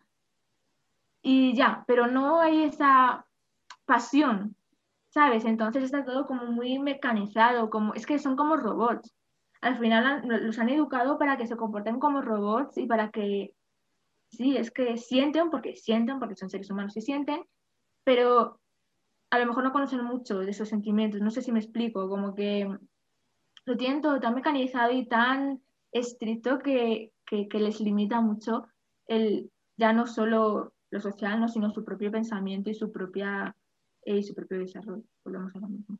y 1.21 1.53
ya, 1.53 1.83
pero 1.87 2.07
no 2.07 2.41
hay 2.41 2.63
esa 2.63 3.25
pasión, 3.85 4.55
¿sabes? 5.11 5.45
Entonces 5.45 5.83
está 5.83 6.03
todo 6.03 6.25
como 6.25 6.45
muy 6.47 6.79
mecanizado, 6.79 7.69
como, 7.69 7.93
es 7.93 8.05
que 8.05 8.17
son 8.17 8.35
como 8.35 8.57
robots. 8.57 9.13
Al 9.61 9.77
final 9.77 10.23
los 10.25 10.57
han 10.57 10.69
educado 10.69 11.19
para 11.19 11.37
que 11.37 11.45
se 11.45 11.55
comporten 11.55 11.99
como 11.99 12.21
robots 12.21 12.77
y 12.77 12.87
para 12.87 13.11
que 13.11 13.53
sí, 14.29 14.57
es 14.57 14.71
que 14.71 14.97
sienten 14.97 15.51
porque 15.51 15.75
sienten, 15.75 16.17
porque 16.19 16.35
son 16.35 16.49
seres 16.49 16.71
humanos 16.71 16.97
y 16.97 17.01
sienten, 17.01 17.43
pero 18.03 18.59
a 19.29 19.39
lo 19.39 19.45
mejor 19.45 19.63
no 19.63 19.71
conocen 19.71 20.03
mucho 20.03 20.39
de 20.39 20.49
esos 20.49 20.69
sentimientos, 20.69 21.21
no 21.21 21.29
sé 21.29 21.41
si 21.41 21.51
me 21.51 21.59
explico, 21.59 22.09
como 22.09 22.33
que 22.33 22.67
lo 23.65 23.77
tienen 23.77 24.01
todo 24.01 24.19
tan 24.19 24.33
mecanizado 24.33 24.91
y 24.91 25.07
tan 25.07 25.61
estricto 25.91 26.59
que, 26.59 27.11
les 27.31 27.79
limita 27.79 28.19
mucho 28.21 28.65
el, 29.07 29.51
ya 29.77 29.93
no 29.93 30.07
solo 30.07 30.73
lo 30.89 30.99
social, 30.99 31.47
sino 31.49 31.69
su 31.71 31.85
propio 31.85 32.11
pensamiento 32.11 32.69
y 32.69 32.73
su, 32.73 32.91
propia, 32.91 33.55
eh, 34.03 34.23
su 34.23 34.33
propio 34.33 34.59
desarrollo. 34.59 35.03
Volvemos 35.23 35.55
a 35.55 35.59
lo 35.59 35.67
mismo. 35.67 35.99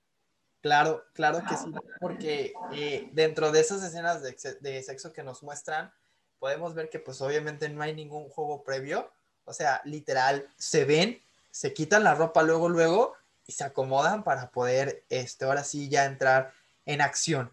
Claro, 0.62 1.04
claro 1.14 1.41
que 1.47 1.58
sí, 1.58 1.74
porque 1.99 2.54
eh, 2.74 3.10
dentro 3.14 3.52
de 3.52 3.60
esas 3.62 3.82
escenas 3.84 4.22
de, 4.22 4.36
de, 4.62 4.84
sexo 4.84 5.12
que 5.12 5.24
nos 5.24 5.41
muestran, 5.41 5.91
podemos 6.38 6.76
ver 6.76 6.89
que 6.89 6.99
pues 6.99 7.20
obviamente 7.22 7.68
no 7.68 7.82
hay 7.82 7.95
ningún 7.95 8.30
juego 8.30 8.64
previo, 8.64 9.12
o 9.43 9.54
sea, 9.54 9.82
literal, 9.86 10.47
se 10.58 10.86
ven, 10.86 11.20
se 11.49 11.74
quitan 11.74 12.04
la 12.04 12.14
ropa 12.14 12.43
luego, 12.43 12.70
luego 12.70 13.16
y 13.47 13.54
se 13.54 13.64
acomodan 13.64 14.24
para 14.24 14.52
poder, 14.52 15.04
este, 15.10 15.45
ahora 15.45 15.64
sí 15.64 15.89
ya 15.89 16.06
entrar 16.06 16.54
en 16.86 17.02
acción. 17.02 17.52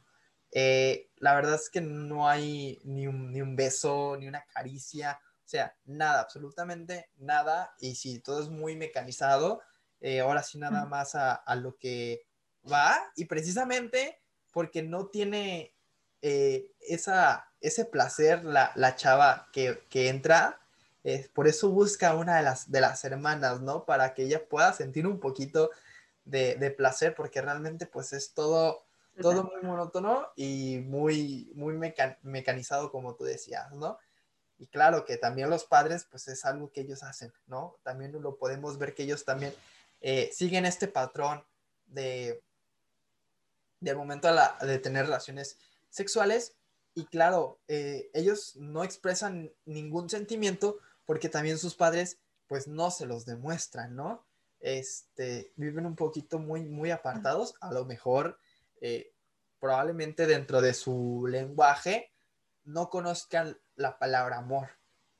Eh, 0.51 1.11
la 1.17 1.35
verdad 1.35 1.55
es 1.55 1.71
que 1.71 1.81
no 1.81 2.29
hay 2.29 2.79
ni 2.85 3.07
un, 3.07 3.33
ni 3.33 3.41
un 3.41 3.57
beso, 3.57 4.17
ni 4.19 4.29
una 4.29 4.45
caricia, 4.53 5.19
o 5.45 5.49
sea, 5.49 5.75
nada, 5.87 6.21
absolutamente 6.21 7.09
nada. 7.17 7.75
Y 7.81 7.95
si 7.95 8.19
todo 8.19 8.43
es 8.43 8.51
muy 8.51 8.77
mecanizado, 8.77 9.63
eh, 10.01 10.21
ahora 10.21 10.43
sí 10.43 10.59
nada 10.59 10.87
más 10.87 11.15
a, 11.15 11.35
a, 11.35 11.57
lo 11.57 11.77
que 11.77 12.27
va. 12.71 12.97
Y 13.17 13.25
precisamente 13.25 14.21
porque 14.53 14.83
no 14.83 15.07
tiene 15.07 15.75
eh, 16.23 16.73
esa, 16.81 17.51
ese 17.61 17.85
placer, 17.85 18.45
la, 18.45 18.73
la 18.75 18.97
chava 18.97 19.49
que, 19.53 19.85
que 19.89 20.09
entra, 20.09 20.61
eh, 21.05 21.29
por 21.33 21.49
eso 21.49 21.71
busca 21.71 22.15
una 22.15 22.37
de 22.37 22.43
las, 22.43 22.71
de 22.71 22.81
las 22.81 23.05
hermanas, 23.05 23.61
¿no? 23.61 23.85
Para 23.85 24.15
que 24.15 24.25
ella 24.25 24.49
pueda 24.49 24.73
sentir 24.73 25.07
un 25.07 25.21
poquito 25.21 25.71
de, 26.25 26.57
de 26.57 26.71
placer, 26.71 27.15
porque 27.15 27.41
realmente 27.41 27.87
pues 27.87 28.13
es 28.13 28.35
todo, 28.35 28.85
todo 29.21 29.45
muy 29.45 29.63
monótono 29.63 30.29
y 30.37 30.81
muy, 30.87 31.51
muy 31.55 31.79
mecanizado, 32.23 32.91
como 32.91 33.15
tú 33.15 33.25
decías, 33.25 33.73
¿no? 33.73 33.99
Y 34.59 34.67
claro 34.67 35.05
que 35.05 35.17
también 35.17 35.51
los 35.51 35.65
padres, 35.65 36.07
pues 36.11 36.27
es 36.29 36.45
algo 36.45 36.73
que 36.73 36.81
ellos 36.81 37.03
hacen, 37.05 37.33
¿no? 37.47 37.77
También 37.85 38.21
lo 38.21 38.37
podemos 38.37 38.77
ver 38.77 38.95
que 38.95 39.05
ellos 39.05 39.25
también 39.25 39.55
eh, 40.01 40.31
siguen 40.33 40.65
este 40.65 40.89
patrón 40.89 41.45
de, 41.87 42.43
del 43.81 43.97
momento 43.97 44.29
de 44.61 44.79
tener 44.79 45.07
relaciones 45.07 45.59
sexuales 45.91 46.57
y 46.95 47.07
claro, 47.07 47.61
eh, 47.69 48.11
ellos 48.13 48.57
no 48.57 48.83
expresan 48.83 49.53
ningún 49.65 50.11
sentimiento 50.11 50.79
porque 51.05 51.29
también 51.29 51.57
sus 51.57 51.77
padres 51.77 52.19
pues 52.49 52.67
no 52.67 52.91
se 52.91 53.07
los 53.07 53.25
demuestran, 53.25 53.95
¿no? 53.95 54.27
Este, 54.59 55.53
viven 55.55 55.87
un 55.87 55.95
poquito 55.95 56.41
muy, 56.41 56.65
muy 56.65 56.91
apartados, 56.91 57.55
a 57.61 57.73
lo 57.73 57.85
mejor, 57.85 58.41
eh, 58.81 59.13
probablemente 59.61 60.27
dentro 60.27 60.61
de 60.61 60.75
su 60.75 61.27
lenguaje 61.29 62.13
no 62.65 62.91
conozcan 62.91 63.59
la 63.77 63.99
palabra 63.99 64.39
amor, 64.39 64.71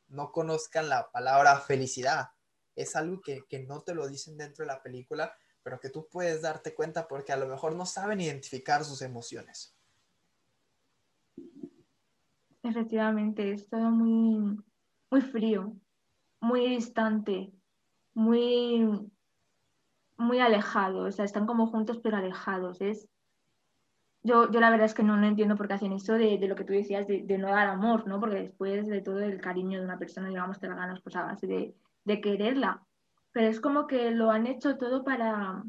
no 0.09 0.33
conozcan 0.33 0.89
la 0.89 1.11
palabra 1.13 1.61
felicidad. 1.61 2.31
Es 2.79 2.97
algo 2.97 3.21
que, 3.21 3.45
que 3.49 3.61
no 3.61 3.81
te 3.81 3.95
lo 3.95 4.09
dicen 4.09 4.39
dentro 4.39 4.65
de 4.65 4.73
la 4.73 4.83
película, 4.83 5.33
pero 5.63 5.81
que 5.81 5.91
tú 5.91 6.07
puedes 6.11 6.43
darte 6.43 6.75
cuenta 6.75 7.09
porque 7.09 7.33
a 7.33 7.37
lo 7.37 7.47
mejor 7.47 7.75
no 7.75 7.85
saben 7.85 8.21
identificar 8.21 8.85
sus 8.85 9.03
emociones. 9.03 9.77
Efectivamente, 12.63 13.53
es 13.53 13.69
todo 13.69 13.91
muy, 13.91 14.63
muy 15.11 15.21
frío, 15.21 15.75
muy 16.41 16.69
distante, 16.69 17.53
muy, 18.15 18.89
muy 20.17 20.39
alejado. 20.39 21.05
O 21.07 21.13
sea, 21.13 21.25
están 21.25 21.47
como 21.47 21.67
juntos 21.67 21.99
pero 22.03 22.17
alejados. 22.17 22.81
Es, 22.81 23.09
yo, 24.23 24.51
yo 24.51 24.61
la 24.61 24.71
verdad 24.71 24.87
es 24.87 24.95
que 24.95 25.03
no, 25.03 25.17
no 25.17 25.27
entiendo 25.27 25.57
por 25.57 25.69
qué 25.69 25.75
hacen 25.75 25.93
eso 25.93 26.15
de, 26.15 26.39
de 26.39 26.49
lo 26.49 26.57
que 26.57 26.65
tú 26.65 26.73
decías, 26.73 27.07
de, 27.07 27.39
no 27.39 27.49
dar 27.49 27.69
amor, 27.69 28.07
¿no? 28.07 28.21
Porque 28.21 28.37
después 28.37 28.87
de 28.87 29.01
todo 29.01 29.21
el 29.21 29.41
cariño 29.41 29.79
de 29.79 29.85
una 29.85 29.99
persona, 29.99 30.29
digamos, 30.29 30.59
te 30.59 30.69
la 30.69 30.75
ganas 30.75 31.01
pues 31.01 31.17
a 31.17 31.25
base 31.25 31.47
de, 31.47 31.75
de 32.09 32.21
quererla. 32.21 32.83
Pero 33.33 33.47
es 33.47 33.61
como 33.61 33.87
que 33.87 34.11
lo 34.11 34.31
han 34.31 34.47
hecho 34.47 34.77
todo 34.77 35.05
para, 35.05 35.63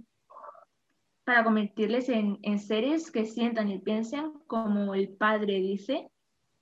para 1.23 1.43
convertirles 1.43 2.09
en, 2.09 2.39
en, 2.41 2.57
seres 2.57 3.11
que 3.11 3.25
sientan 3.25 3.69
y 3.69 3.77
piensen 3.77 4.31
como 4.47 4.95
el 4.95 5.09
padre 5.09 5.59
dice 5.59 6.09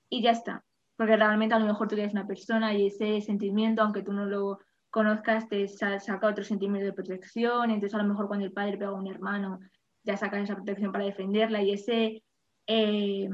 y 0.09 0.21
ya 0.21 0.31
está. 0.31 0.65
Porque 0.97 1.15
realmente 1.15 1.55
a 1.55 1.59
lo 1.59 1.67
mejor 1.67 1.87
tú 1.87 1.95
eres 1.95 2.11
una 2.11 2.27
persona 2.27 2.73
y 2.73 2.87
ese 2.87 3.21
sentimiento, 3.21 3.81
aunque 3.81 4.01
tú 4.01 4.11
no 4.11 4.25
lo 4.25 4.59
conozcas, 4.89 5.47
te 5.47 5.67
saca 5.67 6.27
otro 6.27 6.43
sentimiento 6.43 6.87
de 6.87 6.93
protección. 6.93 7.69
Entonces 7.69 7.93
a 7.93 8.01
lo 8.01 8.09
mejor 8.09 8.27
cuando 8.27 8.45
el 8.45 8.51
padre 8.51 8.77
pega 8.77 8.89
a 8.89 8.93
un 8.93 9.07
hermano, 9.07 9.59
ya 10.03 10.17
saca 10.17 10.39
esa 10.39 10.55
protección 10.55 10.91
para 10.91 11.05
defenderla 11.05 11.61
y 11.61 11.71
ese 11.71 12.23
eh, 12.65 13.29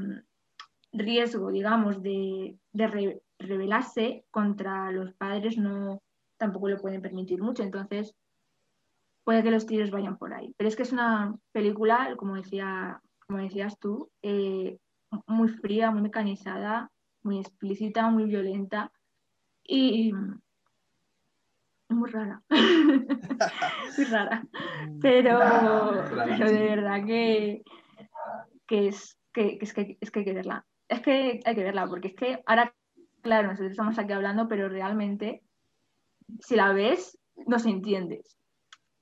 riesgo, 0.92 1.50
digamos, 1.50 2.02
de, 2.02 2.58
de 2.72 2.86
re, 2.86 3.22
rebelarse 3.38 4.26
contra 4.30 4.92
los 4.92 5.12
padres 5.14 5.56
no 5.56 6.03
tampoco 6.44 6.68
lo 6.68 6.78
pueden 6.78 7.02
permitir 7.02 7.42
mucho. 7.42 7.62
Entonces 7.62 8.14
puede 9.24 9.42
que 9.42 9.50
los 9.50 9.66
tiros 9.66 9.90
vayan 9.90 10.18
por 10.18 10.32
ahí. 10.34 10.54
Pero 10.56 10.68
es 10.68 10.76
que 10.76 10.82
es 10.82 10.92
una 10.92 11.34
película, 11.52 12.14
como, 12.16 12.36
decía, 12.36 13.00
como 13.26 13.40
decías 13.40 13.78
tú, 13.78 14.10
eh, 14.22 14.78
muy 15.26 15.48
fría, 15.48 15.90
muy 15.90 16.02
mecanizada, 16.02 16.90
muy 17.22 17.38
explícita, 17.38 18.10
muy 18.10 18.24
violenta 18.24 18.92
y 19.62 20.12
muy 21.88 22.10
rara. 22.10 22.42
muy 23.96 24.04
rara. 24.06 24.44
Pero, 25.00 25.38
pero 26.08 26.50
de 26.50 26.62
verdad 26.62 27.04
que, 27.06 27.62
que, 28.66 28.88
es, 28.88 29.18
que, 29.32 29.58
es, 29.60 29.72
que, 29.72 29.96
es 30.00 30.10
que 30.10 30.18
hay 30.18 30.24
que 30.24 30.34
verla. 30.34 30.66
Es 30.88 31.00
que 31.00 31.40
hay 31.44 31.54
que 31.54 31.64
verla, 31.64 31.86
porque 31.86 32.08
es 32.08 32.14
que 32.14 32.42
ahora, 32.46 32.74
claro, 33.22 33.48
nosotros 33.48 33.70
estamos 33.70 33.98
aquí 33.98 34.12
hablando, 34.12 34.48
pero 34.48 34.68
realmente, 34.68 35.43
si 36.40 36.56
la 36.56 36.72
ves, 36.72 37.18
nos 37.46 37.66
entiendes. 37.66 38.38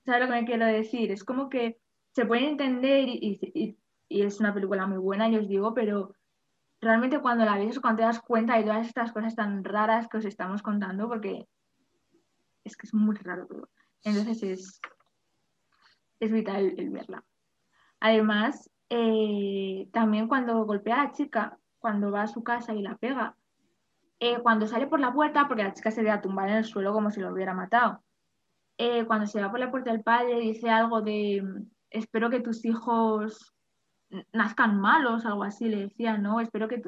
¿Sabes 0.04 0.22
lo 0.22 0.26
que 0.26 0.40
me 0.40 0.46
quiero 0.46 0.66
decir? 0.66 1.12
Es 1.12 1.24
como 1.24 1.48
que 1.48 1.78
se 2.12 2.26
puede 2.26 2.48
entender 2.48 3.08
y 3.08 3.76
es 4.08 4.40
una 4.40 4.52
película 4.52 4.86
muy 4.86 4.98
buena, 4.98 5.28
yo 5.28 5.40
os 5.40 5.48
digo, 5.48 5.72
pero 5.72 6.14
realmente 6.82 7.20
cuando 7.20 7.44
la 7.44 7.56
ves, 7.56 7.78
cuando 7.80 8.00
te 8.00 8.06
das 8.06 8.20
cuenta 8.20 8.58
de 8.58 8.64
todas 8.64 8.86
estas 8.86 9.12
cosas 9.12 9.34
tan 9.36 9.64
raras 9.64 10.08
que 10.08 10.18
os 10.18 10.24
estamos 10.24 10.62
contando, 10.62 11.08
porque 11.08 11.46
es 12.64 12.76
que 12.76 12.86
es 12.86 12.92
muy 12.92 13.16
raro 13.16 13.46
todo. 13.46 13.70
Entonces 14.02 14.42
es, 14.42 14.80
es 16.18 16.32
vital 16.32 16.74
el, 16.76 16.90
verla. 16.90 17.24
Además, 18.00 18.68
eh, 18.90 19.88
también 19.92 20.26
cuando 20.26 20.64
golpea 20.64 21.02
a 21.02 21.04
la 21.04 21.12
chica, 21.12 21.58
cuando 21.78 22.10
va 22.10 22.22
a 22.22 22.26
su 22.26 22.42
casa 22.42 22.74
y 22.74 22.82
la 22.82 22.96
pega, 22.96 23.36
eh, 24.24 24.38
cuando 24.40 24.68
sale 24.68 24.86
por 24.86 25.00
la 25.00 25.12
puerta, 25.12 25.48
porque 25.48 25.64
la 25.64 25.74
chica 25.74 25.90
se 25.90 26.00
ve 26.00 26.10
a 26.12 26.20
tumbar 26.20 26.48
en 26.48 26.58
el 26.58 26.64
suelo 26.64 26.92
como 26.92 27.10
si 27.10 27.18
lo 27.20 27.32
hubiera 27.32 27.54
matado, 27.54 28.04
eh, 28.78 29.04
cuando 29.04 29.26
se 29.26 29.40
va 29.40 29.50
por 29.50 29.58
la 29.58 29.72
puerta 29.72 29.90
del 29.90 30.04
padre 30.04 30.38
dice 30.38 30.70
algo 30.70 31.02
de, 31.02 31.42
espero 31.90 32.30
que 32.30 32.38
tus 32.38 32.64
hijos 32.64 33.52
nazcan 34.32 34.80
malos, 34.80 35.26
algo 35.26 35.42
así, 35.42 35.68
le 35.68 35.88
decía, 35.88 36.18
¿no? 36.18 36.38
Espero 36.38 36.68
que 36.68 36.80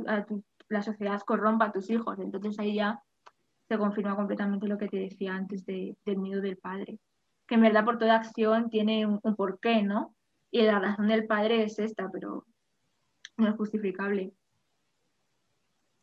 la 0.68 0.82
sociedad 0.82 1.20
corrompa 1.22 1.64
a 1.64 1.72
tus 1.72 1.90
hijos. 1.90 2.20
Entonces 2.20 2.56
ahí 2.60 2.76
ya 2.76 3.02
se 3.66 3.78
confirma 3.78 4.14
completamente 4.14 4.68
lo 4.68 4.78
que 4.78 4.86
te 4.86 4.98
decía 4.98 5.34
antes 5.34 5.66
de, 5.66 5.96
del 6.06 6.18
miedo 6.18 6.40
del 6.40 6.56
padre. 6.56 7.00
Que 7.48 7.56
en 7.56 7.62
verdad 7.62 7.84
por 7.84 7.98
toda 7.98 8.14
acción 8.14 8.70
tiene 8.70 9.06
un 9.06 9.34
porqué, 9.34 9.82
¿no? 9.82 10.14
Y 10.52 10.62
la 10.62 10.78
razón 10.78 11.08
del 11.08 11.26
padre 11.26 11.64
es 11.64 11.80
esta, 11.80 12.08
pero 12.12 12.46
no 13.36 13.48
es 13.48 13.56
justificable. 13.56 14.32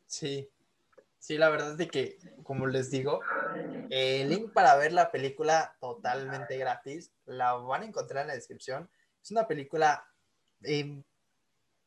Sí, 0.07 0.50
sí, 1.21 1.37
la 1.37 1.49
verdad 1.49 1.71
es 1.71 1.77
de 1.77 1.87
que, 1.87 2.17
como 2.43 2.67
les 2.67 2.89
digo, 2.89 3.21
el 3.89 4.29
link 4.29 4.51
para 4.51 4.75
ver 4.75 4.91
la 4.91 5.11
película 5.11 5.77
totalmente 5.79 6.57
gratis 6.57 7.11
la 7.25 7.53
van 7.53 7.83
a 7.83 7.85
encontrar 7.85 8.23
en 8.23 8.27
la 8.29 8.33
descripción. 8.33 8.89
Es 9.23 9.31
una 9.31 9.47
película 9.47 10.03
en 10.63 11.05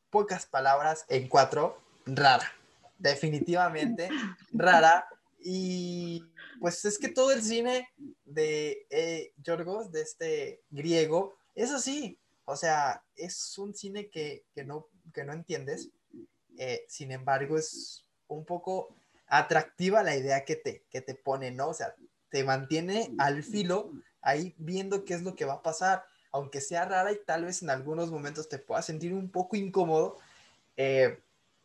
pocas 0.09 0.45
palabras, 0.45 1.05
en 1.09 1.27
cuatro, 1.27 1.77
rara. 2.05 2.49
Definitivamente 2.97 4.09
rara. 4.53 5.07
Y 5.39 6.23
pues 6.61 6.85
es 6.85 6.97
que 6.97 7.09
todo 7.09 7.31
el 7.31 7.43
cine 7.43 7.89
de 8.23 8.87
eh, 8.89 9.33
Yorgos, 9.37 9.91
de 9.91 10.01
este 10.01 10.63
griego, 10.69 11.35
es 11.53 11.71
así. 11.71 12.17
O 12.45 12.55
sea, 12.55 13.03
es 13.15 13.57
un 13.57 13.75
cine 13.75 14.09
que, 14.09 14.45
que 14.53 14.63
no, 14.63 14.87
que 15.13 15.25
no 15.25 15.33
entiendes. 15.33 15.89
Eh, 16.57 16.85
sin 16.87 17.11
embargo, 17.11 17.57
es 17.57 18.05
un 18.27 18.45
poco 18.45 18.95
atractiva 19.27 20.03
la 20.03 20.15
idea 20.15 20.45
que 20.45 20.55
te, 20.55 20.85
que 20.89 21.01
te 21.01 21.15
pone, 21.15 21.51
¿no? 21.51 21.69
O 21.69 21.73
sea, 21.73 21.95
te 22.29 22.43
mantiene 22.43 23.13
al 23.17 23.43
filo 23.43 23.91
ahí 24.21 24.55
viendo 24.57 25.05
qué 25.05 25.13
es 25.13 25.21
lo 25.21 25.35
que 25.35 25.45
va 25.45 25.53
a 25.53 25.63
pasar, 25.63 26.05
aunque 26.31 26.61
sea 26.61 26.85
rara 26.85 27.11
y 27.11 27.19
tal 27.25 27.45
vez 27.45 27.61
en 27.61 27.69
algunos 27.69 28.11
momentos 28.11 28.49
te 28.49 28.59
pueda 28.59 28.81
sentir 28.81 29.13
un 29.13 29.29
poco 29.29 29.55
incómodo, 29.55 30.17
eh, 30.77 31.21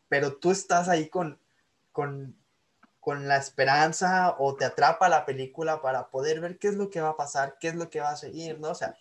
pero 0.08 0.36
tú 0.36 0.50
estás 0.50 0.88
ahí 0.88 1.08
con, 1.08 1.38
con, 1.92 2.36
con 3.00 3.26
la 3.26 3.36
esperanza 3.36 4.36
o 4.38 4.54
te 4.56 4.64
atrapa 4.64 5.08
la 5.08 5.24
película 5.24 5.82
para 5.82 6.10
poder 6.10 6.40
ver 6.40 6.58
qué 6.58 6.68
es 6.68 6.74
lo 6.74 6.90
que 6.90 7.00
va 7.00 7.10
a 7.10 7.16
pasar, 7.16 7.56
qué 7.58 7.68
es 7.68 7.74
lo 7.74 7.90
que 7.90 8.00
va 8.00 8.10
a 8.10 8.16
seguir, 8.16 8.60
¿no? 8.60 8.70
O 8.70 8.74
sea, 8.74 8.96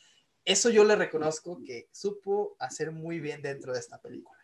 eso 0.46 0.70
yo 0.70 0.84
le 0.84 0.96
reconozco 0.96 1.60
que 1.64 1.90
supo 1.92 2.56
hacer 2.60 2.92
muy 2.92 3.20
bien 3.20 3.42
dentro 3.42 3.74
de 3.74 3.80
esta 3.80 4.00
película. 4.00 4.39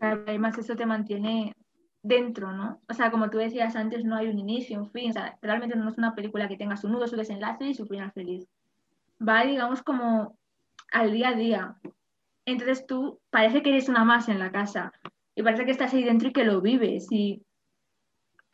Además, 0.00 0.56
eso 0.58 0.74
te 0.76 0.86
mantiene 0.86 1.54
dentro, 2.02 2.52
¿no? 2.52 2.80
O 2.88 2.94
sea, 2.94 3.10
como 3.10 3.28
tú 3.30 3.38
decías 3.38 3.76
antes, 3.76 4.04
no 4.04 4.16
hay 4.16 4.28
un 4.28 4.38
inicio, 4.38 4.80
un 4.80 4.90
fin. 4.90 5.10
O 5.10 5.12
sea, 5.12 5.38
realmente 5.42 5.76
no 5.76 5.88
es 5.88 5.98
una 5.98 6.14
película 6.14 6.48
que 6.48 6.56
tenga 6.56 6.76
su 6.76 6.88
nudo, 6.88 7.06
su 7.06 7.16
desenlace 7.16 7.66
y 7.66 7.74
su 7.74 7.86
final 7.86 8.10
feliz. 8.12 8.48
Va, 9.20 9.44
digamos, 9.44 9.82
como 9.82 10.38
al 10.92 11.12
día 11.12 11.28
a 11.28 11.34
día. 11.34 11.76
Entonces 12.46 12.86
tú 12.86 13.20
parece 13.30 13.62
que 13.62 13.70
eres 13.70 13.88
una 13.88 14.04
más 14.04 14.28
en 14.28 14.38
la 14.38 14.50
casa 14.50 14.92
y 15.34 15.42
parece 15.42 15.64
que 15.64 15.70
estás 15.70 15.92
ahí 15.92 16.04
dentro 16.04 16.28
y 16.28 16.32
que 16.32 16.44
lo 16.44 16.60
vives. 16.60 17.06
Y, 17.10 17.42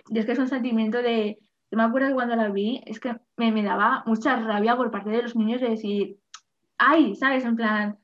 y 0.08 0.18
es 0.18 0.26
que 0.26 0.32
es 0.32 0.38
un 0.38 0.48
sentimiento 0.48 1.02
de. 1.02 1.38
Yo 1.70 1.78
me 1.78 1.84
acuerdo 1.84 2.08
que 2.08 2.14
cuando 2.14 2.36
la 2.36 2.48
vi, 2.48 2.82
es 2.86 3.00
que 3.00 3.16
me, 3.36 3.50
me 3.50 3.62
daba 3.62 4.02
mucha 4.06 4.36
rabia 4.36 4.76
por 4.76 4.90
parte 4.90 5.10
de 5.10 5.22
los 5.22 5.34
niños 5.34 5.60
de 5.60 5.70
decir, 5.70 6.18
ay, 6.78 7.16
¿sabes? 7.16 7.44
En 7.44 7.56
plan, 7.56 7.98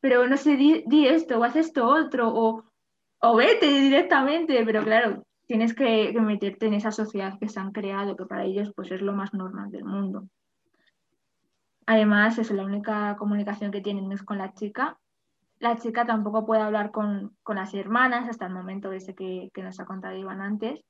pero 0.00 0.26
no 0.26 0.36
sé, 0.36 0.56
di, 0.56 0.82
di 0.86 1.06
esto 1.06 1.38
o 1.38 1.44
haz 1.44 1.56
esto 1.56 1.86
otro 1.86 2.32
o, 2.34 2.64
o 3.22 3.36
vete 3.36 3.66
directamente, 3.66 4.64
pero 4.64 4.82
claro, 4.82 5.24
tienes 5.46 5.74
que, 5.74 6.12
que, 6.12 6.20
meterte 6.20 6.66
en 6.66 6.74
esa 6.74 6.90
sociedad 6.90 7.38
que 7.38 7.48
se 7.48 7.60
han 7.60 7.70
creado, 7.70 8.16
que 8.16 8.26
para 8.26 8.44
ellos 8.44 8.72
pues 8.74 8.90
es 8.90 9.00
lo 9.00 9.12
más 9.12 9.32
normal 9.32 9.70
del 9.70 9.84
mundo. 9.84 10.28
Además, 11.86 12.38
es 12.38 12.50
la 12.50 12.64
única 12.64 13.16
comunicación 13.16 13.70
que 13.70 13.80
tienen 13.80 14.10
es 14.10 14.22
con 14.22 14.38
la 14.38 14.52
chica. 14.54 14.98
La 15.60 15.78
chica 15.78 16.04
tampoco 16.04 16.44
puede 16.44 16.62
hablar 16.62 16.90
con, 16.90 17.36
con 17.44 17.56
las 17.56 17.72
hermanas 17.74 18.28
hasta 18.28 18.46
el 18.46 18.52
momento 18.52 18.90
ese 18.90 19.14
que, 19.14 19.50
que 19.54 19.62
nos 19.62 19.78
ha 19.78 19.84
contado 19.84 20.16
Iván 20.16 20.40
antes, 20.40 20.80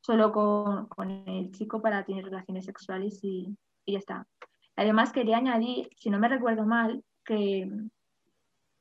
solo 0.00 0.32
con, 0.32 0.86
con, 0.86 1.10
el 1.10 1.50
chico 1.50 1.82
para 1.82 2.04
tener 2.04 2.24
relaciones 2.24 2.64
sexuales 2.64 3.18
y, 3.22 3.56
y 3.84 3.92
ya 3.94 3.98
está. 3.98 4.26
Además, 4.76 5.12
quería 5.12 5.38
añadir, 5.38 5.88
si 5.96 6.10
no 6.10 6.20
me 6.20 6.28
recuerdo 6.28 6.64
mal, 6.64 7.02
que 7.24 7.68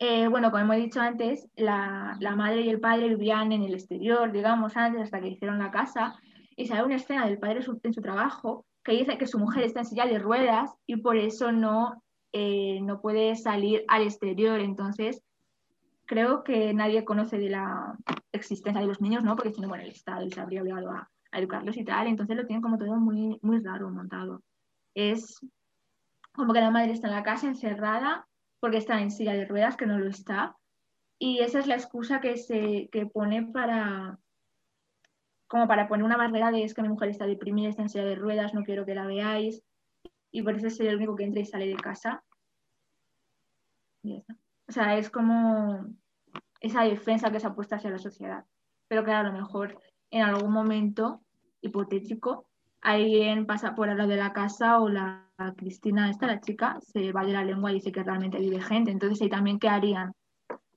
eh, 0.03 0.27
bueno, 0.27 0.49
como 0.49 0.63
hemos 0.63 0.77
dicho 0.77 0.99
antes, 0.99 1.47
la, 1.55 2.17
madre 2.35 2.61
y 2.61 2.69
el 2.69 2.79
padre 2.79 3.09
vivían 3.09 3.51
en 3.51 3.61
el 3.61 3.75
exterior, 3.75 4.31
digamos, 4.31 4.75
antes, 4.75 5.03
hasta 5.03 5.21
que 5.21 5.27
hicieron 5.27 5.59
la 5.59 5.69
casa, 5.69 6.15
y 6.55 6.65
sale 6.65 6.83
una 6.83 6.95
escena 6.95 7.27
del 7.27 7.37
padre 7.37 7.61
su, 7.61 7.79
en 7.83 7.93
su 7.93 8.01
trabajo 8.01 8.65
que 8.83 8.93
dice 8.93 9.19
que 9.19 9.27
su 9.27 9.37
mujer 9.37 9.63
está 9.63 9.81
en 9.81 9.85
silla 9.85 10.07
de 10.07 10.17
ruedas 10.17 10.71
y 10.87 10.95
por 10.95 11.17
eso 11.17 11.51
no, 11.51 12.01
eh, 12.33 12.79
no 12.81 12.99
puede 12.99 13.35
salir 13.35 13.85
al 13.89 14.01
exterior. 14.01 14.59
Entonces, 14.59 15.21
creo 16.07 16.43
que 16.43 16.73
nadie 16.73 17.05
conoce 17.05 17.37
de 17.37 17.51
la 17.51 17.95
existencia 18.31 18.81
de 18.81 18.87
los 18.87 19.01
niños, 19.01 19.23
¿no? 19.23 19.35
Porque 19.35 19.51
si 19.51 19.61
no, 19.61 19.67
bueno, 19.67 19.83
el 19.83 19.91
Estado 19.91 20.27
se 20.31 20.41
habría 20.41 20.63
obligado 20.63 20.89
a, 20.89 21.11
a 21.31 21.39
educarlos 21.39 21.77
y 21.77 21.85
tal, 21.85 22.07
entonces 22.07 22.35
lo 22.35 22.47
tienen 22.47 22.63
como 22.63 22.79
todo 22.79 22.95
muy, 22.95 23.37
muy 23.43 23.59
raro 23.59 23.91
montado. 23.91 24.41
Es 24.95 25.39
como 26.31 26.53
que 26.53 26.61
la 26.61 26.71
madre 26.71 26.93
está 26.93 27.07
en 27.07 27.13
la 27.13 27.23
casa 27.23 27.45
encerrada 27.45 28.27
porque 28.61 28.77
está 28.77 29.01
en 29.01 29.11
silla 29.11 29.33
de 29.33 29.45
ruedas, 29.45 29.75
que 29.75 29.87
no 29.87 29.99
lo 29.99 30.07
está. 30.07 30.55
Y 31.19 31.39
esa 31.39 31.59
es 31.59 31.67
la 31.67 31.75
excusa 31.75 32.21
que 32.21 32.37
se 32.37 32.89
que 32.91 33.05
pone 33.07 33.43
para, 33.43 34.19
como 35.47 35.67
para 35.67 35.87
poner 35.89 36.05
una 36.05 36.15
barrera 36.15 36.51
de 36.51 36.63
es 36.63 36.73
que 36.73 36.83
mi 36.83 36.89
mujer 36.89 37.09
está 37.09 37.25
deprimida, 37.25 37.69
está 37.69 37.81
en 37.81 37.89
silla 37.89 38.05
de 38.05 38.15
ruedas, 38.15 38.53
no 38.53 38.63
quiero 38.63 38.85
que 38.85 38.95
la 38.95 39.07
veáis. 39.07 39.63
Y 40.31 40.43
por 40.43 40.55
eso 40.55 40.69
soy 40.69 40.87
el 40.87 40.95
único 40.95 41.15
que 41.15 41.25
entra 41.25 41.41
y 41.41 41.45
sale 41.45 41.67
de 41.67 41.75
casa. 41.75 42.23
O 44.03 44.71
sea, 44.71 44.97
es 44.97 45.09
como 45.09 45.87
esa 46.59 46.83
defensa 46.83 47.31
que 47.31 47.39
se 47.39 47.47
ha 47.47 47.55
puesto 47.55 47.75
hacia 47.75 47.89
la 47.89 47.99
sociedad. 47.99 48.45
Pero 48.87 49.03
que 49.03 49.11
a 49.11 49.23
lo 49.23 49.33
mejor 49.33 49.81
en 50.11 50.21
algún 50.21 50.53
momento 50.53 51.21
hipotético 51.61 52.45
alguien 52.79 53.45
pasa 53.47 53.73
por 53.73 53.89
al 53.89 53.97
lado 53.97 54.09
de 54.09 54.17
la 54.17 54.33
casa 54.33 54.79
o 54.79 54.87
la 54.87 55.30
Cristina, 55.55 56.09
esta, 56.09 56.27
la 56.27 56.41
chica, 56.41 56.79
se 56.81 57.11
va 57.11 57.25
de 57.25 57.33
la 57.33 57.43
lengua 57.43 57.71
y 57.71 57.75
dice 57.75 57.91
que 57.91 58.03
realmente 58.03 58.39
vive 58.39 58.61
gente. 58.61 58.91
Entonces, 58.91 59.21
¿y 59.21 59.29
también 59.29 59.59
qué 59.59 59.69
harían? 59.69 60.13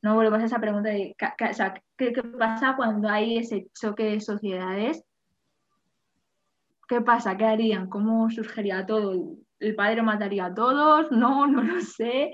No 0.02 0.14
volvemos 0.14 0.40
a 0.40 0.44
esa 0.44 0.58
pregunta 0.58 0.90
de 0.90 1.16
¿qué, 1.16 2.12
¿qué, 2.12 2.22
pasa 2.22 2.74
cuando 2.76 3.08
hay 3.08 3.38
ese 3.38 3.68
choque 3.72 4.04
de 4.04 4.20
sociedades? 4.20 5.02
¿Qué 6.88 7.00
pasa? 7.00 7.36
¿Qué 7.36 7.46
harían? 7.46 7.88
¿Cómo 7.88 8.30
surgiría 8.30 8.84
todo? 8.84 9.36
¿El 9.58 9.74
padre 9.74 10.02
mataría 10.02 10.46
a 10.46 10.54
todos? 10.54 11.10
No, 11.10 11.46
no 11.46 11.62
lo 11.62 11.80
sé. 11.80 12.32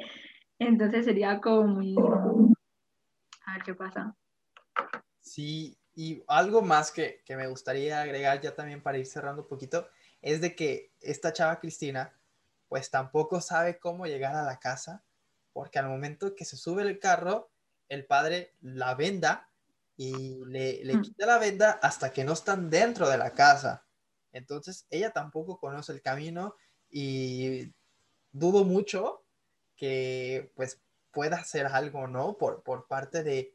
Entonces 0.59 1.05
sería 1.05 1.41
como 1.41 1.69
muy... 1.69 1.95
A 3.47 3.55
ver 3.55 3.63
qué 3.65 3.75
pasa. 3.75 4.15
Sí, 5.21 5.79
y 5.95 6.23
algo 6.27 6.63
más 6.63 6.91
que, 6.91 7.23
que 7.25 7.37
me 7.37 7.47
gustaría 7.47 8.03
agregar 8.03 8.41
ya 8.41 8.55
también 8.55 8.83
para 8.83 8.99
ir 8.99 9.07
cerrando 9.07 9.43
un 9.43 9.49
poquito, 9.49 9.89
es 10.23 10.41
de 10.41 10.55
que 10.55 10.93
esta 11.01 11.33
chava 11.33 11.61
Cristina 11.61 12.13
pues 12.71 12.89
tampoco 12.89 13.41
sabe 13.41 13.81
cómo 13.81 14.07
llegar 14.07 14.37
a 14.37 14.45
la 14.45 14.61
casa, 14.61 15.05
porque 15.53 15.81
al 15.81 15.89
momento 15.89 16.37
que 16.37 16.45
se 16.45 16.57
sube 16.57 16.83
el 16.83 17.01
carro, 17.01 17.51
el 17.89 18.07
padre 18.07 18.55
la 18.61 18.95
venda 18.95 19.51
y 19.97 20.39
le, 20.47 20.85
le 20.85 20.95
mm. 20.95 21.03
quita 21.03 21.27
la 21.27 21.39
venda 21.39 21.73
hasta 21.83 22.13
que 22.13 22.23
no 22.23 22.33
están 22.33 22.71
dentro 22.71 23.09
de 23.09 23.19
la 23.19 23.33
casa. 23.33 23.85
Entonces, 24.31 24.87
ella 24.89 25.11
tampoco 25.11 25.59
conoce 25.59 25.91
el 25.91 26.01
camino 26.01 26.55
y 26.89 27.75
dudo 28.31 28.65
mucho 28.65 29.25
que 29.75 30.53
pues 30.55 30.81
pueda 31.11 31.39
hacer 31.39 31.67
algo, 31.67 32.07
¿no? 32.07 32.39
Por, 32.39 32.63
por 32.63 32.87
parte 32.87 33.25
de, 33.25 33.53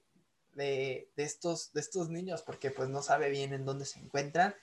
de, 0.56 1.10
de, 1.16 1.24
estos, 1.24 1.72
de 1.72 1.80
estos 1.80 2.10
niños, 2.10 2.42
porque 2.42 2.70
pues 2.70 2.90
no 2.90 3.02
sabe 3.02 3.30
bien 3.30 3.54
en 3.54 3.64
dónde 3.64 3.86
se 3.86 4.00
encuentran. 4.00 4.54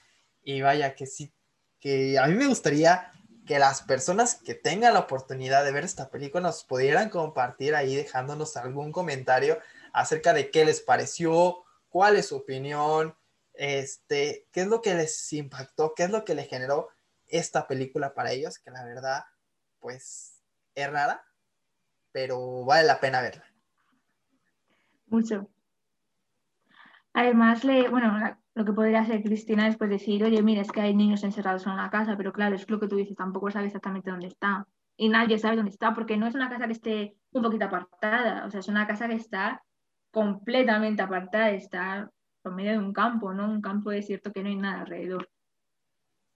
Y 0.43 0.61
vaya 0.61 0.95
que 0.95 1.07
sí, 1.07 1.33
que 1.81 2.19
a 2.19 2.27
mí 2.27 2.35
me 2.35 2.49
gustaría 2.49 3.11
que 3.47 3.59
las 3.59 3.83
personas 3.83 4.37
que 4.37 4.55
tengan 4.55 4.95
la 4.95 5.01
oportunidad 5.01 5.65
de 5.65 5.73
ver 5.73 5.85
esta 5.85 6.11
película 6.11 6.43
nos 6.43 6.65
pudieran 6.65 7.11
compartir 7.11 7.75
ahí 7.75 7.97
dejándonos 7.97 8.57
algún 8.57 8.93
comentario 8.93 9.59
acerca 9.93 10.33
de 10.33 10.51
qué 10.51 10.65
les 10.65 10.81
pareció, 10.81 11.65
cuál 11.89 12.17
es 12.17 12.29
su 12.29 12.37
opinión, 12.37 13.17
este, 13.55 14.47
qué 14.53 14.63
es 14.63 14.67
lo 14.69 14.81
que 14.81 14.95
les 14.95 15.33
impactó, 15.33 15.95
qué 15.95 16.05
es 16.05 16.11
lo 16.11 16.25
que 16.25 16.35
le 16.35 16.45
generó 16.45 16.89
esta 17.27 17.67
película 17.67 18.15
para 18.15 18.33
ellos, 18.33 18.59
que 18.59 18.71
la 18.71 18.85
verdad, 18.85 19.25
pues, 19.81 20.41
es 20.75 20.91
rara, 20.91 21.25
pero 22.13 22.65
vale 22.65 22.87
la 22.87 23.01
pena 23.01 23.21
verla. 23.21 23.45
Mucho. 25.07 25.49
Además, 27.13 27.65
le, 27.65 27.89
bueno, 27.89 28.39
lo 28.55 28.65
que 28.65 28.73
podría 28.73 29.01
hacer 29.01 29.23
Cristina 29.23 29.67
es 29.67 29.77
pues 29.77 29.91
decir, 29.91 30.23
oye, 30.25 30.43
mira, 30.43 30.63
es 30.63 30.71
que 30.71 30.81
hay 30.81 30.95
niños 30.95 31.25
encerrados 31.25 31.67
en 31.67 31.77
la 31.77 31.91
casa, 31.91 32.17
pero 32.17 32.33
claro, 32.33 32.55
es 32.55 32.69
lo 32.69 32.79
que 32.79 32.89
tú 32.89 32.97
dices, 32.97 33.17
tampoco 33.17 33.51
sabe 33.51 33.67
exactamente 33.67 34.11
dónde 34.11 34.27
está. 34.27 34.67
Y 34.97 35.09
nadie 35.09 35.39
sabe 35.39 35.57
dónde 35.57 35.71
está, 35.71 35.95
porque 35.95 36.17
no 36.17 36.27
es 36.27 36.35
una 36.35 36.51
casa 36.51 36.67
que 36.67 36.73
esté 36.73 37.17
un 37.33 37.43
poquito 37.43 37.65
apartada, 37.65 38.45
o 38.45 38.51
sea, 38.51 38.61
es 38.61 38.69
una 38.69 38.87
casa 38.87 39.09
que 39.09 39.15
está 39.15 39.63
completamente 40.11 41.01
apartada, 41.01 41.51
está 41.51 42.11
por 42.43 42.55
medio 42.55 42.73
de 42.73 42.79
un 42.79 42.93
campo, 42.93 43.33
¿no? 43.33 43.51
Un 43.51 43.63
campo 43.63 43.91
desierto 43.91 44.33
que 44.33 44.43
no 44.43 44.51
hay 44.51 44.57
nada 44.57 44.83
alrededor. 44.83 45.29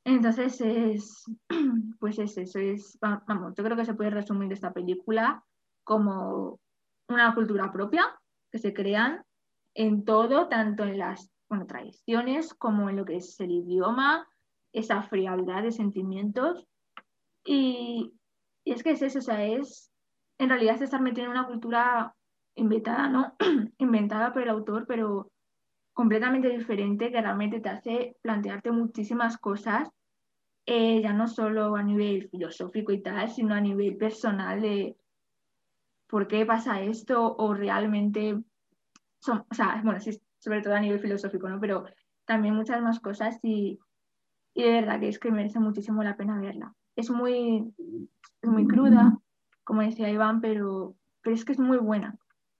Entonces 0.04 0.60
es, 0.60 1.24
pues 2.00 2.18
es 2.18 2.38
eso, 2.38 2.58
es, 2.58 2.96
vamos, 3.00 3.54
yo 3.56 3.64
creo 3.64 3.76
que 3.76 3.84
se 3.84 3.94
puede 3.94 4.10
resumir 4.10 4.52
esta 4.52 4.72
película 4.72 5.44
como 5.84 6.60
una 7.08 7.34
cultura 7.34 7.70
propia 7.70 8.16
que 8.50 8.58
se 8.58 8.72
crean 8.72 9.22
en 9.74 10.04
todo, 10.04 10.48
tanto 10.48 10.84
en 10.84 10.98
las 10.98 11.30
bueno, 11.48 11.66
tradiciones, 11.66 12.54
como 12.54 12.90
en 12.90 12.96
lo 12.96 13.04
que 13.04 13.16
es 13.16 13.38
el 13.40 13.50
idioma, 13.50 14.26
esa 14.72 15.02
frialdad 15.02 15.62
de 15.62 15.72
sentimientos. 15.72 16.66
Y, 17.44 18.12
es 18.64 18.82
que 18.82 18.90
es 18.90 19.02
eso, 19.02 19.20
o 19.20 19.22
sea, 19.22 19.44
es 19.44 19.92
en 20.38 20.48
realidad 20.48 20.74
es 20.74 20.82
estar 20.82 21.00
metido 21.00 21.26
en 21.26 21.30
una 21.30 21.46
cultura 21.46 22.14
inventada, 22.56 23.08
¿no? 23.08 23.34
inventada 23.78 24.32
por 24.32 24.42
el 24.42 24.48
autor, 24.48 24.86
pero 24.86 25.30
completamente 25.92 26.48
diferente, 26.48 27.10
que 27.10 27.20
realmente 27.20 27.60
te 27.60 27.68
hace 27.68 28.16
plantearte 28.20 28.70
muchísimas 28.70 29.38
cosas, 29.38 29.88
eh, 30.66 31.00
ya 31.00 31.12
no 31.12 31.28
solo 31.28 31.76
a 31.76 31.82
nivel 31.82 32.28
filosófico 32.28 32.92
y 32.92 33.02
tal, 33.02 33.30
sino 33.30 33.54
a 33.54 33.60
nivel 33.60 33.96
personal 33.96 34.60
de 34.60 34.96
por 36.06 36.26
qué 36.26 36.44
pasa 36.44 36.82
esto 36.82 37.34
o 37.36 37.54
realmente 37.54 38.42
son, 39.18 39.44
o 39.50 39.54
sea, 39.54 39.80
bueno, 39.82 40.00
sí, 40.00 40.20
sobre 40.38 40.62
todo 40.62 40.74
a 40.74 40.80
nivel 40.80 41.00
filosófico, 41.00 41.48
¿no? 41.48 41.60
Pero 41.60 41.84
también 42.24 42.54
muchas 42.54 42.82
más 42.82 43.00
cosas 43.00 43.38
y, 43.42 43.78
y 44.54 44.62
de 44.62 44.72
verdad 44.72 45.00
que 45.00 45.08
es 45.08 45.18
que 45.18 45.30
merece 45.30 45.58
muchísimo 45.58 46.02
la 46.02 46.16
pena 46.16 46.40
verla. 46.40 46.74
Es 46.96 47.10
muy, 47.10 47.72
es 48.42 48.48
muy 48.48 48.66
cruda, 48.66 49.18
como 49.64 49.82
decía 49.82 50.10
Iván, 50.10 50.40
pero, 50.40 50.94
pero 51.22 51.34
es 51.34 51.44
que 51.44 51.52
es 51.52 51.58
muy 51.58 51.78
buena. 51.78 52.16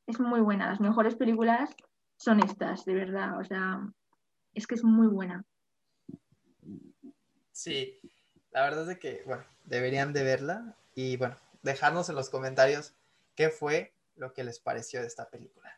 Es 0.07 0.21
muy 0.21 0.41
buena. 0.41 0.69
Las 0.69 0.81
mejores 0.81 1.15
películas 1.15 1.75
son 2.17 2.41
estas, 2.41 2.85
de 2.85 2.95
verdad. 2.95 3.39
O 3.39 3.45
sea, 3.45 3.81
es 4.55 4.67
que 4.67 4.75
es 4.75 4.85
muy 4.85 5.07
buena. 5.07 5.45
Sí, 7.53 7.99
la 8.51 8.63
verdad 8.63 8.91
es 8.91 8.99
que, 8.99 9.23
bueno, 9.27 9.45
deberían 9.65 10.13
de 10.13 10.23
verla 10.23 10.77
y, 10.95 11.17
bueno, 11.17 11.37
dejarnos 11.63 12.09
en 12.09 12.17
los 12.17 12.29
comentarios 12.31 12.95
qué 13.35 13.51
fue 13.51 13.95
lo 14.17 14.33
que 14.33 14.45
les 14.45 14.61
pareció 14.61 15.01
de 15.01 15.07
esta 15.07 15.29
película. 15.31 15.76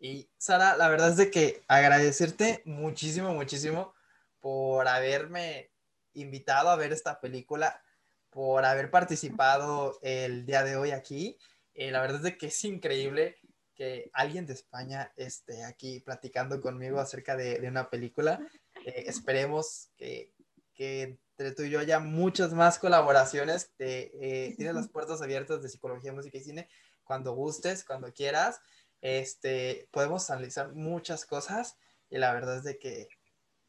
Y 0.00 0.30
Sara, 0.38 0.76
la 0.76 0.88
verdad 0.88 1.10
es 1.10 1.16
de 1.16 1.30
que 1.30 1.64
agradecerte 1.66 2.62
muchísimo, 2.64 3.34
muchísimo 3.34 3.94
por 4.40 4.86
haberme 4.86 5.70
invitado 6.14 6.70
a 6.70 6.76
ver 6.76 6.92
esta 6.92 7.20
película, 7.20 7.82
por 8.30 8.64
haber 8.64 8.90
participado 8.90 9.98
el 10.02 10.46
día 10.46 10.62
de 10.62 10.76
hoy 10.76 10.92
aquí. 10.92 11.36
Eh, 11.74 11.90
la 11.90 12.00
verdad 12.00 12.18
es 12.18 12.22
de 12.22 12.38
que 12.38 12.46
es 12.46 12.64
increíble 12.64 13.36
que 13.74 14.10
alguien 14.12 14.46
de 14.46 14.54
España 14.54 15.12
esté 15.16 15.64
aquí 15.64 16.00
platicando 16.00 16.60
conmigo 16.60 17.00
acerca 17.00 17.36
de, 17.36 17.66
una 17.68 17.90
película. 17.90 18.40
Eh, 18.84 19.04
esperemos 19.06 19.90
que, 19.96 20.32
que, 20.74 21.18
entre 21.36 21.52
tú 21.52 21.62
y 21.62 21.70
yo 21.70 21.80
haya 21.80 21.98
muchas 21.98 22.52
más 22.52 22.78
colaboraciones. 22.78 23.72
Eh, 23.78 24.54
tienes 24.56 24.74
las 24.74 24.88
puertas 24.88 25.22
abiertas 25.22 25.62
de 25.62 25.68
psicología, 25.68 26.12
música 26.12 26.38
y 26.38 26.42
cine 26.42 26.68
cuando 27.04 27.32
gustes, 27.32 27.84
cuando 27.84 28.12
quieras 28.12 28.60
este, 29.00 29.88
podemos 29.90 30.30
analizar 30.30 30.74
muchas 30.74 31.24
cosas 31.24 31.78
y 32.10 32.18
la 32.18 32.32
verdad 32.32 32.58
es 32.58 32.64
de 32.64 32.78
que 32.78 33.08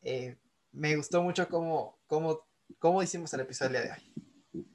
eh, 0.02 0.38
me 0.72 0.96
gustó 0.96 1.22
mucho 1.22 1.48
cómo, 1.48 2.00
cómo, 2.08 2.42
cómo 2.80 3.04
hicimos 3.04 3.34
el 3.34 3.42
episodio 3.42 3.82
de 3.82 3.92
hoy. 3.92 4.66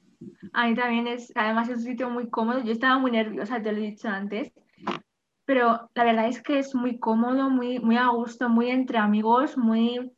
A 0.53 0.67
mí 0.67 0.75
también 0.75 1.07
es, 1.07 1.31
además 1.35 1.69
es 1.69 1.77
un 1.77 1.83
sitio 1.83 2.09
muy 2.09 2.29
cómodo, 2.29 2.63
yo 2.63 2.71
estaba 2.71 2.97
muy 2.97 3.11
nerviosa, 3.11 3.61
te 3.61 3.71
lo 3.71 3.79
he 3.79 3.81
dicho 3.81 4.07
antes, 4.07 4.51
pero 5.45 5.89
la 5.93 6.03
verdad 6.03 6.27
es 6.27 6.41
que 6.41 6.59
es 6.59 6.73
muy 6.73 6.97
cómodo, 6.99 7.49
muy, 7.49 7.79
muy 7.79 7.97
a 7.97 8.07
gusto, 8.07 8.49
muy 8.49 8.69
entre 8.69 8.97
amigos, 8.97 9.57
muy... 9.57 10.11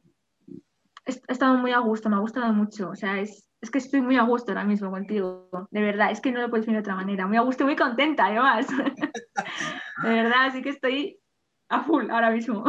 He 1.05 1.31
estado 1.31 1.57
muy 1.57 1.71
a 1.71 1.79
gusto, 1.79 2.09
me 2.09 2.17
ha 2.17 2.19
gustado 2.19 2.51
mucho, 2.53 2.89
o 2.89 2.95
sea, 2.95 3.19
es, 3.19 3.46
es 3.61 3.71
que 3.71 3.79
estoy 3.79 4.01
muy 4.01 4.17
a 4.17 4.23
gusto 4.23 4.51
ahora 4.51 4.63
mismo 4.63 4.91
contigo, 4.91 5.49
de 5.71 5.81
verdad, 5.81 6.11
es 6.11 6.21
que 6.21 6.31
no 6.31 6.41
lo 6.41 6.49
puedes 6.49 6.65
decir 6.65 6.75
de 6.75 6.81
otra 6.81 6.95
manera, 6.95 7.27
muy 7.27 7.37
a 7.37 7.41
gusto 7.41 7.63
y 7.63 7.67
muy 7.67 7.75
contenta 7.75 8.25
además, 8.25 8.67
de 10.03 10.09
verdad, 10.09 10.47
así 10.47 10.61
que 10.61 10.69
estoy 10.69 11.19
a 11.69 11.83
full 11.83 12.09
ahora 12.09 12.31
mismo. 12.31 12.63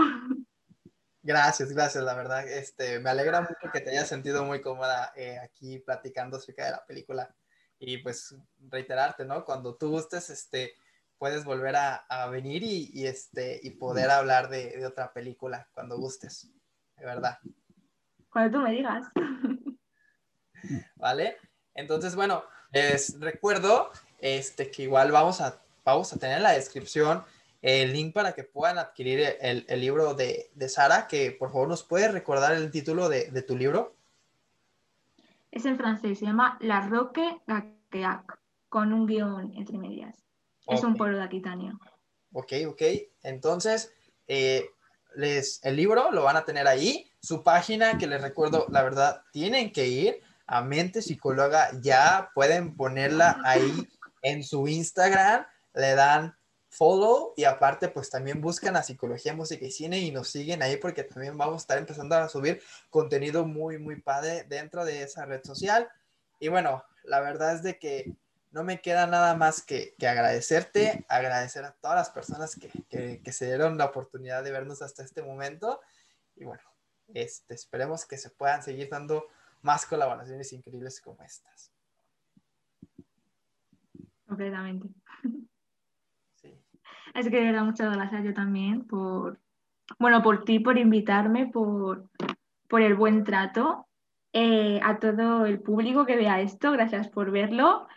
Gracias, 1.23 1.73
gracias, 1.73 2.03
la 2.03 2.15
verdad, 2.15 2.49
este, 2.49 3.01
me 3.01 3.11
alegra 3.11 3.43
mucho 3.43 3.71
que 3.73 3.81
te 3.81 3.91
hayas 3.91 4.09
sentido 4.09 4.45
muy 4.45 4.63
cómoda 4.63 5.13
eh, 5.15 5.39
aquí 5.39 5.79
platicando 5.79 6.39
acerca 6.39 6.65
de 6.65 6.71
la 6.71 6.85
película 6.87 7.35
y 7.79 7.99
pues 7.99 8.35
reiterarte, 8.71 9.25
¿no? 9.25 9.45
Cuando 9.45 9.77
tú 9.77 9.91
gustes, 9.91 10.31
este, 10.31 10.73
puedes 11.19 11.45
volver 11.45 11.77
a, 11.77 12.29
venir 12.31 12.63
y, 12.63 13.07
este, 13.07 13.61
y 13.63 13.71
poder 13.71 14.11
hablar 14.11 14.49
de, 14.49 14.79
de 14.79 14.87
otra 14.87 15.13
película 15.13 15.69
cuando 15.73 15.99
gustes, 15.99 16.51
de 16.97 17.05
verdad. 17.05 17.39
Cuando 18.31 18.59
tú 18.59 18.65
me 18.65 18.73
digas. 18.73 19.05
¿vale? 20.97 21.37
Entonces, 21.75 22.15
bueno, 22.15 22.45
les 22.73 23.19
recuerdo 23.21 23.91
este, 24.19 24.71
que 24.71 24.83
igual 24.85 25.13
vamos 25.13 25.41
a, 25.41 25.63
vamos 25.85 26.13
a 26.13 26.19
tener 26.19 26.39
en 26.39 26.43
la 26.43 26.53
descripción 26.53 27.25
el 27.63 27.93
link 27.93 28.15
para 28.15 28.35
que 28.35 28.45
puedan 28.45 28.79
adquirir 28.79 29.37
el, 29.41 29.65
el 29.69 29.81
libro 29.81 30.15
de, 30.15 30.51
de, 30.55 30.69
Sara, 30.69 31.09
que 31.09 31.33
por 31.33 31.51
favor 31.51 31.69
nos 31.69 31.83
puedes 31.83 32.13
recordar 32.13 32.53
el 32.55 32.71
título 32.71 33.09
de, 33.09 33.31
de, 33.31 33.43
tu 33.43 33.57
libro. 33.57 33.97
Es 35.51 35.65
en 35.65 35.77
francés, 35.77 36.21
se 36.21 36.27
llama 36.27 36.57
La 36.61 36.87
Roque 36.87 37.41
Keak, 37.91 38.39
con 38.69 38.93
un 38.93 39.07
guion 39.07 39.53
entre 39.57 39.79
medias. 39.79 40.25
Es 40.69 40.85
un 40.85 40.97
pueblo 40.97 41.17
de 41.17 41.25
Aquitania. 41.25 41.73
Ok, 42.33 42.53
ok. 42.69 42.83
Entonces, 43.23 43.93
eh, 44.27 44.71
les, 45.17 45.65
el 45.65 45.77
libro 45.77 46.13
lo 46.13 46.23
van 46.25 46.37
a 46.37 46.45
tener 46.45 46.69
ahí. 46.69 47.11
Su 47.21 47.43
página, 47.43 47.99
que 47.99 48.07
les 48.07 48.21
recuerdo, 48.21 48.67
la 48.69 48.83
verdad, 48.83 49.23
tienen 49.33 49.73
que 49.73 49.89
ir 49.89 50.21
a 50.49 50.63
Mente 50.63 51.03
Psicóloga. 51.03 51.71
Ya 51.81 52.31
pueden 52.35 52.75
ponerla 52.75 53.41
ahí 53.45 53.89
en 54.23 54.43
su 54.43 54.67
Instagram. 54.67 55.47
Le 55.75 55.95
dan 55.95 56.35
follow 56.71 57.33
y 57.37 57.45
aparte, 57.45 57.89
pues 57.89 58.11
también 58.11 58.41
buscan 58.41 58.77
a 58.77 58.83
Psicología, 58.83 59.35
Música 59.35 59.65
y 59.65 59.71
Cine 59.71 59.99
y 60.01 60.11
nos 60.11 60.29
siguen 60.29 60.63
ahí 60.63 60.77
porque 60.77 61.05
también 61.05 61.39
vamos 61.39 61.55
a 61.55 61.59
estar 61.59 61.79
empezando 61.79 62.17
a 62.17 62.29
subir 62.29 62.61
contenido 62.91 63.47
muy, 63.47 63.79
muy 63.79 64.01
padre 64.01 64.45
dentro 64.49 64.85
de 64.85 65.03
esa 65.03 65.25
red 65.25 65.43
social. 65.45 65.89
Y 66.41 66.49
bueno, 66.49 66.85
la 67.05 67.21
verdad 67.21 67.55
es 67.55 67.63
de 67.63 67.79
que 67.79 68.13
no 68.51 68.65
me 68.65 68.81
queda 68.81 69.07
nada 69.07 69.35
más 69.35 69.63
que, 69.63 69.95
que 69.99 70.09
agradecerte, 70.09 71.05
agradecer 71.09 71.65
a 71.65 71.73
todas 71.73 71.97
las 71.97 72.11
personas 72.11 72.55
que, 72.57 72.71
que- 72.89 73.21
que 73.23 73.33
se 73.33 73.47
dieron 73.47 73.77
la 73.79 73.87
oportunidad 73.87 74.43
de 74.43 74.53
vernos 74.53 74.83
hasta 74.83 75.03
este 75.03 75.23
momento. 75.23 75.81
Y 76.37 76.45
bueno, 76.45 76.63
este, 77.15 77.55
esperemos 77.55 78.05
que 78.07 78.17
se 78.19 78.31
puedan 78.31 78.63
seguir 78.63 78.89
dando 78.91 79.27
más 79.69 79.85
colaboraciones 79.85 80.51
increíbles 80.55 80.99
como 81.03 81.23
estas. 81.23 81.71
Completamente. 84.27 84.89
Sí. 86.37 86.55
Así 87.13 87.31
que 87.31 87.37
de 87.37 87.45
verdad, 87.45 87.65
muchas 87.65 87.95
gracias 87.95 88.25
yo 88.25 88.33
también 88.33 88.87
por, 88.87 89.39
bueno, 89.99 90.23
por 90.23 90.45
ti, 90.45 90.59
por 90.59 90.79
invitarme, 90.79 91.49
por, 91.49 92.09
por 92.67 92.81
el 92.81 92.95
buen 92.95 93.25
trato. 93.25 93.87
Eh, 94.33 94.81
a 94.83 94.99
todo 94.99 95.45
el 95.45 95.61
público 95.61 96.07
que 96.07 96.17
vea 96.17 96.41
esto, 96.41 96.73
gracias 96.73 97.09
por 97.09 97.31
verlo. 97.31 97.89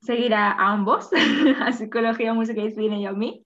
Seguir 0.00 0.34
a, 0.34 0.50
a 0.50 0.72
ambos, 0.72 1.10
a 1.60 1.70
Psicología, 1.70 2.34
Música 2.34 2.62
y 2.62 2.72
Cine 2.72 3.00
y 3.00 3.06
a 3.06 3.12
mí. 3.12 3.44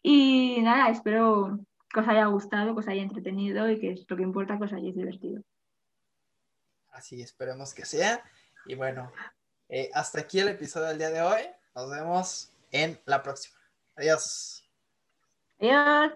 Y 0.00 0.60
nada, 0.62 0.90
espero 0.90 1.58
que 1.92 2.00
os 2.00 2.06
haya 2.06 2.26
gustado, 2.26 2.72
que 2.74 2.80
os 2.80 2.88
haya 2.88 3.02
entretenido 3.02 3.68
y 3.68 3.80
que 3.80 3.92
es 3.92 4.06
lo 4.08 4.16
que 4.16 4.22
importa, 4.22 4.58
que 4.58 4.64
os 4.64 4.72
hayáis 4.72 4.94
divertido. 4.94 5.42
Así 6.92 7.20
esperemos 7.22 7.74
que 7.74 7.84
sea. 7.84 8.22
Y 8.66 8.74
bueno, 8.74 9.12
eh, 9.68 9.90
hasta 9.94 10.20
aquí 10.20 10.38
el 10.38 10.48
episodio 10.48 10.88
del 10.88 10.98
día 10.98 11.10
de 11.10 11.22
hoy. 11.22 11.42
Nos 11.74 11.90
vemos 11.90 12.52
en 12.70 13.00
la 13.06 13.22
próxima. 13.22 13.58
Adiós. 13.96 14.68
Adiós. 15.58 16.12